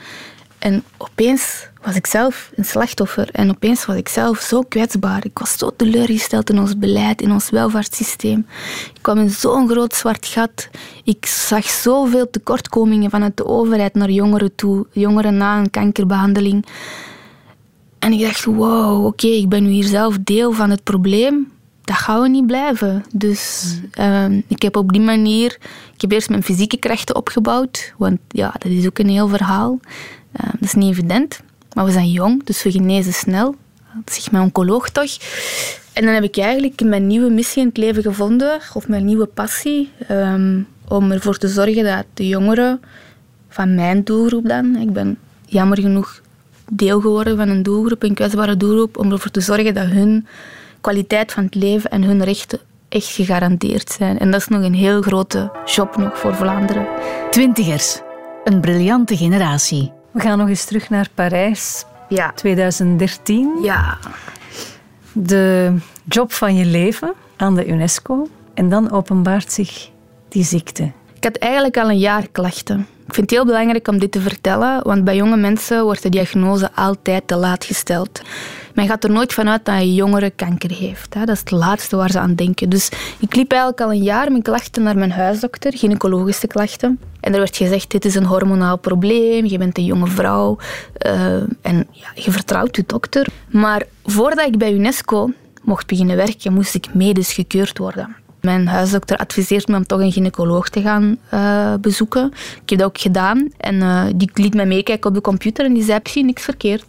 En 0.59 0.85
opeens 0.97 1.69
was 1.85 1.95
ik 1.95 2.07
zelf 2.07 2.51
een 2.55 2.65
slachtoffer. 2.65 3.29
En 3.33 3.51
opeens 3.51 3.87
was 3.87 3.97
ik 3.97 4.09
zelf 4.09 4.39
zo 4.39 4.63
kwetsbaar. 4.63 5.25
Ik 5.25 5.39
was 5.39 5.59
zo 5.59 5.71
teleurgesteld 5.77 6.51
in 6.51 6.59
ons 6.59 6.79
beleid, 6.79 7.23
in 7.23 7.33
ons 7.33 7.51
welvaartssysteem. 7.51 8.47
Ik 8.95 9.03
kwam 9.03 9.19
in 9.19 9.31
zo'n 9.31 9.69
groot 9.69 9.95
zwart 9.95 10.27
gat. 10.27 10.69
Ik 11.05 11.27
zag 11.27 11.65
zoveel 11.65 12.31
tekortkomingen 12.31 13.11
vanuit 13.11 13.37
de 13.37 13.47
overheid 13.47 13.95
naar 13.95 14.11
jongeren 14.11 14.55
toe. 14.55 14.87
Jongeren 14.91 15.37
na 15.37 15.59
een 15.59 15.71
kankerbehandeling. 15.71 16.67
En 17.99 18.13
ik 18.13 18.21
dacht, 18.21 18.45
wow, 18.45 19.07
oké, 19.07 19.27
ik 19.27 19.49
ben 19.49 19.63
nu 19.63 19.71
hier 19.71 19.85
zelf 19.85 20.19
deel 20.19 20.53
van 20.53 20.71
het 20.71 20.83
probleem 20.83 21.53
dat 21.85 21.97
gaan 21.97 22.23
we 22.23 22.29
niet 22.29 22.47
blijven. 22.47 23.05
Dus 23.13 23.75
uh, 23.99 24.31
ik 24.47 24.63
heb 24.63 24.77
op 24.77 24.93
die 24.93 25.01
manier... 25.01 25.57
Ik 25.95 26.01
heb 26.01 26.13
eerst 26.13 26.29
mijn 26.29 26.43
fysieke 26.43 26.77
krachten 26.77 27.17
opgebouwd. 27.17 27.93
Want 27.97 28.19
ja, 28.29 28.55
dat 28.59 28.73
is 28.73 28.87
ook 28.87 28.99
een 28.99 29.09
heel 29.09 29.29
verhaal. 29.29 29.81
Uh, 30.41 30.51
dat 30.53 30.61
is 30.61 30.75
niet 30.75 30.91
evident. 30.91 31.41
Maar 31.73 31.85
we 31.85 31.91
zijn 31.91 32.11
jong, 32.11 32.45
dus 32.45 32.63
we 32.63 32.71
genezen 32.71 33.13
snel. 33.13 33.55
Dat 34.05 34.15
zegt 34.15 34.31
mijn 34.31 34.45
oncoloog 34.45 34.91
toch. 34.91 35.17
En 35.93 36.05
dan 36.05 36.15
heb 36.15 36.23
ik 36.23 36.37
eigenlijk 36.37 36.83
mijn 36.85 37.07
nieuwe 37.07 37.31
missie 37.31 37.63
in 37.63 37.69
het 37.69 37.77
leven 37.77 38.03
gevonden. 38.03 38.61
Of 38.75 38.89
mijn 38.89 39.05
nieuwe 39.05 39.27
passie. 39.27 39.91
Um, 40.11 40.67
om 40.89 41.11
ervoor 41.11 41.39
te 41.39 41.49
zorgen 41.49 41.85
dat 41.85 42.05
de 42.15 42.29
jongeren 42.29 42.81
van 43.49 43.75
mijn 43.75 44.05
doelgroep 44.05 44.49
dan... 44.49 44.77
Ik 44.77 44.93
ben 44.93 45.19
jammer 45.47 45.81
genoeg 45.81 46.21
deel 46.71 47.01
geworden 47.01 47.37
van 47.37 47.49
een 47.49 47.63
doelgroep, 47.63 48.03
een 48.03 48.15
kwetsbare 48.15 48.57
doelgroep. 48.57 48.99
Om 48.99 49.13
ervoor 49.13 49.31
te 49.31 49.41
zorgen 49.41 49.75
dat 49.75 49.87
hun 49.87 50.27
kwaliteit 50.83 51.33
van 51.33 51.45
het 51.45 51.55
leven 51.55 51.91
en 51.91 52.03
hun 52.03 52.25
rechten 52.25 52.61
echt 52.89 53.07
gegarandeerd 53.07 53.91
zijn. 53.91 54.19
En 54.19 54.31
dat 54.31 54.41
is 54.41 54.49
nog 54.49 54.63
een 54.63 54.75
heel 54.75 55.03
grote 55.03 55.51
job 55.65 55.97
nog 55.97 56.19
voor 56.19 56.35
Vlaanderen. 56.35 56.87
Twintigers, 57.31 58.01
een 58.45 58.61
briljante 58.61 59.17
generatie. 59.17 59.93
We 60.11 60.21
gaan 60.21 60.39
nog 60.39 60.49
eens 60.49 60.65
terug 60.65 60.91
naar 60.91 61.09
Parijs. 61.15 61.85
Ja. 62.09 62.33
2013. 62.35 63.59
Ja. 63.63 63.99
De 65.13 65.75
job 66.05 66.33
van 66.33 66.55
je 66.55 66.65
leven 66.65 67.13
aan 67.37 67.55
de 67.55 67.67
UNESCO. 67.67 68.29
En 68.55 68.69
dan 68.69 68.91
openbaart 68.91 69.53
zich 69.53 69.91
die 70.29 70.45
ziekte. 70.45 70.93
Ik 71.17 71.25
had 71.25 71.37
eigenlijk 71.37 71.77
al 71.77 71.91
een 71.91 71.99
jaar 71.99 72.29
klachten. 72.33 72.87
Ik 73.07 73.15
vind 73.15 73.31
het 73.31 73.39
heel 73.39 73.47
belangrijk 73.47 73.89
om 73.89 73.99
dit 73.99 74.13
te 74.13 74.21
vertellen, 74.21 74.83
want 74.83 75.05
bij 75.05 75.17
jonge 75.17 75.37
mensen 75.37 75.85
wordt 75.85 76.03
de 76.03 76.09
diagnose 76.09 76.71
altijd 76.75 77.27
te 77.27 77.37
laat 77.37 77.65
gesteld. 77.65 78.23
Men 78.75 78.87
gaat 78.87 79.05
er 79.05 79.11
nooit 79.11 79.33
vanuit 79.33 79.65
dat 79.65 79.75
een 79.75 79.95
jongere 79.95 80.31
kanker 80.31 80.71
heeft. 80.71 81.13
Dat 81.13 81.29
is 81.29 81.39
het 81.39 81.51
laatste 81.51 81.97
waar 81.97 82.11
ze 82.11 82.19
aan 82.19 82.35
denken. 82.35 82.69
Dus 82.69 82.89
ik 83.19 83.35
liep 83.35 83.51
eigenlijk 83.51 83.81
al 83.81 83.93
een 83.93 84.03
jaar 84.03 84.33
met 84.33 84.43
klachten 84.43 84.83
naar 84.83 84.97
mijn 84.97 85.13
huisdokter, 85.13 85.77
gynaecologische 85.77 86.47
klachten. 86.47 87.01
En 87.21 87.33
er 87.33 87.39
werd 87.39 87.57
gezegd, 87.57 87.91
dit 87.91 88.05
is 88.05 88.15
een 88.15 88.25
hormonaal 88.25 88.79
probleem, 88.79 89.47
je 89.47 89.59
bent 89.59 89.79
een 89.79 89.85
jonge 89.85 90.07
vrouw 90.07 90.57
uh, 91.07 91.35
en 91.63 91.87
ja, 91.91 92.07
je 92.15 92.31
vertrouwt 92.31 92.77
je 92.77 92.85
dokter. 92.87 93.27
Maar 93.51 93.83
voordat 94.05 94.47
ik 94.47 94.59
bij 94.59 94.73
UNESCO 94.73 95.31
mocht 95.63 95.87
beginnen 95.87 96.17
werken, 96.17 96.53
moest 96.53 96.75
ik 96.75 96.95
medisch 96.95 97.33
gekeurd 97.33 97.79
worden. 97.79 98.17
Mijn 98.41 98.69
huisdokter 98.69 99.17
adviseert 99.17 99.69
me 99.69 99.77
om 99.77 99.87
toch 99.87 100.01
een 100.01 100.13
gynaecoloog 100.13 100.69
te 100.69 100.81
gaan 100.81 101.19
uh, 101.35 101.75
bezoeken. 101.81 102.33
Ik 102.63 102.71
heb 102.71 102.79
dat 102.79 102.89
ook 102.89 102.99
gedaan. 102.99 103.49
En 103.57 103.75
uh, 103.75 104.05
die 104.15 104.31
liet 104.35 104.55
mij 104.55 104.67
meekijken 104.67 105.09
op 105.09 105.15
de 105.15 105.21
computer 105.21 105.65
en 105.65 105.73
die 105.73 105.85
zei 105.85 106.01
precies 106.01 106.23
niks 106.23 106.43
verkeerd 106.43 106.85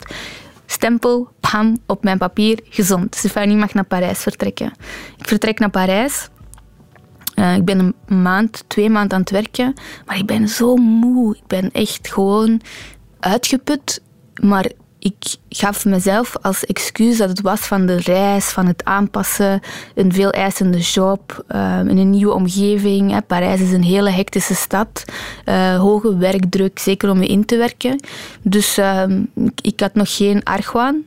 stempel, 0.73 1.31
pam, 1.39 1.77
op 1.85 2.03
mijn 2.03 2.17
papier, 2.17 2.59
gezond. 2.69 3.15
Stefanie 3.15 3.57
mag 3.57 3.73
naar 3.73 3.85
Parijs 3.85 4.19
vertrekken. 4.19 4.73
Ik 5.17 5.27
vertrek 5.27 5.59
naar 5.59 5.69
Parijs. 5.69 6.29
Uh, 7.35 7.55
ik 7.55 7.65
ben 7.65 7.79
een 7.79 8.21
maand, 8.21 8.63
twee 8.67 8.89
maanden 8.89 9.13
aan 9.13 9.19
het 9.19 9.29
werken, 9.29 9.73
maar 10.05 10.17
ik 10.17 10.25
ben 10.25 10.49
zo 10.49 10.75
moe. 10.75 11.35
Ik 11.35 11.47
ben 11.47 11.71
echt 11.71 12.07
gewoon 12.07 12.61
uitgeput. 13.19 14.01
Maar 14.41 14.71
ik 15.03 15.35
gaf 15.49 15.85
mezelf 15.85 16.35
als 16.41 16.65
excuus 16.65 17.17
dat 17.17 17.29
het 17.29 17.41
was 17.41 17.59
van 17.59 17.85
de 17.85 17.95
reis, 17.95 18.45
van 18.45 18.65
het 18.65 18.83
aanpassen, 18.85 19.59
een 19.95 20.13
veel 20.13 20.29
eisende 20.29 20.77
job, 20.77 21.43
ehm, 21.47 21.87
in 21.87 21.97
een 21.97 22.09
nieuwe 22.09 22.33
omgeving. 22.33 23.25
Parijs 23.27 23.61
is 23.61 23.71
een 23.71 23.83
hele 23.83 24.09
hectische 24.09 24.55
stad, 24.55 25.05
uh, 25.45 25.79
hoge 25.79 26.17
werkdruk, 26.17 26.79
zeker 26.79 27.09
om 27.09 27.21
je 27.21 27.27
in 27.27 27.45
te 27.45 27.57
werken. 27.57 27.99
Dus 28.41 28.77
ehm, 28.77 29.23
ik 29.61 29.79
had 29.79 29.93
nog 29.93 30.15
geen 30.15 30.43
argwaan. 30.43 31.03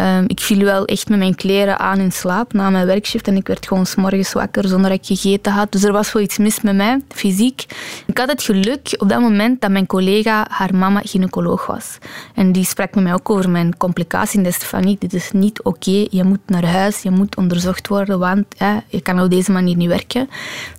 Um, 0.00 0.24
ik 0.26 0.40
viel 0.40 0.64
wel 0.64 0.84
echt 0.84 1.08
met 1.08 1.18
mijn 1.18 1.34
kleren 1.34 1.78
aan 1.78 1.98
in 1.98 2.12
slaap 2.12 2.52
na 2.52 2.70
mijn 2.70 2.86
werkshift 2.86 3.28
en 3.28 3.36
ik 3.36 3.46
werd 3.46 3.66
gewoon 3.66 3.86
s 3.86 3.94
morgens 3.94 4.32
wakker 4.32 4.68
zonder 4.68 4.90
dat 4.90 4.98
ik 4.98 5.06
gegeten 5.06 5.52
had. 5.52 5.72
Dus 5.72 5.82
er 5.82 5.92
was 5.92 6.12
wel 6.12 6.22
iets 6.22 6.38
mis 6.38 6.60
met 6.60 6.76
mij, 6.76 7.00
fysiek. 7.08 7.64
Ik 8.06 8.18
had 8.18 8.28
het 8.28 8.42
geluk 8.42 8.94
op 8.98 9.08
dat 9.08 9.20
moment 9.20 9.60
dat 9.60 9.70
mijn 9.70 9.86
collega, 9.86 10.46
haar 10.50 10.74
mama, 10.74 11.00
gynaecoloog 11.04 11.66
was. 11.66 11.98
En 12.34 12.52
die 12.52 12.64
sprak 12.64 12.94
met 12.94 13.04
mij 13.04 13.12
ook 13.12 13.30
over 13.30 13.50
mijn 13.50 13.76
complicatie. 13.76 14.42
En 14.42 14.52
Stefanie, 14.52 14.96
dit 14.98 15.12
is 15.12 15.30
niet 15.32 15.62
oké. 15.62 16.06
Je 16.10 16.24
moet 16.24 16.40
naar 16.46 16.66
huis, 16.66 17.02
je 17.02 17.10
moet 17.10 17.36
onderzocht 17.36 17.88
worden, 17.88 18.18
want 18.18 18.44
je 18.88 19.00
kan 19.00 19.20
op 19.20 19.30
deze 19.30 19.52
manier 19.52 19.76
niet 19.76 19.88
werken. 19.88 20.28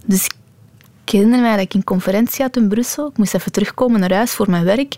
Dus 0.06 0.26
ik 1.06 1.12
herinner 1.12 1.42
mij 1.42 1.52
dat 1.52 1.66
ik 1.66 1.74
een 1.74 1.84
conferentie 1.84 2.44
had 2.44 2.58
in 2.58 2.68
Brussel. 2.68 3.08
Ik 3.08 3.18
moest 3.18 3.34
even 3.34 3.52
terugkomen 3.52 4.00
naar 4.00 4.14
huis 4.14 4.32
voor 4.32 4.50
mijn 4.50 4.64
werk. 4.64 4.96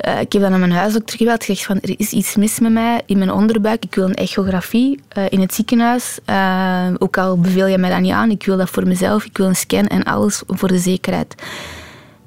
Uh, 0.00 0.20
ik 0.20 0.32
heb 0.32 0.42
dan 0.42 0.52
aan 0.52 0.60
mijn 0.60 0.72
huisdokter 0.72 1.16
gebeld, 1.16 1.44
gezegd 1.44 1.66
van 1.66 1.80
er 1.80 1.94
is 1.96 2.10
iets 2.10 2.36
mis 2.36 2.58
met 2.58 2.72
mij 2.72 3.02
in 3.06 3.18
mijn 3.18 3.30
onderbuik. 3.30 3.84
Ik 3.84 3.94
wil 3.94 4.04
een 4.04 4.14
echografie 4.14 5.00
uh, 5.18 5.24
in 5.28 5.40
het 5.40 5.54
ziekenhuis. 5.54 6.18
Uh, 6.30 6.86
ook 6.98 7.18
al 7.18 7.38
beveel 7.40 7.66
je 7.66 7.78
mij 7.78 7.90
dat 7.90 8.00
niet 8.00 8.12
aan, 8.12 8.30
ik 8.30 8.44
wil 8.44 8.56
dat 8.56 8.70
voor 8.70 8.86
mezelf. 8.86 9.24
Ik 9.24 9.36
wil 9.36 9.46
een 9.46 9.56
scan 9.56 9.86
en 9.86 10.02
alles 10.02 10.42
voor 10.46 10.68
de 10.68 10.78
zekerheid. 10.78 11.34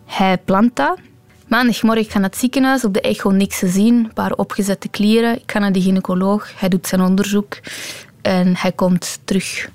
Hij 0.05 0.37
plant 0.37 0.75
dat. 0.75 0.97
Maandagmorgen 1.47 2.03
ik 2.03 2.11
ga 2.11 2.19
naar 2.19 2.29
het 2.29 2.39
ziekenhuis, 2.39 2.85
op 2.85 2.93
de 2.93 3.01
echo 3.01 3.31
niks 3.31 3.59
te 3.59 3.67
zien. 3.67 3.95
Een 3.95 4.13
paar 4.13 4.33
opgezette 4.33 4.87
klieren. 4.87 5.35
Ik 5.35 5.51
ga 5.51 5.59
naar 5.59 5.71
de 5.71 5.81
gynaecoloog, 5.81 6.51
hij 6.55 6.69
doet 6.69 6.87
zijn 6.87 7.01
onderzoek. 7.01 7.59
En 8.21 8.55
hij 8.55 8.71
komt 8.71 9.19
terug 9.23 9.69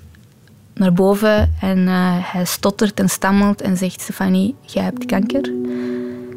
naar 0.73 0.93
boven 0.93 1.53
en 1.61 1.87
hij 2.21 2.45
stottert 2.45 2.99
en 2.99 3.09
stammelt 3.09 3.61
en 3.61 3.77
zegt... 3.77 4.01
Stefanie, 4.01 4.55
jij 4.61 4.83
hebt 4.83 5.05
kanker. 5.05 5.51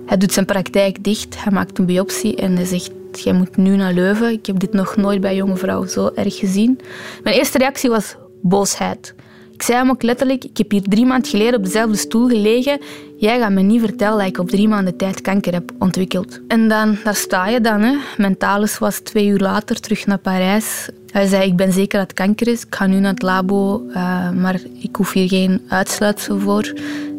Hij 0.06 0.16
doet 0.16 0.32
zijn 0.32 0.46
praktijk 0.46 1.04
dicht, 1.04 1.42
hij 1.42 1.52
maakt 1.52 1.78
een 1.78 1.86
biopsie 1.86 2.36
en 2.36 2.56
hij 2.56 2.64
zegt: 2.64 2.90
Jij 3.12 3.32
moet 3.32 3.56
nu 3.56 3.76
naar 3.76 3.92
Leuven. 3.92 4.32
Ik 4.32 4.46
heb 4.46 4.58
dit 4.58 4.72
nog 4.72 4.96
nooit 4.96 5.20
bij 5.20 5.36
jonge 5.36 5.56
vrouwen 5.56 5.88
zo 5.88 6.10
erg 6.14 6.36
gezien. 6.36 6.80
Mijn 7.22 7.36
eerste 7.36 7.58
reactie 7.58 7.90
was 7.90 8.16
boosheid. 8.42 9.14
Ik 9.52 9.62
zei 9.62 9.78
hem 9.78 9.90
ook 9.90 10.02
letterlijk: 10.02 10.44
Ik 10.44 10.56
heb 10.56 10.70
hier 10.70 10.82
drie 10.82 11.06
maanden 11.06 11.30
geleden 11.30 11.58
op 11.58 11.64
dezelfde 11.64 11.96
stoel 11.96 12.28
gelegen. 12.28 12.80
Jij 13.18 13.38
gaat 13.38 13.50
me 13.50 13.62
niet 13.62 13.80
vertellen 13.80 14.18
dat 14.18 14.26
ik 14.26 14.38
op 14.38 14.48
drie 14.48 14.68
maanden 14.68 14.96
tijd 14.96 15.20
kanker 15.20 15.52
heb 15.52 15.72
ontwikkeld. 15.78 16.40
En 16.48 16.68
dan, 16.68 16.98
daar 17.04 17.14
sta 17.14 17.48
je 17.48 17.60
dan. 17.60 17.80
Hè. 17.80 17.96
Mijn 18.16 18.36
talus 18.36 18.78
was 18.78 18.98
twee 18.98 19.26
uur 19.26 19.38
later 19.38 19.80
terug 19.80 20.06
naar 20.06 20.18
Parijs. 20.18 20.88
Hij 21.10 21.26
zei, 21.26 21.48
ik 21.48 21.56
ben 21.56 21.72
zeker 21.72 21.98
dat 21.98 22.08
het 22.08 22.16
kanker 22.16 22.48
is. 22.48 22.62
Ik 22.62 22.74
ga 22.74 22.86
nu 22.86 22.98
naar 22.98 23.12
het 23.12 23.22
labo, 23.22 23.86
uh, 23.88 24.30
maar 24.30 24.60
ik 24.78 24.96
hoef 24.96 25.12
hier 25.12 25.28
geen 25.28 25.62
uitsluitsel 25.68 26.38
voor. 26.38 26.72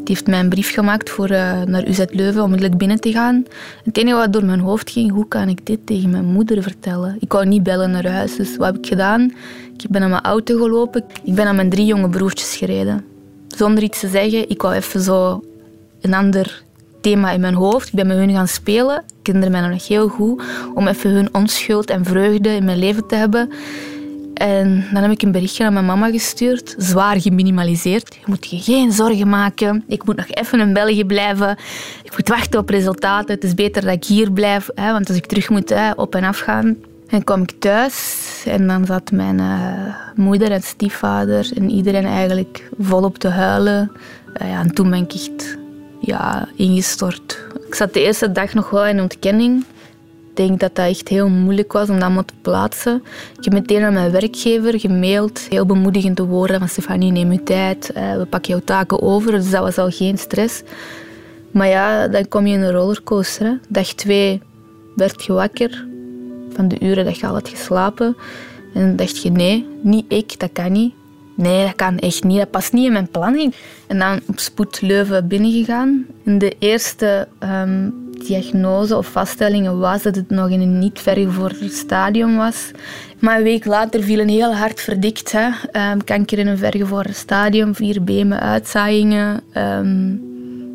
Die 0.07 0.15
heeft 0.15 0.27
mij 0.27 0.39
een 0.39 0.49
brief 0.49 0.73
gemaakt 0.73 1.09
voor 1.09 1.31
uh, 1.31 1.61
naar 1.61 1.87
UZ 1.87 2.03
Leuven 2.09 2.43
onmiddellijk 2.43 2.77
binnen 2.77 2.99
te 2.99 3.11
gaan. 3.11 3.45
Het 3.83 3.97
enige 3.97 4.15
wat 4.15 4.33
door 4.33 4.45
mijn 4.45 4.59
hoofd 4.59 4.91
ging, 4.91 5.11
hoe 5.11 5.27
kan 5.27 5.49
ik 5.49 5.65
dit 5.65 5.85
tegen 5.85 6.09
mijn 6.09 6.25
moeder 6.25 6.63
vertellen? 6.63 7.17
Ik 7.19 7.31
wou 7.31 7.45
niet 7.45 7.63
bellen 7.63 7.91
naar 7.91 8.07
huis, 8.07 8.35
dus 8.35 8.57
wat 8.57 8.67
heb 8.67 8.77
ik 8.77 8.87
gedaan? 8.87 9.33
Ik 9.77 9.89
ben 9.89 10.01
naar 10.01 10.09
mijn 10.09 10.23
auto 10.23 10.57
gelopen. 10.57 11.03
Ik 11.23 11.35
ben 11.35 11.45
naar 11.45 11.55
mijn 11.55 11.69
drie 11.69 11.85
jonge 11.85 12.09
broertjes 12.09 12.55
gereden. 12.55 13.05
Zonder 13.47 13.83
iets 13.83 13.99
te 13.99 14.07
zeggen, 14.07 14.49
ik 14.49 14.61
wou 14.61 14.73
even 14.73 15.01
zo 15.01 15.43
een 16.01 16.13
ander 16.13 16.63
thema 17.01 17.31
in 17.31 17.41
mijn 17.41 17.53
hoofd. 17.53 17.87
Ik 17.87 17.93
ben 17.93 18.07
met 18.07 18.17
hun 18.17 18.31
gaan 18.31 18.47
spelen. 18.47 19.03
Herinner 19.23 19.51
mij 19.51 19.61
nog 19.61 19.87
heel 19.87 20.07
goed. 20.07 20.43
Om 20.73 20.87
even 20.87 21.11
hun 21.11 21.33
onschuld 21.33 21.89
en 21.89 22.05
vreugde 22.05 22.49
in 22.49 22.65
mijn 22.65 22.79
leven 22.79 23.07
te 23.07 23.15
hebben. 23.15 23.49
En 24.37 24.85
dan 24.93 25.01
heb 25.01 25.11
ik 25.11 25.21
een 25.21 25.31
berichtje 25.31 25.65
aan 25.65 25.73
mijn 25.73 25.85
mama 25.85 26.09
gestuurd, 26.09 26.75
zwaar 26.77 27.21
geminimaliseerd. 27.21 28.15
Je 28.15 28.25
moet 28.25 28.49
je 28.49 28.59
geen 28.59 28.91
zorgen 28.91 29.29
maken. 29.29 29.83
Ik 29.87 30.05
moet 30.05 30.15
nog 30.15 30.27
even 30.29 30.59
in 30.59 30.73
België 30.73 31.05
blijven. 31.05 31.57
Ik 32.03 32.11
moet 32.17 32.29
wachten 32.29 32.59
op 32.59 32.69
resultaten. 32.69 33.35
Het 33.35 33.43
is 33.43 33.53
beter 33.53 33.81
dat 33.81 33.93
ik 33.93 34.03
hier 34.03 34.31
blijf, 34.31 34.69
hè, 34.75 34.91
want 34.91 35.07
als 35.07 35.17
ik 35.17 35.25
terug 35.25 35.49
moet 35.49 35.69
hè, 35.69 35.91
op 35.91 36.15
en 36.15 36.23
af 36.23 36.39
gaan. 36.39 36.77
En 37.07 37.23
kwam 37.23 37.41
ik 37.41 37.51
thuis 37.59 38.43
en 38.45 38.67
dan 38.67 38.85
zat 38.85 39.11
mijn 39.11 39.39
uh, 39.39 39.95
moeder 40.15 40.51
en 40.51 40.61
stiefvader 40.61 41.49
en 41.55 41.69
iedereen 41.69 42.05
eigenlijk 42.05 42.69
volop 42.79 43.17
te 43.17 43.27
huilen. 43.27 43.91
Uh, 44.41 44.49
ja, 44.49 44.59
en 44.59 44.73
toen 44.73 44.89
ben 44.89 45.03
ik 45.03 45.13
echt 45.13 45.57
ja, 45.99 46.47
ingestort. 46.55 47.39
Ik 47.67 47.75
zat 47.75 47.93
de 47.93 48.03
eerste 48.03 48.31
dag 48.31 48.53
nog 48.53 48.69
wel 48.69 48.85
in 48.85 49.01
ontkenning 49.01 49.65
denk 50.37 50.59
dat 50.59 50.75
dat 50.75 50.87
echt 50.87 51.07
heel 51.07 51.29
moeilijk 51.29 51.73
was 51.73 51.89
om 51.89 51.95
dat 51.95 52.03
allemaal 52.03 52.25
te 52.25 52.33
plaatsen. 52.41 53.03
Ik 53.37 53.43
heb 53.43 53.53
meteen 53.53 53.83
aan 53.83 53.93
mijn 53.93 54.11
werkgever 54.11 54.79
gemaild. 54.79 55.39
Heel 55.49 55.65
bemoedigende 55.65 56.23
woorden 56.23 56.59
van 56.59 56.69
Stefanie, 56.69 57.11
neem 57.11 57.31
je 57.31 57.43
tijd. 57.43 57.91
Eh, 57.91 58.17
we 58.17 58.25
pakken 58.25 58.51
jouw 58.51 58.61
taken 58.63 59.01
over. 59.01 59.31
Dus 59.31 59.49
dat 59.49 59.61
was 59.61 59.77
al 59.77 59.89
geen 59.89 60.17
stress. 60.17 60.63
Maar 61.51 61.67
ja, 61.67 62.07
dan 62.07 62.27
kom 62.27 62.47
je 62.47 62.53
in 62.53 62.61
een 62.61 62.71
rollercoaster. 62.71 63.59
Dag 63.69 63.87
twee 63.93 64.41
werd 64.95 65.23
je 65.23 65.33
wakker 65.33 65.85
van 66.53 66.67
de 66.67 66.79
uren 66.79 67.05
dat 67.05 67.17
je 67.17 67.27
al 67.27 67.33
had 67.33 67.49
geslapen. 67.49 68.17
En 68.73 68.95
dacht 68.95 69.21
je, 69.21 69.31
nee, 69.31 69.67
niet 69.81 70.05
ik, 70.07 70.39
dat 70.39 70.49
kan 70.53 70.71
niet. 70.71 70.93
Nee, 71.35 71.65
dat 71.65 71.75
kan 71.75 71.99
echt 71.99 72.23
niet. 72.23 72.37
Dat 72.37 72.51
past 72.51 72.73
niet 72.73 72.85
in 72.85 72.91
mijn 72.91 73.09
planning. 73.09 73.53
En 73.87 73.99
dan 73.99 74.19
op 74.27 74.39
spoed 74.39 74.81
Leuven 74.81 75.27
binnengegaan. 75.27 76.05
In 76.23 76.37
de 76.37 76.55
eerste 76.59 77.27
um, 77.39 78.06
diagnose 78.27 78.97
of 78.97 79.07
vaststellingen 79.07 79.79
was 79.79 80.03
dat 80.03 80.15
het 80.15 80.29
nog 80.29 80.49
in 80.49 80.61
een 80.61 80.79
niet 80.79 80.99
vergevorderd 80.99 81.73
stadium 81.73 82.35
was. 82.35 82.71
Maar 83.19 83.37
een 83.37 83.43
week 83.43 83.65
later 83.65 84.03
viel 84.03 84.19
een 84.19 84.29
heel 84.29 84.55
hard 84.55 84.81
verdikt. 84.81 85.31
Hè. 85.31 85.47
Um, 85.91 86.03
kanker 86.03 86.39
in 86.39 86.47
een 86.47 86.57
vergevorderd 86.57 87.15
stadium, 87.15 87.75
vier 87.75 88.03
benen, 88.03 88.39
uitzaaiingen. 88.39 89.41
Um, 89.57 90.21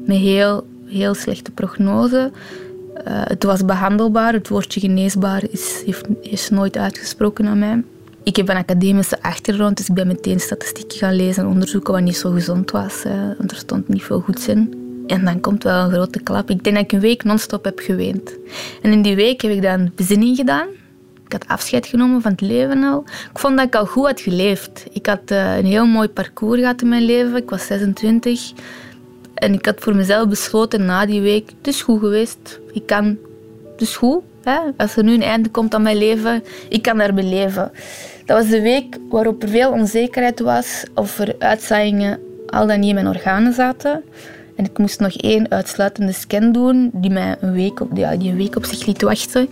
met 0.07 0.17
heel, 0.17 0.67
heel 0.87 1.15
slechte 1.15 1.51
prognose. 1.51 2.31
Uh, 2.33 3.03
het 3.07 3.43
was 3.43 3.65
behandelbaar. 3.65 4.33
Het 4.33 4.49
woordje 4.49 4.81
geneesbaar 4.81 5.43
is, 5.51 5.83
heeft, 5.87 6.07
is 6.21 6.51
nooit 6.51 6.77
uitgesproken 6.77 7.47
aan 7.47 7.59
mij. 7.59 7.83
Ik 8.23 8.37
heb 8.37 8.49
een 8.49 8.57
academische 8.57 9.23
achtergrond, 9.23 9.77
dus 9.77 9.89
ik 9.89 9.95
ben 9.95 10.07
meteen 10.07 10.41
statistieken 10.41 10.99
gaan 10.99 11.15
lezen 11.15 11.43
en 11.43 11.49
onderzoeken 11.49 11.93
wat 11.93 12.03
niet 12.03 12.17
zo 12.17 12.31
gezond 12.31 12.71
was. 12.71 13.03
Hè. 13.03 13.31
Er 13.31 13.57
stond 13.57 13.89
niet 13.89 14.03
veel 14.03 14.21
goeds 14.21 14.49
in. 14.49 14.82
En 15.13 15.25
dan 15.25 15.41
komt 15.41 15.63
wel 15.63 15.85
een 15.85 15.91
grote 15.91 16.21
klap. 16.21 16.51
Ik 16.51 16.65
denk 16.65 16.77
dat 16.77 16.85
ik 16.85 16.93
een 16.93 17.01
week 17.01 17.25
non-stop 17.25 17.65
heb 17.65 17.79
geweend. 17.79 18.37
En 18.83 18.93
in 18.93 19.03
die 19.03 19.17
week 19.17 19.41
heb 19.41 19.51
ik 19.51 19.63
dan 19.63 19.93
bezinning 19.97 20.37
gedaan. 20.37 20.67
Ik 21.25 21.33
had 21.33 21.49
afscheid 21.49 21.87
genomen 21.87 22.23
van 22.23 22.31
het 22.31 22.41
leven 22.41 22.85
al. 22.85 23.05
Ik 23.33 23.39
vond 23.39 23.57
dat 23.57 23.67
ik 23.67 23.75
al 23.75 23.87
goed 23.87 24.07
had 24.07 24.21
geleefd. 24.21 24.87
Ik 24.93 25.07
had 25.07 25.31
uh, 25.31 25.57
een 25.57 25.65
heel 25.65 25.87
mooi 25.87 26.09
parcours 26.09 26.61
gehad 26.61 26.83
in 26.83 26.89
mijn 26.89 27.05
leven. 27.05 27.37
Ik 27.37 27.51
was 27.51 27.67
26. 27.67 28.53
En 29.35 29.53
ik 29.53 29.67
had 29.67 29.81
voor 29.81 29.95
mezelf 29.95 30.29
besloten 30.29 30.85
na 30.85 31.07
die 31.07 31.21
week, 31.21 31.51
het 31.59 31.67
is 31.67 31.83
goed 31.83 32.01
geweest. 32.01 32.61
Ik 32.73 32.87
kan, 32.87 33.19
is 33.77 33.97
goed. 33.97 34.23
Hè? 34.43 34.59
Als 34.77 34.97
er 34.97 35.05
nu 35.05 35.15
een 35.15 35.23
einde 35.23 35.49
komt 35.49 35.75
aan 35.75 35.83
mijn 35.83 35.97
leven, 35.97 36.45
ik 36.69 36.83
kan 36.83 36.99
daarbij 36.99 37.25
leven. 37.25 37.73
Dat 38.25 38.39
was 38.39 38.49
de 38.49 38.63
week 38.63 38.99
waarop 39.09 39.43
er 39.43 39.49
veel 39.49 39.71
onzekerheid 39.71 40.41
was 40.41 40.85
of 40.95 41.19
er 41.19 41.35
uitzaaiingen 41.39 42.21
al 42.47 42.67
dan 42.67 42.81
niet 42.81 42.89
in 42.89 42.95
mijn 42.95 43.09
organen 43.09 43.53
zaten. 43.53 44.03
En 44.57 44.65
ik 44.65 44.79
moest 44.79 45.01
nog 45.01 45.13
één 45.13 45.51
uitsluitende 45.51 46.13
scan 46.13 46.53
doen, 46.53 46.91
die 46.93 47.11
mij 47.11 47.37
een 47.41 47.53
week 47.53 47.81
op, 47.81 47.97
ja, 47.97 48.17
die 48.17 48.33
week 48.33 48.57
op 48.57 48.65
zich 48.65 48.87
liet 48.87 49.03
wachten. 49.03 49.49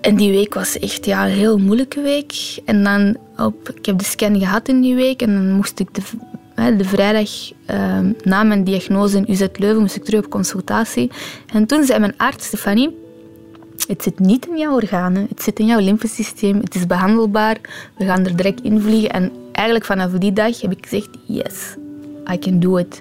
En 0.00 0.16
die 0.16 0.30
week 0.30 0.54
was 0.54 0.78
echt 0.78 1.04
ja, 1.04 1.26
een 1.26 1.32
heel 1.32 1.58
moeilijke 1.58 2.00
week. 2.00 2.58
En 2.64 2.84
dan 2.84 3.16
op, 3.36 3.68
ik 3.68 3.86
heb 3.86 3.98
de 3.98 4.04
scan 4.04 4.38
gehad 4.38 4.68
in 4.68 4.80
die 4.80 4.94
week 4.94 5.22
en 5.22 5.34
dan 5.34 5.52
moest 5.52 5.80
ik 5.80 5.88
de, 5.94 6.02
de 6.76 6.84
vrijdag 6.84 7.30
ehm, 7.66 8.12
na 8.22 8.42
mijn 8.42 8.64
diagnose 8.64 9.16
in 9.16 9.24
UZ 9.28 9.46
Leuven 9.52 9.80
moest 9.80 9.96
ik 9.96 10.04
terug 10.04 10.24
op 10.24 10.30
consultatie. 10.30 11.10
En 11.52 11.66
toen 11.66 11.84
zei 11.84 11.98
mijn 11.98 12.14
arts, 12.16 12.46
Stefanie, 12.46 12.98
het 13.86 14.02
zit 14.02 14.18
niet 14.18 14.46
in 14.46 14.58
jouw 14.58 14.74
organen, 14.74 15.26
het 15.28 15.42
zit 15.42 15.58
in 15.58 15.66
jouw 15.66 15.80
lymfesysteem, 15.80 16.60
het 16.60 16.74
is 16.74 16.86
behandelbaar, 16.86 17.56
we 17.96 18.04
gaan 18.04 18.24
er 18.24 18.36
direct 18.36 18.60
in 18.62 18.80
vliegen. 18.80 19.10
En 19.10 19.32
eigenlijk 19.52 19.84
vanaf 19.84 20.10
die 20.10 20.32
dag 20.32 20.60
heb 20.60 20.72
ik 20.72 20.86
gezegd, 20.86 21.08
yes, 21.26 21.74
I 22.32 22.38
can 22.38 22.60
do 22.60 22.76
it. 22.76 23.00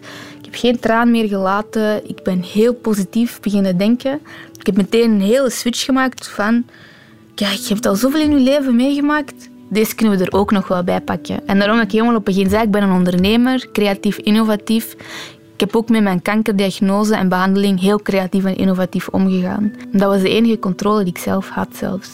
Heb 0.50 0.60
geen 0.60 0.80
traan 0.80 1.12
meer 1.12 1.28
gelaten, 1.28 2.10
ik 2.10 2.24
ben 2.24 2.42
heel 2.42 2.74
positief 2.74 3.40
beginnen 3.40 3.78
denken. 3.78 4.20
Ik 4.60 4.66
heb 4.66 4.76
meteen 4.76 5.12
een 5.12 5.22
hele 5.22 5.50
switch 5.50 5.86
gemaakt 5.86 6.28
van, 6.28 6.66
kijk, 7.36 7.58
je 7.58 7.74
hebt 7.74 7.86
al 7.86 7.96
zoveel 7.96 8.22
in 8.22 8.32
je 8.32 8.40
leven 8.40 8.76
meegemaakt, 8.76 9.50
deze 9.70 9.96
kunnen 9.96 10.18
we 10.18 10.26
er 10.26 10.32
ook 10.32 10.52
nog 10.52 10.68
wel 10.68 10.84
bij 10.84 11.02
pakken. 11.02 11.48
En 11.48 11.60
daarom 11.60 11.78
heb 11.78 11.86
ik 11.86 11.92
helemaal 11.92 12.16
op 12.16 12.26
begin 12.26 12.50
zei, 12.50 12.64
ik 12.64 12.72
ben 12.72 12.84
een 12.84 12.92
ondernemer, 12.92 13.68
creatief, 13.72 14.18
innovatief. 14.18 14.94
Ik 15.54 15.60
heb 15.60 15.76
ook 15.76 15.90
met 15.90 16.04
mijn 16.04 16.22
kankerdiagnose 16.22 17.16
en 17.16 17.30
behandeling 17.30 17.80
heel 17.80 18.02
creatief 18.02 18.46
en 18.46 18.58
innovatief 18.58 19.08
omgegaan. 19.08 19.74
Dat 19.92 20.12
was 20.12 20.22
de 20.22 20.30
enige 20.30 20.60
controle 20.60 21.04
die 21.04 21.14
ik 21.14 21.20
zelf 21.20 21.50
had 21.50 21.76
zelfs. 21.76 22.10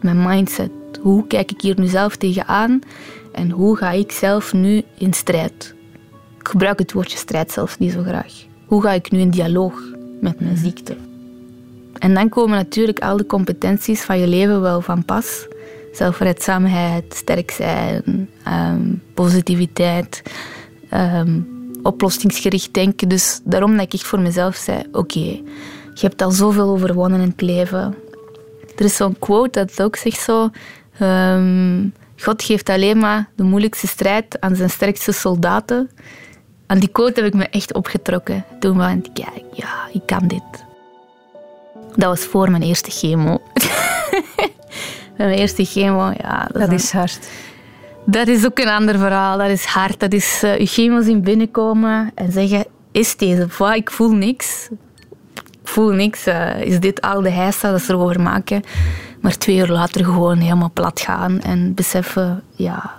Mijn 0.00 0.22
mindset. 0.22 0.70
Hoe 1.00 1.26
kijk 1.26 1.50
ik 1.50 1.60
hier 1.60 1.80
nu 1.80 1.86
zelf 1.86 2.16
tegenaan 2.16 2.80
en 3.32 3.50
hoe 3.50 3.76
ga 3.76 3.90
ik 3.90 4.12
zelf 4.12 4.52
nu 4.52 4.82
in 4.98 5.12
strijd? 5.12 5.75
Ik 6.46 6.52
gebruik 6.52 6.78
het 6.78 6.92
woordje 6.92 7.18
strijd 7.18 7.52
zelfs 7.52 7.78
niet 7.78 7.92
zo 7.92 8.02
graag. 8.02 8.32
Hoe 8.66 8.82
ga 8.82 8.92
ik 8.92 9.10
nu 9.10 9.18
in 9.18 9.30
dialoog 9.30 9.82
met 10.20 10.40
mijn 10.40 10.56
ziekte? 10.56 10.96
En 11.98 12.14
dan 12.14 12.28
komen 12.28 12.56
natuurlijk 12.56 12.98
al 12.98 13.16
de 13.16 13.26
competenties 13.26 14.02
van 14.02 14.18
je 14.18 14.26
leven 14.26 14.60
wel 14.60 14.80
van 14.80 15.04
pas. 15.04 15.46
Zelfredzaamheid, 15.92 17.14
sterk 17.14 17.50
zijn, 17.50 18.28
ehm, 18.44 18.80
positiviteit, 19.14 20.22
ehm, 20.90 21.40
oplossingsgericht 21.82 22.74
denken. 22.74 23.08
Dus 23.08 23.40
daarom 23.44 23.76
dat 23.76 23.84
ik 23.84 23.92
echt 23.92 24.06
voor 24.06 24.20
mezelf 24.20 24.56
zei, 24.56 24.82
oké, 24.92 25.40
je 25.94 26.00
hebt 26.00 26.22
al 26.22 26.30
zoveel 26.30 26.68
overwonnen 26.68 27.20
in 27.20 27.28
het 27.28 27.40
leven. 27.40 27.94
Er 28.76 28.84
is 28.84 28.96
zo'n 28.96 29.18
quote 29.18 29.64
dat 29.64 29.82
ook 29.82 29.96
zegt 29.96 30.20
zo... 30.20 30.50
ehm, 30.98 31.88
God 32.18 32.42
geeft 32.42 32.68
alleen 32.68 32.98
maar 32.98 33.28
de 33.34 33.42
moeilijkste 33.42 33.86
strijd 33.86 34.40
aan 34.40 34.56
zijn 34.56 34.70
sterkste 34.70 35.12
soldaten. 35.12 35.90
Aan 36.66 36.78
die 36.78 36.88
quote 36.88 37.20
heb 37.20 37.32
ik 37.32 37.38
me 37.38 37.48
echt 37.48 37.74
opgetrokken. 37.74 38.44
Toen 38.60 38.78
dacht 38.78 38.94
ik, 38.94 39.18
ja, 39.18 39.28
ja, 39.52 39.88
ik 39.92 40.02
kan 40.06 40.26
dit. 40.28 40.42
Dat 41.96 42.08
was 42.08 42.20
voor 42.20 42.50
mijn 42.50 42.62
eerste 42.62 42.90
chemo. 42.90 43.42
mijn 45.16 45.30
eerste 45.30 45.64
chemo, 45.64 46.12
ja. 46.18 46.48
Dat 46.52 46.72
is 46.72 46.92
hard. 46.92 47.28
dat 48.04 48.28
is 48.28 48.44
ook 48.44 48.58
een 48.58 48.68
ander 48.68 48.98
verhaal. 48.98 49.38
Dat 49.38 49.48
is 49.48 49.64
hard. 49.64 50.00
Dat 50.00 50.12
is 50.12 50.42
eh, 50.42 50.58
je 50.58 50.66
chemo 50.66 51.02
zien 51.02 51.22
binnenkomen 51.22 52.10
en 52.14 52.32
zeggen: 52.32 52.64
Is 52.92 53.16
deze 53.16 53.48
va? 53.48 53.74
Ik 53.74 53.90
voel 53.90 54.10
niks. 54.12 54.68
Ik 55.34 55.68
voel 55.72 55.90
niks. 55.90 56.26
eh, 56.26 56.60
is 56.60 56.80
dit 56.80 57.00
al 57.00 57.20
de 57.22 57.30
heisa 57.30 57.70
dat 57.70 57.80
ze 57.82 57.92
erover 57.92 58.20
maken? 58.20 58.62
Maar 59.20 59.38
twee 59.38 59.56
uur 59.56 59.68
later 59.68 60.04
gewoon 60.04 60.38
helemaal 60.38 60.70
plat 60.72 61.00
gaan 61.00 61.40
en 61.40 61.74
beseffen: 61.74 62.42
ja, 62.54 62.94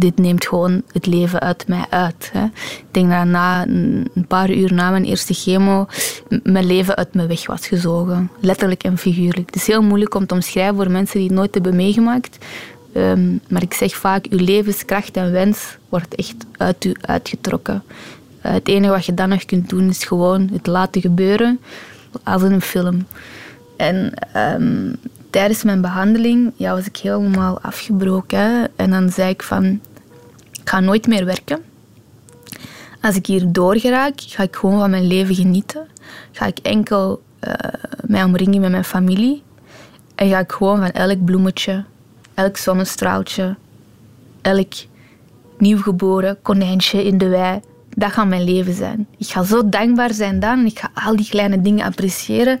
dit 0.00 0.18
neemt 0.18 0.46
gewoon 0.46 0.82
het 0.92 1.06
leven 1.06 1.40
uit 1.40 1.68
mij 1.68 1.84
uit. 1.90 2.30
Hè. 2.32 2.44
Ik 2.44 2.84
denk 2.90 3.10
dat 3.10 3.24
na 3.24 3.66
een 3.66 4.24
paar 4.28 4.50
uur 4.50 4.72
na 4.72 4.90
mijn 4.90 5.04
eerste 5.04 5.34
chemo 5.34 5.86
mijn 6.42 6.66
leven 6.66 6.96
uit 6.96 7.14
me 7.14 7.26
weg 7.26 7.46
was 7.46 7.66
gezogen. 7.66 8.30
Letterlijk 8.40 8.82
en 8.82 8.98
figuurlijk. 8.98 9.46
Het 9.46 9.56
is 9.56 9.66
heel 9.66 9.82
moeilijk 9.82 10.14
om 10.14 10.26
te 10.26 10.34
omschrijven 10.34 10.76
voor 10.76 10.90
mensen 10.90 11.18
die 11.18 11.28
het 11.28 11.36
nooit 11.36 11.54
hebben 11.54 11.76
meegemaakt. 11.76 12.38
Ehm, 12.92 13.36
maar 13.48 13.62
ik 13.62 13.74
zeg 13.74 13.96
vaak, 13.96 14.26
uw 14.30 14.44
levenskracht 14.44 15.16
en 15.16 15.32
wens 15.32 15.76
wordt 15.88 16.14
echt 16.14 16.34
uit 16.56 16.84
u 16.84 16.94
uitgetrokken. 17.00 17.82
Eh, 18.40 18.52
het 18.52 18.68
enige 18.68 18.92
wat 18.92 19.06
je 19.06 19.14
dan 19.14 19.28
nog 19.28 19.44
kunt 19.44 19.68
doen 19.68 19.88
is 19.88 20.04
gewoon 20.04 20.48
het 20.52 20.66
laten 20.66 21.00
gebeuren, 21.00 21.60
als 22.22 22.42
in 22.42 22.52
een 22.52 22.60
film. 22.60 23.06
En 23.76 24.12
ehm, 24.32 24.92
tijdens 25.30 25.62
mijn 25.62 25.80
behandeling 25.80 26.52
ja, 26.56 26.74
was 26.74 26.86
ik 26.86 26.96
helemaal 26.96 27.60
afgebroken. 27.60 28.68
En 28.76 28.90
dan 28.90 29.10
zei 29.10 29.30
ik 29.30 29.42
van, 29.42 29.80
ga 30.70 30.80
nooit 30.80 31.06
meer 31.06 31.24
werken. 31.24 31.62
Als 33.00 33.16
ik 33.16 33.26
hier 33.26 33.52
doorgeraak, 33.52 34.12
ga 34.16 34.42
ik 34.42 34.56
gewoon 34.56 34.78
van 34.78 34.90
mijn 34.90 35.06
leven 35.06 35.34
genieten. 35.34 35.86
Ga 36.32 36.46
ik 36.46 36.58
enkel 36.58 37.22
eh, 37.38 37.52
mij 38.06 38.24
omringen 38.24 38.60
met 38.60 38.70
mijn 38.70 38.84
familie. 38.84 39.42
En 40.14 40.28
ga 40.28 40.38
ik 40.38 40.52
gewoon 40.52 40.78
van 40.78 40.90
elk 40.90 41.24
bloemetje, 41.24 41.84
elk 42.34 42.56
zonnestraaltje, 42.56 43.56
elk 44.42 44.72
nieuwgeboren 45.58 46.42
konijntje 46.42 47.04
in 47.04 47.18
de 47.18 47.28
wei, 47.28 47.60
dat 47.96 48.12
gaat 48.12 48.26
mijn 48.26 48.44
leven 48.44 48.74
zijn. 48.74 49.06
Ik 49.16 49.26
ga 49.26 49.42
zo 49.42 49.68
dankbaar 49.68 50.12
zijn 50.12 50.40
dan 50.40 50.58
en 50.58 50.66
ik 50.66 50.78
ga 50.78 50.90
al 50.94 51.16
die 51.16 51.28
kleine 51.28 51.60
dingen 51.60 51.84
appreciëren. 51.84 52.60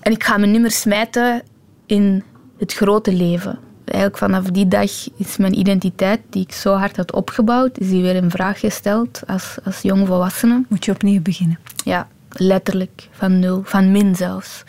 En 0.00 0.12
ik 0.12 0.24
ga 0.24 0.36
me 0.38 0.46
niet 0.46 0.60
meer 0.60 0.70
smijten 0.70 1.42
in 1.86 2.22
het 2.58 2.72
grote 2.72 3.12
leven. 3.12 3.69
Eigenlijk 3.90 4.22
vanaf 4.22 4.44
die 4.44 4.68
dag 4.68 4.90
is 5.16 5.36
mijn 5.36 5.58
identiteit, 5.58 6.20
die 6.28 6.42
ik 6.42 6.52
zo 6.52 6.74
hard 6.74 6.96
had 6.96 7.12
opgebouwd, 7.12 7.78
is 7.78 7.88
die 7.88 8.02
weer 8.02 8.14
in 8.14 8.30
vraag 8.30 8.60
gesteld 8.60 9.22
als, 9.26 9.56
als 9.64 9.80
jong 9.80 10.06
volwassene. 10.06 10.64
Moet 10.68 10.84
je 10.84 10.92
opnieuw 10.92 11.22
beginnen. 11.22 11.58
Ja, 11.84 12.08
letterlijk. 12.28 13.08
Van 13.10 13.38
nul. 13.38 13.62
Van 13.64 13.92
min 13.92 14.16
zelfs. 14.16 14.64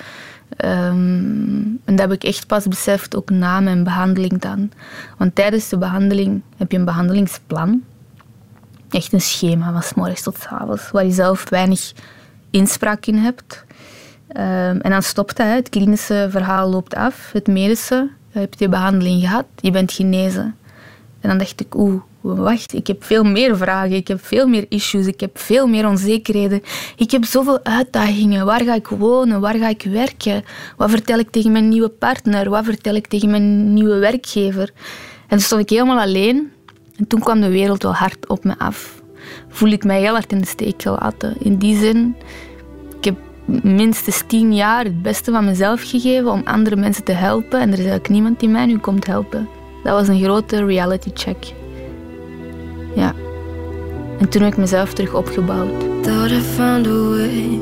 Ehm, 0.57 1.61
en 1.85 1.95
dat 1.95 1.99
heb 1.99 2.11
ik 2.11 2.23
echt 2.23 2.47
pas 2.47 2.67
beseft, 2.67 3.15
ook 3.15 3.29
na 3.29 3.59
mijn 3.59 3.83
behandeling 3.83 4.39
dan. 4.39 4.71
Want 5.17 5.35
tijdens 5.35 5.69
de 5.69 5.77
behandeling 5.77 6.41
heb 6.57 6.71
je 6.71 6.77
een 6.77 6.85
behandelingsplan. 6.85 7.83
Echt 8.89 9.13
een 9.13 9.21
schema 9.21 9.71
van 9.71 9.83
's 9.83 9.93
morgens 9.93 10.21
tot 10.21 10.37
's 10.37 10.45
avonds, 10.45 10.91
waar 10.91 11.05
je 11.05 11.11
zelf 11.11 11.49
weinig 11.49 11.91
inspraak 12.49 13.05
in 13.05 13.17
hebt. 13.17 13.65
Ehm, 14.27 14.77
en 14.79 14.89
dan 14.89 15.03
stopt 15.03 15.37
dat, 15.37 15.47
hè. 15.47 15.53
het 15.53 15.69
klinische 15.69 16.27
verhaal 16.29 16.69
loopt 16.69 16.95
af. 16.95 17.31
Het 17.31 17.47
medische, 17.47 18.09
je 18.33 18.39
hebt 18.39 18.59
je 18.59 18.69
behandeling 18.69 19.21
gehad, 19.21 19.45
je 19.55 19.71
bent 19.71 19.91
genezen. 19.91 20.55
En 21.21 21.29
dan 21.29 21.37
dacht 21.37 21.59
ik, 21.59 21.75
oeh, 21.75 22.01
wacht, 22.21 22.73
ik 22.73 22.87
heb 22.87 23.03
veel 23.03 23.23
meer 23.23 23.57
vragen, 23.57 23.95
ik 23.95 24.07
heb 24.07 24.25
veel 24.25 24.47
meer 24.47 24.65
issues, 24.69 25.05
ik 25.05 25.19
heb 25.19 25.39
veel 25.39 25.67
meer 25.67 25.87
onzekerheden. 25.87 26.61
Ik 26.95 27.11
heb 27.11 27.25
zoveel 27.25 27.63
uitdagingen. 27.63 28.45
Waar 28.45 28.63
ga 28.63 28.75
ik 28.75 28.87
wonen? 28.87 29.39
Waar 29.39 29.55
ga 29.55 29.69
ik 29.69 29.83
werken? 29.83 30.43
Wat 30.77 30.89
vertel 30.89 31.19
ik 31.19 31.29
tegen 31.29 31.51
mijn 31.51 31.69
nieuwe 31.69 31.89
partner? 31.89 32.49
Wat 32.49 32.65
vertel 32.65 32.95
ik 32.95 33.07
tegen 33.07 33.29
mijn 33.29 33.73
nieuwe 33.73 33.97
werkgever? 33.97 34.71
En 35.21 35.37
toen 35.37 35.39
stond 35.39 35.61
ik 35.61 35.69
helemaal 35.69 35.99
alleen. 35.99 36.51
En 36.97 37.07
toen 37.07 37.19
kwam 37.19 37.41
de 37.41 37.49
wereld 37.49 37.83
wel 37.83 37.93
hard 37.93 38.27
op 38.27 38.43
me 38.43 38.57
af. 38.57 39.01
Voel 39.49 39.69
ik 39.69 39.83
mij 39.83 39.99
heel 39.99 40.13
hard 40.13 40.31
in 40.31 40.37
de 40.37 40.47
steek 40.47 40.81
gelaten. 40.81 41.35
In 41.39 41.57
die 41.57 41.77
zin, 41.77 42.15
heb 42.49 42.50
minstens 43.45 44.23
tien 44.27 44.55
jaar 44.55 44.83
het 44.83 45.01
beste 45.01 45.31
van 45.31 45.45
mezelf 45.45 45.81
gegeven 45.81 46.31
om 46.31 46.41
andere 46.45 46.75
mensen 46.75 47.03
te 47.03 47.11
helpen. 47.11 47.59
En 47.59 47.67
er 47.67 47.73
is 47.73 47.79
eigenlijk 47.79 48.09
niemand 48.09 48.39
die 48.39 48.49
mij 48.49 48.65
nu 48.65 48.77
komt 48.77 49.07
helpen. 49.07 49.47
Dat 49.83 49.93
was 49.93 50.07
een 50.07 50.23
grote 50.23 50.65
reality 50.65 51.09
check. 51.13 51.53
Ja. 52.95 53.13
En 54.19 54.29
toen 54.29 54.41
heb 54.41 54.51
ik 54.51 54.57
mezelf 54.57 54.93
terug 54.93 55.13
opgebouwd. 55.13 55.79
Thought 56.01 56.31
I 56.31 56.41
found 56.41 56.87
a 56.87 57.09
way. 57.09 57.59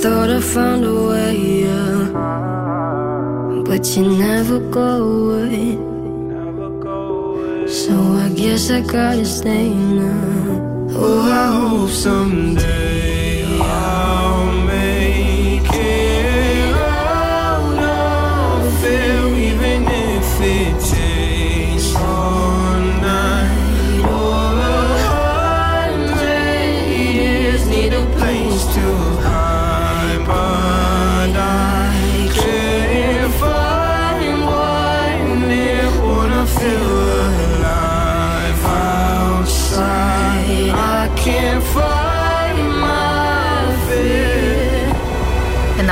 Thought 0.00 0.30
I 0.30 0.40
found 0.40 0.84
a 0.84 0.92
way, 0.92 1.60
yeah. 1.60 2.08
But 3.64 3.94
you 3.94 4.06
never 4.16 4.60
go 4.70 4.80
away. 4.80 5.78
So 7.66 7.92
I 7.92 8.28
guess 8.34 8.70
I 8.70 8.80
gotta 8.80 9.24
stay 9.24 9.68
now. 9.68 10.92
Oh, 10.96 11.26
I 11.26 11.46
hope 11.46 11.90
someday 11.90 13.03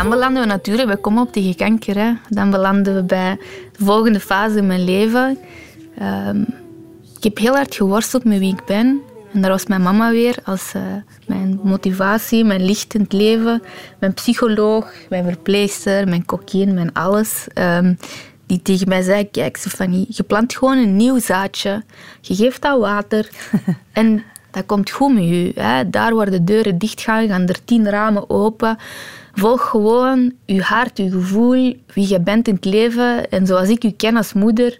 dan 0.03 0.11
belanden 0.11 0.43
we 0.43 0.49
natuurlijk, 0.49 0.89
we 0.89 0.97
komen 0.97 1.23
op 1.23 1.33
tegen 1.33 1.55
kanker. 1.55 1.99
Hè. 1.99 2.13
Dan 2.29 2.51
belanden 2.51 2.95
we 2.95 3.03
bij 3.03 3.39
de 3.79 3.85
volgende 3.85 4.21
fase 4.21 4.57
in 4.59 4.67
mijn 4.67 4.85
leven. 4.85 5.39
Ehm, 5.99 6.41
ik 7.17 7.23
heb 7.23 7.39
heel 7.39 7.55
hard 7.55 7.75
geworsteld 7.75 8.25
met 8.25 8.39
wie 8.39 8.53
ik 8.53 8.65
ben. 8.65 9.01
En 9.33 9.41
daar 9.41 9.51
was 9.51 9.67
mijn 9.67 9.83
mama 9.83 10.11
weer 10.11 10.37
als 10.45 10.73
eh, 10.75 10.83
mijn 11.27 11.61
motivatie, 11.63 12.45
mijn 12.45 12.65
licht 12.65 12.95
in 12.95 13.01
het 13.01 13.13
leven. 13.13 13.63
Mijn 13.99 14.15
psycholoog, 14.15 14.93
mijn 15.09 15.25
verpleegster, 15.25 16.09
mijn 16.09 16.25
kokkin, 16.25 16.75
mijn 16.75 16.93
alles. 16.93 17.47
Ehm, 17.55 17.95
die 18.47 18.63
tegen 18.63 18.89
mij 18.89 19.03
zei, 19.03 19.31
kijk 19.31 19.57
Stefanie, 19.57 20.07
je 20.09 20.23
plant 20.23 20.57
gewoon 20.57 20.79
een 20.79 20.97
nieuw 20.97 21.19
zaadje. 21.19 21.83
Je 22.21 22.35
geeft 22.35 22.63
dat 22.63 22.79
water. 22.79 23.29
en 23.93 24.23
dat 24.51 24.67
komt 24.67 24.91
goed 24.91 25.15
met 25.15 25.25
je. 25.25 25.53
Hè. 25.55 25.91
Daar 25.91 26.15
waar 26.15 26.31
de 26.31 26.45
deuren 26.45 26.79
dicht 26.79 27.01
gaan, 27.01 27.29
gaan 27.29 27.47
er 27.47 27.65
tien 27.65 27.91
ramen 27.91 28.31
open. 28.31 28.79
Volg 29.33 29.69
gewoon 29.69 30.33
je 30.45 30.63
hart, 30.63 30.99
je 30.99 31.11
gevoel, 31.11 31.77
wie 31.95 32.09
je 32.09 32.21
bent 32.21 32.49
in 32.49 32.55
het 32.55 32.65
leven. 32.65 33.31
En 33.31 33.47
zoals 33.47 33.69
ik 33.69 33.85
u 33.85 33.91
ken 33.91 34.17
als 34.17 34.33
moeder, 34.33 34.79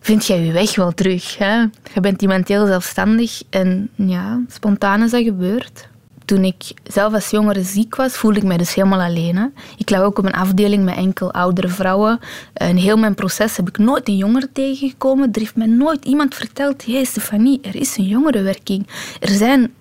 vind 0.00 0.26
jij 0.26 0.40
je 0.40 0.52
weg 0.52 0.76
wel 0.76 0.92
terug. 0.92 1.38
Hè? 1.38 1.60
Je 1.94 2.00
bent 2.00 2.22
iemand 2.22 2.48
heel 2.48 2.66
zelfstandig 2.66 3.42
en 3.50 3.90
ja, 3.94 4.40
spontaan 4.48 5.02
is 5.02 5.10
dat 5.10 5.22
gebeurd. 5.22 5.88
Toen 6.24 6.44
ik 6.44 6.62
zelf 6.84 7.14
als 7.14 7.30
jongere 7.30 7.62
ziek 7.62 7.96
was, 7.96 8.16
voelde 8.16 8.38
ik 8.38 8.44
mij 8.44 8.56
dus 8.56 8.74
helemaal 8.74 9.00
alleen. 9.00 9.36
Hè? 9.36 9.46
Ik 9.76 9.90
lag 9.90 10.00
ook 10.00 10.18
op 10.18 10.24
een 10.24 10.32
afdeling 10.32 10.84
met 10.84 10.96
enkel 10.96 11.32
oudere 11.32 11.68
vrouwen. 11.68 12.18
En 12.52 12.76
heel 12.76 12.96
mijn 12.96 13.14
proces 13.14 13.56
heb 13.56 13.68
ik 13.68 13.78
nooit 13.78 14.08
een 14.08 14.16
jongere 14.16 14.52
tegengekomen. 14.52 15.28
Er 15.32 15.40
heeft 15.40 15.56
mij 15.56 15.66
nooit 15.66 16.04
iemand 16.04 16.34
verteld, 16.34 16.84
hé 16.84 16.92
hey 16.92 17.04
Stefanie, 17.04 17.60
er 17.62 17.76
is 17.76 17.96
een 17.96 18.04
jongerenwerking. 18.04 18.86
Er 19.20 19.28
zijn 19.28 19.72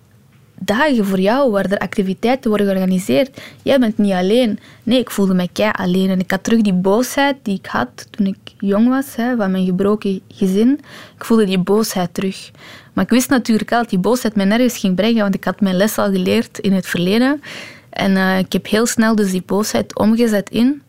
dagen 0.59 1.05
voor 1.05 1.19
jou 1.19 1.51
waar 1.51 1.65
er 1.65 1.77
activiteiten 1.77 2.49
worden 2.49 2.67
georganiseerd. 2.67 3.41
Jij 3.63 3.79
bent 3.79 3.97
niet 3.97 4.11
alleen. 4.11 4.59
Nee, 4.83 4.99
ik 4.99 5.11
voelde 5.11 5.33
mij 5.33 5.49
kei 5.53 5.71
alleen. 5.75 6.09
En 6.09 6.19
ik 6.19 6.31
had 6.31 6.43
terug 6.43 6.61
die 6.61 6.73
boosheid 6.73 7.35
die 7.41 7.57
ik 7.57 7.65
had 7.65 8.07
toen 8.09 8.25
ik 8.25 8.37
jong 8.57 8.87
was, 8.87 9.15
hè, 9.15 9.35
van 9.35 9.51
mijn 9.51 9.65
gebroken 9.65 10.21
gezin. 10.27 10.79
Ik 11.15 11.25
voelde 11.25 11.45
die 11.45 11.59
boosheid 11.59 12.13
terug. 12.13 12.51
Maar 12.93 13.03
ik 13.03 13.09
wist 13.09 13.29
natuurlijk 13.29 13.71
al 13.71 13.79
dat 13.81 13.89
die 13.89 13.99
boosheid 13.99 14.35
mij 14.35 14.45
nergens 14.45 14.77
ging 14.77 14.95
brengen, 14.95 15.21
want 15.21 15.35
ik 15.35 15.43
had 15.43 15.61
mijn 15.61 15.75
les 15.75 15.97
al 15.97 16.11
geleerd 16.11 16.59
in 16.59 16.73
het 16.73 16.87
verleden. 16.87 17.41
En 17.89 18.17
eh, 18.17 18.37
ik 18.37 18.53
heb 18.53 18.67
heel 18.67 18.85
snel 18.85 19.15
dus 19.15 19.31
die 19.31 19.43
boosheid 19.45 19.97
omgezet 19.97 20.49
in 20.49 20.81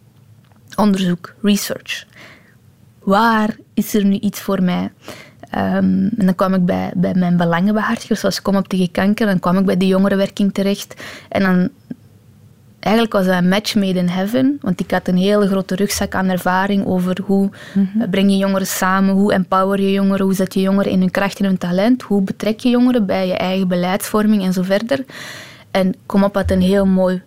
onderzoek, 0.77 1.35
research. 1.43 2.07
Waar 2.99 3.57
is 3.75 3.95
er 3.95 4.05
nu 4.05 4.19
iets 4.19 4.41
voor 4.41 4.62
mij? 4.62 4.91
Ehm, 5.51 6.09
en 6.16 6.26
dan 6.26 6.34
kwam 6.34 6.55
ik 6.55 6.64
bij, 6.64 6.90
bij 6.96 7.14
mijn 7.14 7.36
belangenbehartigers, 7.36 8.20
zoals 8.20 8.42
Kom 8.42 8.57
op 8.57 8.68
tegen 8.68 8.90
kanker. 8.90 9.26
Dan 9.26 9.38
kwam 9.38 9.59
ik 9.59 9.64
bij 9.64 9.76
de 9.76 9.86
jongerenwerking 9.86 10.55
terecht. 10.55 10.94
En 11.28 11.42
dan, 11.42 11.68
eigenlijk 12.78 13.12
was 13.12 13.26
dat 13.26 13.34
een 13.34 13.49
match 13.49 13.74
made 13.74 13.99
in 13.99 14.09
heaven. 14.09 14.59
Want 14.61 14.80
ik 14.80 14.90
had 14.90 15.09
een 15.09 15.16
hele 15.16 15.46
grote 15.46 15.74
rugzak 15.74 16.14
aan 16.14 16.28
ervaring 16.28 16.86
over 16.86 17.18
hoe 17.24 17.51
eh, 17.74 18.09
breng 18.11 18.30
je 18.30 18.36
jongeren 18.36 18.66
samen, 18.66 19.14
hoe 19.14 19.32
empower 19.32 19.80
je 19.80 19.92
jongeren, 19.92 20.24
hoe 20.24 20.34
zet 20.34 20.55
je 20.55 20.61
jongeren 20.61 20.92
in 20.92 21.01
hun 21.01 21.11
kracht 21.11 21.38
en 21.38 21.44
hun 21.44 21.59
talent, 21.59 22.03
hoe 22.03 22.22
betrek 22.22 22.61
je 22.61 22.68
jongeren 22.68 23.07
bij 23.07 23.26
je 23.26 23.36
eigen 23.36 23.68
beleidsvorming 23.68 24.42
en 24.42 24.53
zo 24.53 24.62
verder. 24.62 25.05
En 25.70 25.94
Kom 26.07 26.24
op 26.24 26.34
had 26.34 26.51
een 26.51 26.62
heel 26.62 26.86
mooi 26.86 27.22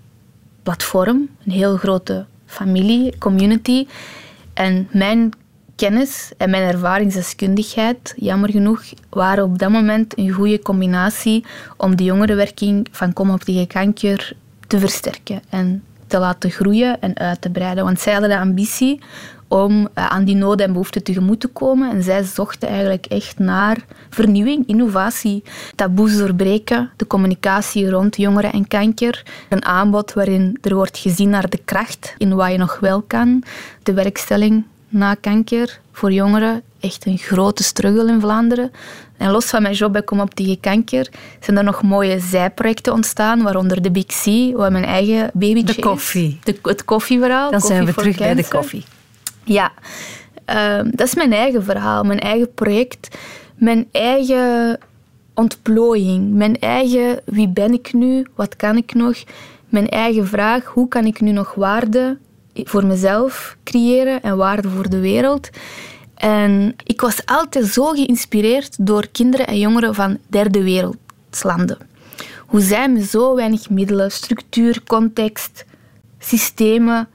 platform, 0.63 1.29
een 1.45 1.51
heel 1.51 1.77
grote 1.77 2.25
familie, 2.45 3.17
community. 3.17 3.87
En 4.53 4.87
mijn 4.91 5.31
kennis 5.81 6.31
en 6.37 6.49
mijn 6.49 6.63
ervaringsdeskundigheid, 6.63 8.13
jammer 8.15 8.49
genoeg, 8.51 8.83
waren 9.09 9.43
op 9.43 9.59
dat 9.59 9.69
moment 9.69 10.17
een 10.17 10.31
goede 10.31 10.59
combinatie 10.59 11.45
om 11.77 11.95
de 11.95 12.03
jongerenwerking 12.03 12.87
van 12.91 13.13
Kom 13.13 13.29
op 13.29 13.41
tegen 13.41 13.67
kanker 13.67 14.33
te 14.67 14.79
versterken 14.79 15.41
en 15.49 15.83
te 16.07 16.17
laten 16.17 16.51
groeien 16.51 17.01
en 17.01 17.17
uit 17.17 17.41
te 17.41 17.49
breiden. 17.49 17.83
Want 17.83 17.99
zij 17.99 18.11
hadden 18.11 18.29
de 18.29 18.39
ambitie 18.39 18.99
om 19.47 19.87
eh, 19.93 20.05
aan 20.05 20.25
die 20.25 20.35
noden 20.35 20.65
en 20.65 20.71
behoeften 20.71 21.03
tegemoet 21.03 21.39
te 21.39 21.47
komen. 21.47 21.91
En 21.91 22.03
zij 22.03 22.23
zochten 22.23 22.69
eigenlijk 22.69 23.05
echt 23.05 23.39
naar 23.39 23.85
vernieuwing, 24.09 24.67
innovatie, 24.67 25.43
taboes 25.75 26.17
doorbreken, 26.17 26.89
de 26.95 27.07
communicatie 27.07 27.89
rond 27.89 28.17
jongeren 28.17 28.51
en 28.51 28.67
kanker. 28.67 29.23
Een 29.49 29.65
aanbod 29.65 30.13
waarin 30.13 30.57
er 30.61 30.75
wordt 30.75 30.97
gezien 30.97 31.29
naar 31.29 31.49
de 31.49 31.61
kracht 31.65 32.15
in 32.17 32.35
wat 32.35 32.51
je 32.51 32.57
nog 32.57 32.79
wel 32.79 33.01
kan. 33.01 33.43
De 33.83 33.93
werkstelling 33.93 34.63
na 34.91 35.15
kanker 35.15 35.79
voor 35.91 36.11
jongeren, 36.11 36.61
echt 36.79 37.05
een 37.05 37.17
grote 37.17 37.63
struggle 37.63 38.11
in 38.11 38.19
Vlaanderen. 38.19 38.71
En 39.17 39.31
los 39.31 39.45
van 39.45 39.61
mijn 39.61 39.73
job 39.73 39.91
bij 39.91 40.03
Kom 40.03 40.19
op 40.19 40.33
tegen 40.33 40.59
kanker 40.59 41.09
zijn 41.39 41.57
er 41.57 41.63
nog 41.63 41.81
mooie 41.81 42.19
zijprojecten 42.19 42.93
ontstaan, 42.93 43.41
waaronder 43.43 43.81
de 43.81 43.91
Big 43.91 44.05
C, 44.05 44.55
waar 44.57 44.71
mijn 44.71 44.85
eigen 44.85 45.29
babytje 45.33 45.63
De 45.63 45.75
is. 45.75 45.83
koffie. 45.83 46.39
De, 46.43 46.59
het 46.61 46.85
koffieverhaal. 46.85 47.51
Dan 47.51 47.61
zijn 47.61 47.85
we 47.85 47.93
Koffie 47.93 48.13
terug 48.13 48.27
bij 48.33 48.43
de 48.43 48.49
koffie. 48.49 48.83
Ja, 49.43 49.71
Ehm, 50.51 50.89
dat 50.91 51.07
is 51.07 51.15
mijn 51.15 51.33
eigen 51.33 51.63
verhaal, 51.63 52.03
mijn 52.03 52.19
eigen 52.19 52.53
project, 52.53 53.17
mijn 53.55 53.87
eigen 53.91 54.79
ontplooiing, 55.33 56.33
mijn 56.33 56.59
eigen 56.59 57.19
wie 57.25 57.49
ben 57.49 57.73
ik 57.73 57.93
nu, 57.93 58.25
wat 58.35 58.55
kan 58.55 58.77
ik 58.77 58.93
nog, 58.93 59.15
mijn 59.69 59.89
eigen 59.89 60.27
vraag, 60.27 60.65
hoe 60.65 60.87
kan 60.87 61.05
ik 61.05 61.21
nu 61.21 61.31
nog 61.31 61.53
waarde 61.55 62.17
voor 62.53 62.85
mezelf 62.85 63.57
creëren 63.63 64.21
en 64.21 64.37
waarde 64.37 64.69
voor 64.69 64.89
de 64.89 64.99
wereld. 64.99 65.49
En 66.15 66.75
ik 66.83 67.01
was 67.01 67.25
altijd 67.25 67.65
zo 67.65 67.85
geïnspireerd 67.85 68.85
door 68.85 69.07
kinderen 69.07 69.47
en 69.47 69.59
jongeren 69.59 69.95
van 69.95 70.17
derde 70.27 70.63
wereldlanden. 70.63 71.77
Hoe 72.47 72.61
zij 72.61 72.89
met 72.89 73.03
zo 73.03 73.35
weinig 73.35 73.69
middelen, 73.69 74.11
structuur, 74.11 74.83
context, 74.83 75.65
systemen 76.19 77.07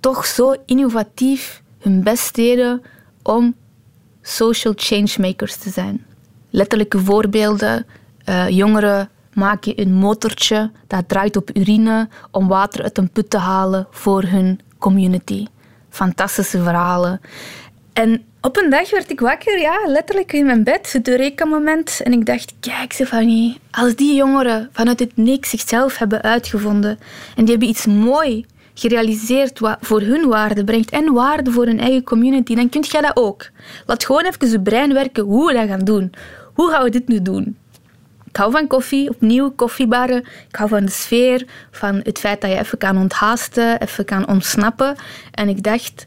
toch 0.00 0.26
zo 0.26 0.54
innovatief 0.66 1.62
hun 1.78 2.02
best 2.02 2.34
deden 2.34 2.82
om 3.22 3.54
social 4.22 4.72
changemakers 4.76 5.56
te 5.56 5.70
zijn. 5.70 6.04
Letterlijke 6.50 6.98
voorbeelden. 6.98 7.86
eh, 8.24 8.48
jongeren 8.48 9.08
maken 9.34 9.80
een 9.80 9.92
motortje 9.92 10.70
dat 10.86 11.08
draait 11.08 11.36
op 11.36 11.50
urine 11.56 12.08
om 12.30 12.48
water 12.48 12.82
uit 12.82 12.98
een 12.98 13.10
put 13.10 13.30
te 13.30 13.38
halen 13.38 13.86
voor 13.90 14.22
hun 14.22 14.60
community. 14.80 15.46
Fantastische 15.90 16.62
verhalen. 16.62 17.20
En 17.92 18.24
op 18.40 18.56
een 18.56 18.70
dag 18.70 18.90
werd 18.90 19.10
ik 19.10 19.20
wakker, 19.20 19.60
ja, 19.60 19.80
letterlijk 19.86 20.32
in 20.32 20.46
mijn 20.46 20.64
bed, 20.64 20.92
het 20.92 21.08
Eureka-moment. 21.08 22.00
En 22.04 22.12
ik 22.12 22.26
dacht, 22.26 22.54
kijk 22.60 22.92
Stefanie, 22.92 23.60
als 23.70 23.94
die 23.94 24.14
jongeren 24.14 24.68
vanuit 24.72 24.98
het 24.98 25.16
niks 25.16 25.50
zichzelf 25.50 25.98
hebben 25.98 26.22
uitgevonden 26.22 26.98
en 27.36 27.44
die 27.44 27.50
hebben 27.50 27.68
iets 27.68 27.86
mooi 27.86 28.46
gerealiseerd 28.74 29.58
wat 29.58 29.76
voor 29.80 30.00
hun 30.00 30.28
waarde 30.28 30.64
brengt 30.64 30.90
en 30.90 31.12
waarde 31.12 31.50
voor 31.50 31.66
hun 31.66 31.80
eigen 31.80 32.02
community, 32.02 32.54
dan 32.54 32.68
kun 32.68 32.80
jij 32.80 33.00
dat 33.00 33.16
ook. 33.16 33.50
Laat 33.86 34.04
gewoon 34.04 34.24
even 34.24 34.50
je 34.50 34.60
brein 34.60 34.92
werken 34.92 35.24
hoe 35.24 35.46
we 35.46 35.52
dat 35.52 35.68
gaan 35.68 35.84
doen. 35.84 36.12
Hoe 36.54 36.70
gaan 36.70 36.84
we 36.84 36.90
dit 36.90 37.08
nu 37.08 37.22
doen? 37.22 37.56
Ik 38.30 38.36
hou 38.36 38.50
van 38.50 38.66
koffie, 38.66 39.08
opnieuw 39.08 39.50
koffiebarren. 39.50 40.24
Ik 40.48 40.56
hou 40.56 40.68
van 40.68 40.84
de 40.84 40.90
sfeer, 40.90 41.46
van 41.70 42.00
het 42.02 42.18
feit 42.18 42.40
dat 42.40 42.50
je 42.50 42.58
even 42.58 42.78
kan 42.78 42.96
onthaasten, 42.96 43.80
even 43.80 44.04
kan 44.04 44.28
ontsnappen. 44.28 44.96
En 45.30 45.48
ik 45.48 45.62
dacht, 45.62 46.06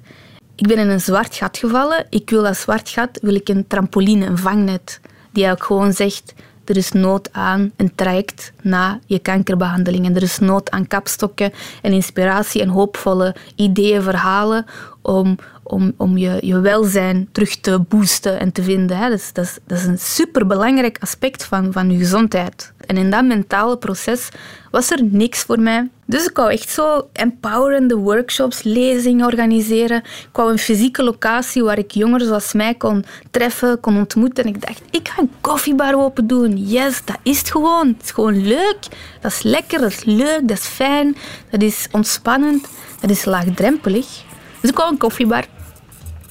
ik 0.56 0.68
ben 0.68 0.78
in 0.78 0.90
een 0.90 1.02
zwart 1.02 1.36
gat 1.36 1.58
gevallen. 1.58 2.06
Ik 2.10 2.30
wil 2.30 2.44
dat 2.44 2.58
zwart 2.58 2.90
gat, 2.90 3.20
wil 3.22 3.36
ik 3.36 3.50
een 3.50 3.68
trampoline, 3.68 4.26
een 4.26 4.38
vangnet, 4.38 5.00
die 5.32 5.52
ook 5.52 5.64
gewoon 5.64 5.94
zegt, 5.94 6.34
er 6.66 6.78
is 6.78 6.92
nood 6.92 7.30
aan 7.32 7.72
een 7.76 7.96
traject 7.96 8.52
na 8.62 9.00
je 9.06 9.20
kankerbehandeling. 9.20 10.06
En 10.06 10.16
er 10.16 10.24
is 10.24 10.40
nood 10.40 10.72
aan 10.72 10.88
kapstokken 10.88 11.54
en 11.82 11.92
inspiratie 11.92 12.62
en 12.62 12.70
hoopvolle 12.70 13.36
ideeën, 13.56 14.02
verhalen 14.02 14.66
om, 15.04 15.38
om, 15.64 15.94
om 15.98 16.18
je, 16.18 16.38
je 16.42 16.60
welzijn 16.60 17.30
terug 17.32 17.56
te 17.60 17.80
boosten 17.80 18.40
en 18.40 18.52
te 18.52 18.64
vinden. 18.64 18.98
Hè. 18.98 19.10
Dat, 19.10 19.20
is, 19.20 19.32
dat, 19.34 19.78
is, 19.78 19.86
een 19.86 20.00
superbelangrijk 20.00 20.98
aspect 21.00 21.44
van, 21.44 21.72
van 21.72 21.92
je 21.92 21.98
gezondheid. 21.98 22.74
En 22.86 22.98
in 22.98 23.12
dat 23.12 23.26
mentale 23.26 23.78
proces 23.78 24.30
was 24.72 24.92
er 24.92 25.04
niks 25.04 25.42
voor 25.42 25.60
mij. 25.60 25.90
Dus 26.06 26.26
ik 26.26 26.38
wou 26.38 26.52
echt 26.52 26.70
zo 26.70 27.08
empowerende 27.12 27.96
workshops, 27.96 28.64
lezingen 28.64 29.26
organiseren. 29.26 29.98
Ik 30.04 30.30
wou 30.32 30.52
een 30.52 30.60
fysieke 30.60 31.04
locatie 31.04 31.64
waar 31.64 31.78
ik 31.78 31.92
jongeren 31.92 32.28
zoals 32.28 32.54
mij 32.54 32.76
kon 32.76 33.06
treffen, 33.32 33.80
kon 33.80 33.98
ontmoeten. 33.98 34.44
En 34.44 34.50
ik 34.50 34.66
dacht, 34.66 34.82
ik 34.90 35.08
ga 35.08 35.22
een 35.22 35.32
koffiebar 35.42 35.96
open 35.96 36.28
doen. 36.28 36.58
Yes, 36.58 37.02
dat 37.06 37.18
is 37.24 37.40
het 37.40 37.52
gewoon. 37.52 37.88
Het 37.88 38.04
is 38.04 38.12
gewoon 38.12 38.48
leuk. 38.48 38.80
Dat 39.22 39.32
is 39.32 39.42
lekker, 39.42 39.80
dat 39.80 39.92
is 39.92 40.04
leuk, 40.04 40.48
dat 40.48 40.58
is 40.58 40.66
fijn. 40.66 41.16
Dat 41.50 41.62
is 41.62 41.88
ontspannend, 41.92 42.68
dat 43.00 43.10
is 43.10 43.26
laagdrempelig. 43.26 44.32
Dus 44.64 44.72
ik 44.72 44.78
wou 44.78 44.92
een 44.92 44.98
koffiebar. 44.98 45.46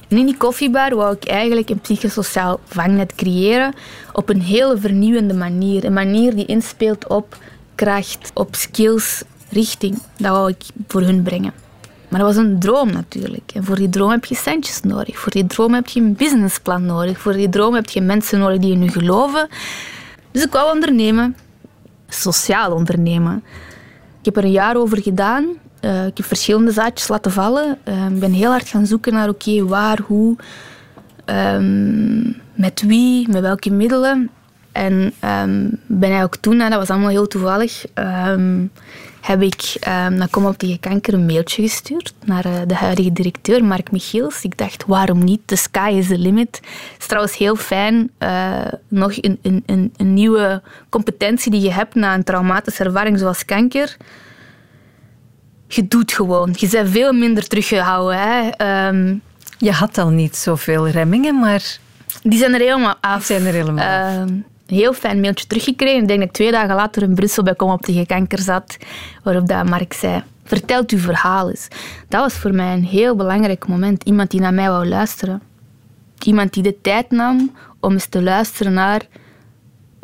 En 0.07 0.17
in 0.17 0.25
die 0.25 0.37
koffiebar 0.37 0.95
wou 0.95 1.15
ik 1.15 1.25
eigenlijk 1.25 1.69
een 1.69 1.79
psychosociaal 1.79 2.59
vangnet 2.65 3.15
creëren 3.15 3.73
op 4.13 4.29
een 4.29 4.41
hele 4.41 4.77
vernieuwende 4.77 5.33
manier. 5.33 5.85
Een 5.85 5.93
manier 5.93 6.35
die 6.35 6.45
inspeelt 6.45 7.07
op 7.07 7.37
kracht, 7.75 8.31
op 8.33 8.55
skills, 8.55 9.23
richting. 9.49 9.99
Dat 10.17 10.31
wou 10.31 10.49
ik 10.49 10.63
voor 10.87 11.01
hun 11.01 11.23
brengen. 11.23 11.53
Maar 12.07 12.19
dat 12.19 12.35
was 12.35 12.45
een 12.45 12.59
droom 12.59 12.91
natuurlijk. 12.91 13.51
En 13.53 13.63
voor 13.63 13.75
die 13.75 13.89
droom 13.89 14.09
heb 14.09 14.25
je 14.25 14.35
centjes 14.35 14.81
nodig. 14.81 15.19
Voor 15.19 15.31
die 15.31 15.47
droom 15.47 15.73
heb 15.73 15.87
je 15.87 15.99
een 15.99 16.15
businessplan 16.15 16.85
nodig. 16.85 17.19
Voor 17.19 17.33
die 17.33 17.49
droom 17.49 17.73
heb 17.73 17.89
je 17.89 18.01
mensen 18.01 18.39
nodig 18.39 18.59
die 18.59 18.73
in 18.73 18.83
je 18.83 18.91
geloven. 18.91 19.47
Dus 20.31 20.43
ik 20.43 20.51
wou 20.51 20.73
ondernemen. 20.73 21.35
Sociaal 22.07 22.71
ondernemen. 22.71 23.43
Ik 24.19 24.25
heb 24.25 24.37
er 24.37 24.43
een 24.43 24.51
jaar 24.51 24.77
over 24.77 25.01
gedaan. 25.01 25.45
Eh, 25.83 26.05
ik 26.05 26.17
heb 26.17 26.25
verschillende 26.25 26.71
zaadjes 26.71 27.07
laten 27.07 27.31
vallen. 27.31 27.77
Eh, 27.83 28.05
ik 28.05 28.19
ben 28.19 28.31
heel 28.31 28.49
hard 28.49 28.67
gaan 28.67 28.85
zoeken 28.85 29.13
naar 29.13 29.29
oké, 29.29 29.65
waar, 29.65 29.99
hoe, 30.07 30.35
ehm, 31.25 32.21
met 32.53 32.81
wie, 32.81 33.29
met 33.29 33.41
welke 33.41 33.71
middelen. 33.71 34.29
En 34.71 35.13
ehm, 35.19 35.67
ben 35.85 36.11
hij 36.11 36.23
ook 36.23 36.35
toen, 36.35 36.59
hè, 36.59 36.69
dat 36.69 36.79
was 36.79 36.89
allemaal 36.89 37.09
heel 37.09 37.27
toevallig, 37.27 37.85
ehm, 37.93 38.65
heb 39.21 39.41
ik 39.41 39.75
ehm, 39.79 40.13
naar 40.13 40.29
Kom 40.29 40.45
op 40.45 40.57
tegen 40.57 40.79
kanker 40.79 41.13
een 41.13 41.25
mailtje 41.25 41.61
gestuurd 41.61 42.13
naar 42.25 42.45
eh, 42.45 42.51
de 42.67 42.75
huidige 42.75 43.13
directeur, 43.13 43.63
Mark 43.63 43.91
Michiels. 43.91 44.43
Ik 44.43 44.57
dacht, 44.57 44.83
waarom 44.87 45.23
niet? 45.23 45.41
The 45.45 45.55
sky 45.55 45.93
is 45.97 46.07
the 46.07 46.17
limit. 46.17 46.55
Het 46.91 46.99
is 46.99 47.07
trouwens 47.07 47.37
heel 47.37 47.55
fijn, 47.55 48.11
eh, 48.17 48.67
nog 48.87 49.11
een, 49.21 49.39
een, 49.65 49.93
een 49.97 50.13
nieuwe 50.13 50.61
competentie 50.89 51.51
die 51.51 51.61
je 51.61 51.71
hebt 51.71 51.95
na 51.95 52.13
een 52.13 52.23
traumatische 52.23 52.83
ervaring 52.83 53.19
zoals 53.19 53.45
kanker 53.45 53.97
je 55.75 55.87
doet 55.87 56.11
gewoon. 56.13 56.55
Je 56.57 56.67
bent 56.69 56.89
veel 56.89 57.13
minder 57.13 57.47
teruggehouden. 57.47 58.19
Hè. 58.19 58.49
Ehm, 58.49 59.15
Je 59.57 59.71
had 59.71 59.97
al 59.97 60.09
niet 60.09 60.35
zoveel 60.35 60.87
remmingen, 60.87 61.39
maar 61.39 61.77
die 62.23 62.39
zijn 62.39 62.53
er 62.53 62.59
helemaal 62.59 62.95
af. 63.01 63.23
zijn 63.23 63.45
er 63.45 63.53
helemaal 63.53 63.85
af. 63.85 64.15
Ehm, 64.15 64.27
een 64.67 64.75
heel 64.79 64.93
fijn 64.93 65.19
mailtje 65.19 65.47
teruggekregen. 65.47 66.01
Ik 66.01 66.07
denk 66.07 66.19
dat 66.19 66.27
ik 66.27 66.33
twee 66.35 66.51
dagen 66.51 66.75
later 66.75 67.01
in 67.03 67.15
Brussel 67.15 67.43
bij 67.43 67.55
Kom 67.55 67.71
op 67.71 67.81
tegen 67.81 68.05
kanker 68.05 68.39
zat. 68.39 68.77
Waarop 69.23 69.47
dat 69.47 69.69
Mark 69.69 69.93
zei, 69.93 70.23
vertelt 70.43 70.91
uw 70.91 70.99
verhaal 70.99 71.49
eens. 71.49 71.67
Dat 72.07 72.21
was 72.21 72.33
voor 72.33 72.53
mij 72.53 72.73
een 72.73 72.85
heel 72.85 73.15
belangrijk 73.15 73.67
moment. 73.67 74.03
Iemand 74.03 74.31
die 74.31 74.39
naar 74.39 74.53
mij 74.53 74.69
wou 74.69 74.87
luisteren. 74.87 75.41
Iemand 76.23 76.53
die 76.53 76.63
de 76.63 76.81
tijd 76.81 77.11
nam 77.11 77.51
om 77.79 77.91
eens 77.93 78.05
te 78.05 78.21
luisteren 78.21 78.73
naar 78.73 79.01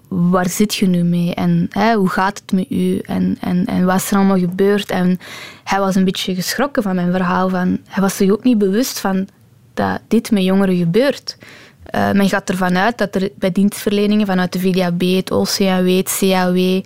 waar 0.09 0.49
zit 0.49 0.75
je 0.75 0.87
nu 0.87 1.03
mee 1.03 1.33
en 1.33 1.67
hè, 1.69 1.93
hoe 1.93 2.09
gaat 2.09 2.41
het 2.41 2.51
met 2.51 2.65
u 2.69 2.97
en, 2.97 3.37
en, 3.39 3.65
en 3.65 3.85
wat 3.85 3.95
is 3.95 4.11
er 4.11 4.17
allemaal 4.17 4.39
gebeurd. 4.39 4.89
En 4.89 5.19
hij 5.63 5.79
was 5.79 5.95
een 5.95 6.03
beetje 6.03 6.35
geschrokken 6.35 6.83
van 6.83 6.95
mijn 6.95 7.11
verhaal. 7.11 7.49
Van, 7.49 7.79
hij 7.87 8.01
was 8.01 8.15
zich 8.15 8.31
ook 8.31 8.43
niet 8.43 8.57
bewust 8.57 8.99
van 8.99 9.27
dat 9.73 9.99
dit 10.07 10.31
met 10.31 10.43
jongeren 10.43 10.77
gebeurt. 10.77 11.37
Uh, 11.95 12.11
men 12.11 12.29
gaat 12.29 12.49
ervan 12.49 12.77
uit 12.77 12.97
dat 12.97 13.15
er 13.15 13.29
bij 13.35 13.51
dienstverleningen 13.51 14.25
vanuit 14.25 14.53
de 14.53 14.59
VDAB, 14.59 15.01
het 15.01 15.31
OCAW, 15.31 15.97
het 15.97 16.17
CAW 16.19 16.57
uh, 16.57 16.81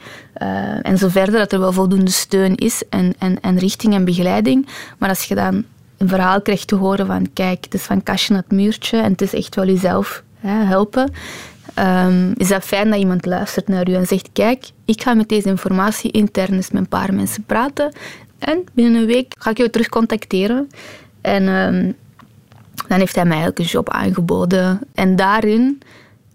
en 0.82 0.98
zo 0.98 1.08
verder, 1.08 1.40
dat 1.40 1.52
er 1.52 1.60
wel 1.60 1.72
voldoende 1.72 2.12
steun 2.12 2.56
is 2.56 2.84
en, 2.90 3.14
en, 3.20 3.42
en 3.42 3.58
richting 3.58 3.94
en 3.94 4.06
begeleiding. 4.06 4.68
Maar 4.98 5.10
als 5.10 5.24
je 5.24 5.36
dan 5.36 5.64
een 5.98 6.08
verhaal 6.08 6.42
krijgt 6.42 6.68
te 6.68 6.76
horen 6.76 7.06
van 7.06 7.34
kijk, 7.34 7.64
het 7.64 7.74
is 7.74 7.82
van 7.82 8.04
kastje 8.04 8.34
naar 8.34 8.44
het 8.48 8.52
muurtje 8.52 8.98
en 8.98 9.12
het 9.12 9.22
is 9.22 9.34
echt 9.34 9.56
wel 9.56 9.66
jezelf 9.66 10.24
hè, 10.40 10.66
helpen, 10.66 11.12
um, 11.80 12.34
is 12.38 12.48
dat 12.48 12.64
fijn 12.64 12.90
dat 12.90 13.00
iemand 13.00 13.26
luistert 13.26 13.68
naar 13.68 13.90
u 13.90 13.94
en 13.94 14.08
zegt 14.08 14.30
kijk, 14.34 14.72
ik 14.86 15.02
ga 15.02 15.14
met 15.14 15.30
deze 15.30 15.48
informatie 15.48 16.12
intern 16.12 16.54
eens 16.54 16.72
met 16.72 16.82
een 16.82 16.88
paar 16.88 17.14
mensen 17.14 17.44
praten 17.44 17.92
en 18.40 18.64
binnen 18.74 19.02
een 19.02 19.08
week 19.08 19.34
ga 19.40 19.50
ik 19.50 19.58
jou 19.58 19.70
terug 19.70 19.90
contacteren. 19.90 20.70
En 21.22 21.48
um, 21.48 21.96
dan 22.88 23.00
heeft 23.00 23.16
hij 23.16 23.26
mij 23.26 23.38
eigenlijk 23.38 23.60
een 23.60 23.72
job 23.72 23.90
aangeboden. 23.90 24.80
En 24.94 25.16
daarin 25.16 25.82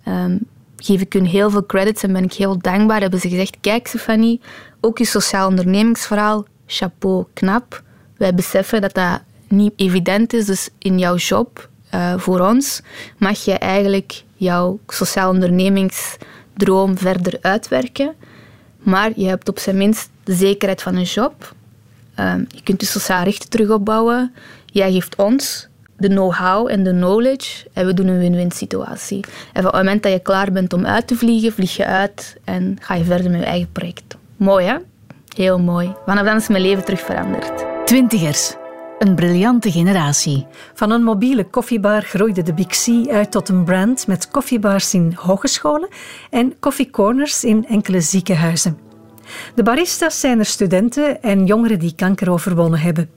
um, 0.09 0.39
geef 0.77 1.01
ik 1.01 1.13
hun 1.13 1.27
heel 1.27 1.51
veel 1.51 1.67
credits 1.67 2.03
en 2.03 2.13
ben 2.13 2.25
ik 2.25 2.33
heel 2.33 2.59
dankbaar. 2.59 3.01
Hebben 3.01 3.21
ze 3.21 3.29
gezegd, 3.29 3.57
kijk 3.61 3.87
Stefanie, 3.87 4.41
ook 4.81 4.99
je 4.99 5.05
sociaal 5.05 5.49
ondernemingsverhaal, 5.49 6.45
chapeau, 6.67 7.25
knap. 7.33 7.83
Wij 8.17 8.35
beseffen 8.35 8.81
dat 8.81 8.95
dat 8.95 9.21
niet 9.49 9.73
evident 9.77 10.33
is, 10.33 10.47
dus 10.47 10.69
in 10.79 10.99
jouw 10.99 11.17
job 11.17 11.69
uh, 11.95 12.15
voor 12.17 12.41
ons 12.41 12.81
mag 13.19 13.45
je 13.45 13.53
eigenlijk 13.53 14.23
jouw 14.39 14.79
sociaal 14.87 15.31
ondernemingsdroom 15.31 16.99
verder 16.99 17.39
uitwerken. 17.41 18.15
Maar 18.79 19.11
je 19.15 19.27
hebt 19.27 19.49
op 19.49 19.59
zijn 19.59 19.77
minst 19.77 20.11
de 20.25 20.35
zekerheid 20.35 20.83
van 20.83 20.97
een 20.97 21.03
job. 21.03 21.55
Um, 22.21 22.47
je 22.49 22.63
kunt 22.63 22.81
je 22.81 22.87
sociaal 22.87 23.25
rechten 23.25 23.49
terug 23.49 23.71
opbouwen. 23.71 24.35
Jij 24.67 24.93
geeft 24.93 25.17
ons 25.17 25.69
de 25.97 26.09
know-how 26.09 26.69
en 26.69 26.83
de 26.83 26.91
knowledge 26.91 27.67
en 27.73 27.87
we 27.87 27.95
doen 27.95 28.07
een 28.07 28.19
win-win 28.19 28.51
situatie. 28.51 29.25
En 29.53 29.67
op 29.67 29.73
het 29.73 29.83
moment 29.83 30.03
dat 30.03 30.13
je 30.13 30.19
klaar 30.19 30.53
bent 30.53 30.73
om 30.73 30.87
uit 30.87 31.07
te 31.07 31.17
vliegen, 31.17 31.53
vlieg 31.53 31.77
je 31.77 31.87
uit 31.87 32.37
en 32.45 32.77
ga 32.81 32.95
je 32.95 33.05
verder 33.05 33.31
met 33.31 33.41
je 33.41 33.47
eigen 33.47 33.73
project. 33.73 34.17
Mooi 34.37 34.67
hè? 34.67 34.77
Heel 35.37 35.59
mooi. 35.59 35.95
Vanaf 36.07 36.25
dan 36.25 36.37
is 36.37 36.49
mijn 36.49 36.63
leven 36.63 36.85
terug 36.85 37.01
veranderd. 37.01 37.65
Twintigers. 37.85 38.58
Een 38.99 39.15
briljante 39.15 39.71
generatie. 39.71 40.47
Van 40.75 40.91
een 40.91 41.03
mobiele 41.03 41.45
koffiebar 41.45 42.03
groeide 42.03 42.43
de 42.43 42.55
Big 42.55 43.09
uit 43.09 43.31
tot 43.31 43.49
een 43.49 43.65
brand 43.65 44.07
met 44.07 44.31
koffiebars 44.31 44.95
in 44.95 45.13
hogescholen 45.17 45.89
en 46.31 46.59
koffiecorners 46.59 47.45
in 47.45 47.67
enkele 47.67 48.01
ziekenhuizen. 48.01 48.79
De 49.55 49.63
baristas 49.63 50.21
zijn 50.21 50.39
er 50.39 50.45
studenten 50.45 51.23
en 51.23 51.47
jongeren 51.47 51.79
die 51.79 51.95
kanker 51.95 52.31
overwonnen 52.31 52.81
hebben. 52.81 53.11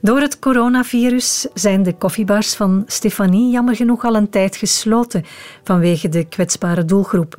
Door 0.00 0.20
het 0.20 0.38
coronavirus 0.38 1.46
zijn 1.54 1.82
de 1.82 1.94
koffiebars 1.94 2.54
van 2.54 2.84
Stefanie 2.86 3.50
jammer 3.50 3.76
genoeg 3.76 4.04
al 4.04 4.14
een 4.14 4.30
tijd 4.30 4.56
gesloten 4.56 5.24
vanwege 5.64 6.08
de 6.08 6.24
kwetsbare 6.24 6.84
doelgroep. 6.84 7.36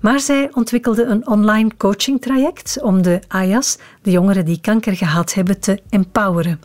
Maar 0.00 0.20
zij 0.20 0.48
ontwikkelde 0.52 1.04
een 1.04 1.26
online 1.26 1.70
coachingtraject 1.76 2.78
om 2.82 3.02
de 3.02 3.20
AYA's, 3.28 3.78
de 4.02 4.10
jongeren 4.10 4.44
die 4.44 4.60
kanker 4.60 4.96
gehad 4.96 5.34
hebben, 5.34 5.60
te 5.60 5.80
empoweren. 5.90 6.60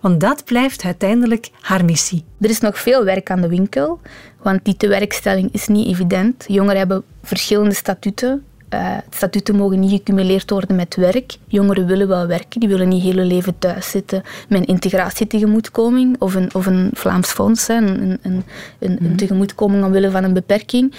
Want 0.00 0.20
dat 0.20 0.44
blijft 0.44 0.84
uiteindelijk 0.84 1.50
haar 1.60 1.84
missie. 1.84 2.24
Er 2.40 2.50
is 2.50 2.60
nog 2.60 2.78
veel 2.78 3.04
werk 3.04 3.30
aan 3.30 3.40
de 3.40 3.48
winkel, 3.48 4.00
want 4.42 4.64
die 4.64 4.76
tewerkstelling 4.76 5.52
is 5.52 5.66
niet 5.66 5.86
evident. 5.86 6.44
Jongeren 6.48 6.78
hebben 6.78 7.02
verschillende 7.22 7.74
statuten. 7.74 8.44
Uh, 8.74 8.96
statuten 9.10 9.56
mogen 9.56 9.80
niet 9.80 9.90
gecumuleerd 9.90 10.50
worden 10.50 10.76
met 10.76 10.96
werk. 10.96 11.36
Jongeren 11.46 11.86
willen 11.86 12.08
wel 12.08 12.26
werken, 12.26 12.60
die 12.60 12.68
willen 12.68 12.88
niet 12.88 13.02
heel 13.02 13.16
hun 13.16 13.26
leven 13.26 13.58
thuis 13.58 13.90
zitten 13.90 14.22
met 14.48 14.60
een 14.60 14.66
integratietegemoetkoming 14.66 16.16
of 16.18 16.34
een, 16.34 16.54
of 16.54 16.66
een 16.66 16.90
Vlaams 16.92 17.28
fonds, 17.28 17.68
een, 17.68 18.00
een, 18.00 18.18
een, 18.22 18.44
een 18.78 18.98
mhm. 19.00 19.16
tegemoetkoming 19.16 19.84
omwille 19.84 20.10
van 20.10 20.24
een 20.24 20.32
beperking. 20.32 20.94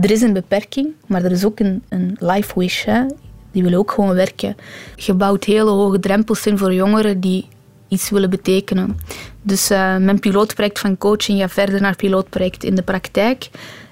Er 0.00 0.10
is 0.10 0.22
een 0.22 0.32
beperking, 0.32 0.88
maar 1.06 1.24
er 1.24 1.30
is 1.30 1.44
ook 1.44 1.60
een, 1.60 1.82
een 1.88 2.16
life 2.18 2.58
wish. 2.58 2.84
Hè. 2.84 3.02
Die 3.50 3.62
willen 3.62 3.78
ook 3.78 3.90
gewoon 3.90 4.14
werken. 4.14 4.56
Je 4.96 5.14
bouwt 5.14 5.44
hele 5.44 5.70
hoge 5.70 6.00
drempels 6.00 6.46
in 6.46 6.58
voor 6.58 6.74
jongeren 6.74 7.20
die 7.20 7.48
iets 7.88 8.10
willen 8.10 8.30
betekenen. 8.30 8.98
Dus 9.42 9.70
uh, 9.70 9.96
mijn 9.96 10.18
pilootproject 10.18 10.78
van 10.78 10.98
coaching 10.98 11.40
gaat 11.40 11.52
verder 11.52 11.80
naar 11.80 11.96
pilootproject 11.96 12.64
in 12.64 12.74
de 12.74 12.82
praktijk. 12.82 13.48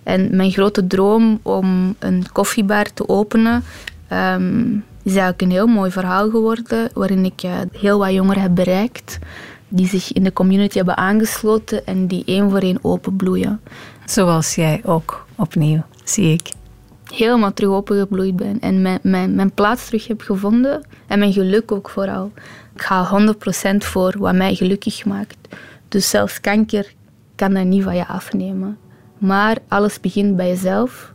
En 0.07 0.37
mijn 0.37 0.51
grote 0.51 0.87
droom 0.87 1.41
om 1.43 1.97
een 1.99 2.25
koffiebar 2.33 2.93
te 2.93 3.09
openen 3.09 3.65
um, 4.13 4.85
is 5.03 5.13
eigenlijk 5.13 5.43
een 5.43 5.51
heel 5.51 5.67
mooi 5.67 5.91
verhaal 5.91 6.31
geworden, 6.31 6.91
waarin 6.95 7.25
ik 7.25 7.43
uh, 7.43 7.53
heel 7.73 7.99
wat 7.99 8.13
jongeren 8.13 8.43
heb 8.43 8.55
bereikt 8.55 9.19
die 9.69 9.89
zich 9.89 10.13
in 10.13 10.25
de 10.25 10.33
community 10.33 10.77
hebben 10.77 10.97
aangesloten 10.97 11.87
en 11.87 12.07
die 12.07 12.23
één 12.27 12.51
voor 12.51 12.59
één 12.59 12.79
openbloeien. 12.83 13.61
Zoals 14.05 14.55
jij 14.55 14.81
ook, 14.85 15.27
opnieuw, 15.37 15.83
zie 16.05 16.33
ik. 16.33 16.49
Helemaal 17.05 17.53
terug 17.53 17.71
opengebloeid 17.71 18.37
ben 18.37 18.61
en 18.61 18.83
mijn, 18.83 18.99
mijn, 19.03 19.35
mijn 19.35 19.53
plaats 19.53 19.87
terug 19.87 20.07
heb 20.07 20.21
gevonden 20.21 20.87
en 21.07 21.19
mijn 21.19 21.33
geluk 21.33 21.73
ook 21.73 21.91
vooral. 21.91 22.33
Ik 22.75 22.83
ga 22.83 23.27
100% 23.73 23.77
voor 23.77 24.15
wat 24.19 24.35
mij 24.35 24.55
gelukkig 24.55 25.05
maakt. 25.05 25.37
Dus 25.89 26.11
zelfs 26.11 26.41
kanker 26.41 26.93
kan 27.35 27.55
dat 27.55 27.65
niet 27.65 27.83
van 27.83 27.97
je 27.97 28.07
afnemen. 28.07 28.79
Maar 29.19 29.59
alles 29.69 30.01
begint 30.01 30.37
bij 30.37 30.49
jezelf. 30.49 31.15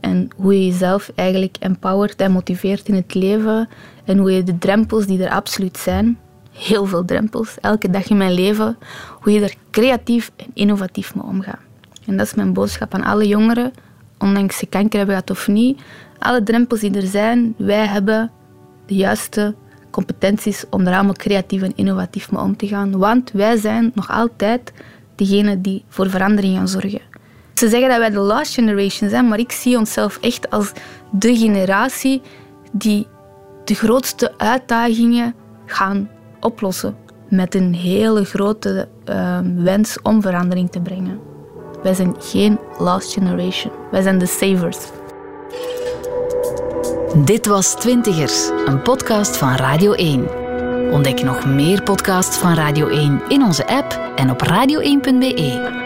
En 0.00 0.28
hoe 0.36 0.54
je 0.54 0.66
jezelf 0.66 1.12
eigenlijk 1.14 1.56
empowert 1.60 2.20
en 2.20 2.32
motiveert 2.32 2.88
in 2.88 2.94
het 2.94 3.14
leven. 3.14 3.68
En 4.04 4.18
hoe 4.18 4.32
je 4.32 4.42
de 4.42 4.58
drempels 4.58 5.06
die 5.06 5.24
er 5.24 5.30
absoluut 5.30 5.78
zijn, 5.78 6.18
heel 6.52 6.86
veel 6.86 7.04
drempels, 7.04 7.56
elke 7.60 7.90
dag 7.90 8.08
in 8.08 8.16
mijn 8.16 8.32
leven, 8.32 8.78
hoe 9.20 9.32
je 9.32 9.40
er 9.40 9.54
creatief 9.70 10.30
en 10.36 10.50
innovatief 10.54 11.14
mee 11.14 11.24
omgaat. 11.24 11.60
En 12.06 12.16
dat 12.16 12.26
is 12.26 12.34
mijn 12.34 12.52
boodschap 12.52 12.94
aan 12.94 13.04
alle 13.04 13.26
jongeren, 13.26 13.72
ondanks 14.18 14.58
ze 14.58 14.66
kanker 14.66 14.98
hebben 14.98 15.14
gehad 15.14 15.30
of 15.30 15.48
niet. 15.48 15.80
Alle 16.18 16.42
drempels 16.42 16.80
die 16.80 16.94
er 16.94 17.06
zijn, 17.06 17.54
wij 17.56 17.86
hebben 17.86 18.30
de 18.86 18.94
juiste 18.94 19.54
competenties 19.90 20.64
om 20.70 20.86
er 20.86 20.94
allemaal 20.94 21.14
creatief 21.14 21.62
en 21.62 21.72
innovatief 21.76 22.30
mee 22.30 22.42
om 22.42 22.56
te 22.56 22.66
gaan. 22.66 22.98
Want 22.98 23.30
wij 23.32 23.56
zijn 23.56 23.90
nog 23.94 24.10
altijd 24.10 24.72
degene 25.14 25.60
die 25.60 25.84
voor 25.88 26.10
verandering 26.10 26.56
gaan 26.56 26.68
zorgen. 26.68 27.00
Ze 27.58 27.68
zeggen 27.68 27.88
dat 27.88 27.98
wij 27.98 28.10
de 28.10 28.18
last 28.18 28.54
generation 28.54 29.10
zijn, 29.10 29.28
maar 29.28 29.38
ik 29.38 29.52
zie 29.52 29.78
onszelf 29.78 30.18
echt 30.20 30.50
als 30.50 30.72
de 31.10 31.36
generatie 31.36 32.22
die 32.72 33.06
de 33.64 33.74
grootste 33.74 34.32
uitdagingen 34.36 35.34
gaan 35.66 36.10
oplossen. 36.40 36.96
Met 37.28 37.54
een 37.54 37.74
hele 37.74 38.24
grote 38.24 38.88
uh, 39.08 39.38
wens 39.56 39.98
om 40.02 40.22
verandering 40.22 40.70
te 40.70 40.80
brengen. 40.80 41.20
Wij 41.82 41.94
zijn 41.94 42.14
geen 42.18 42.58
last 42.78 43.12
generation. 43.12 43.72
Wij 43.90 44.02
zijn 44.02 44.18
de 44.18 44.26
savers. 44.26 44.78
Dit 47.24 47.46
was 47.46 47.74
Twintigers, 47.74 48.50
een 48.66 48.82
podcast 48.82 49.36
van 49.36 49.54
Radio 49.54 49.92
1. 49.92 50.28
Ontdek 50.92 51.22
nog 51.22 51.46
meer 51.46 51.82
podcasts 51.82 52.36
van 52.36 52.54
Radio 52.54 52.88
1 52.88 53.22
in 53.28 53.42
onze 53.42 53.66
app 53.66 54.12
en 54.16 54.30
op 54.30 54.42
radio1.be. 54.42 55.77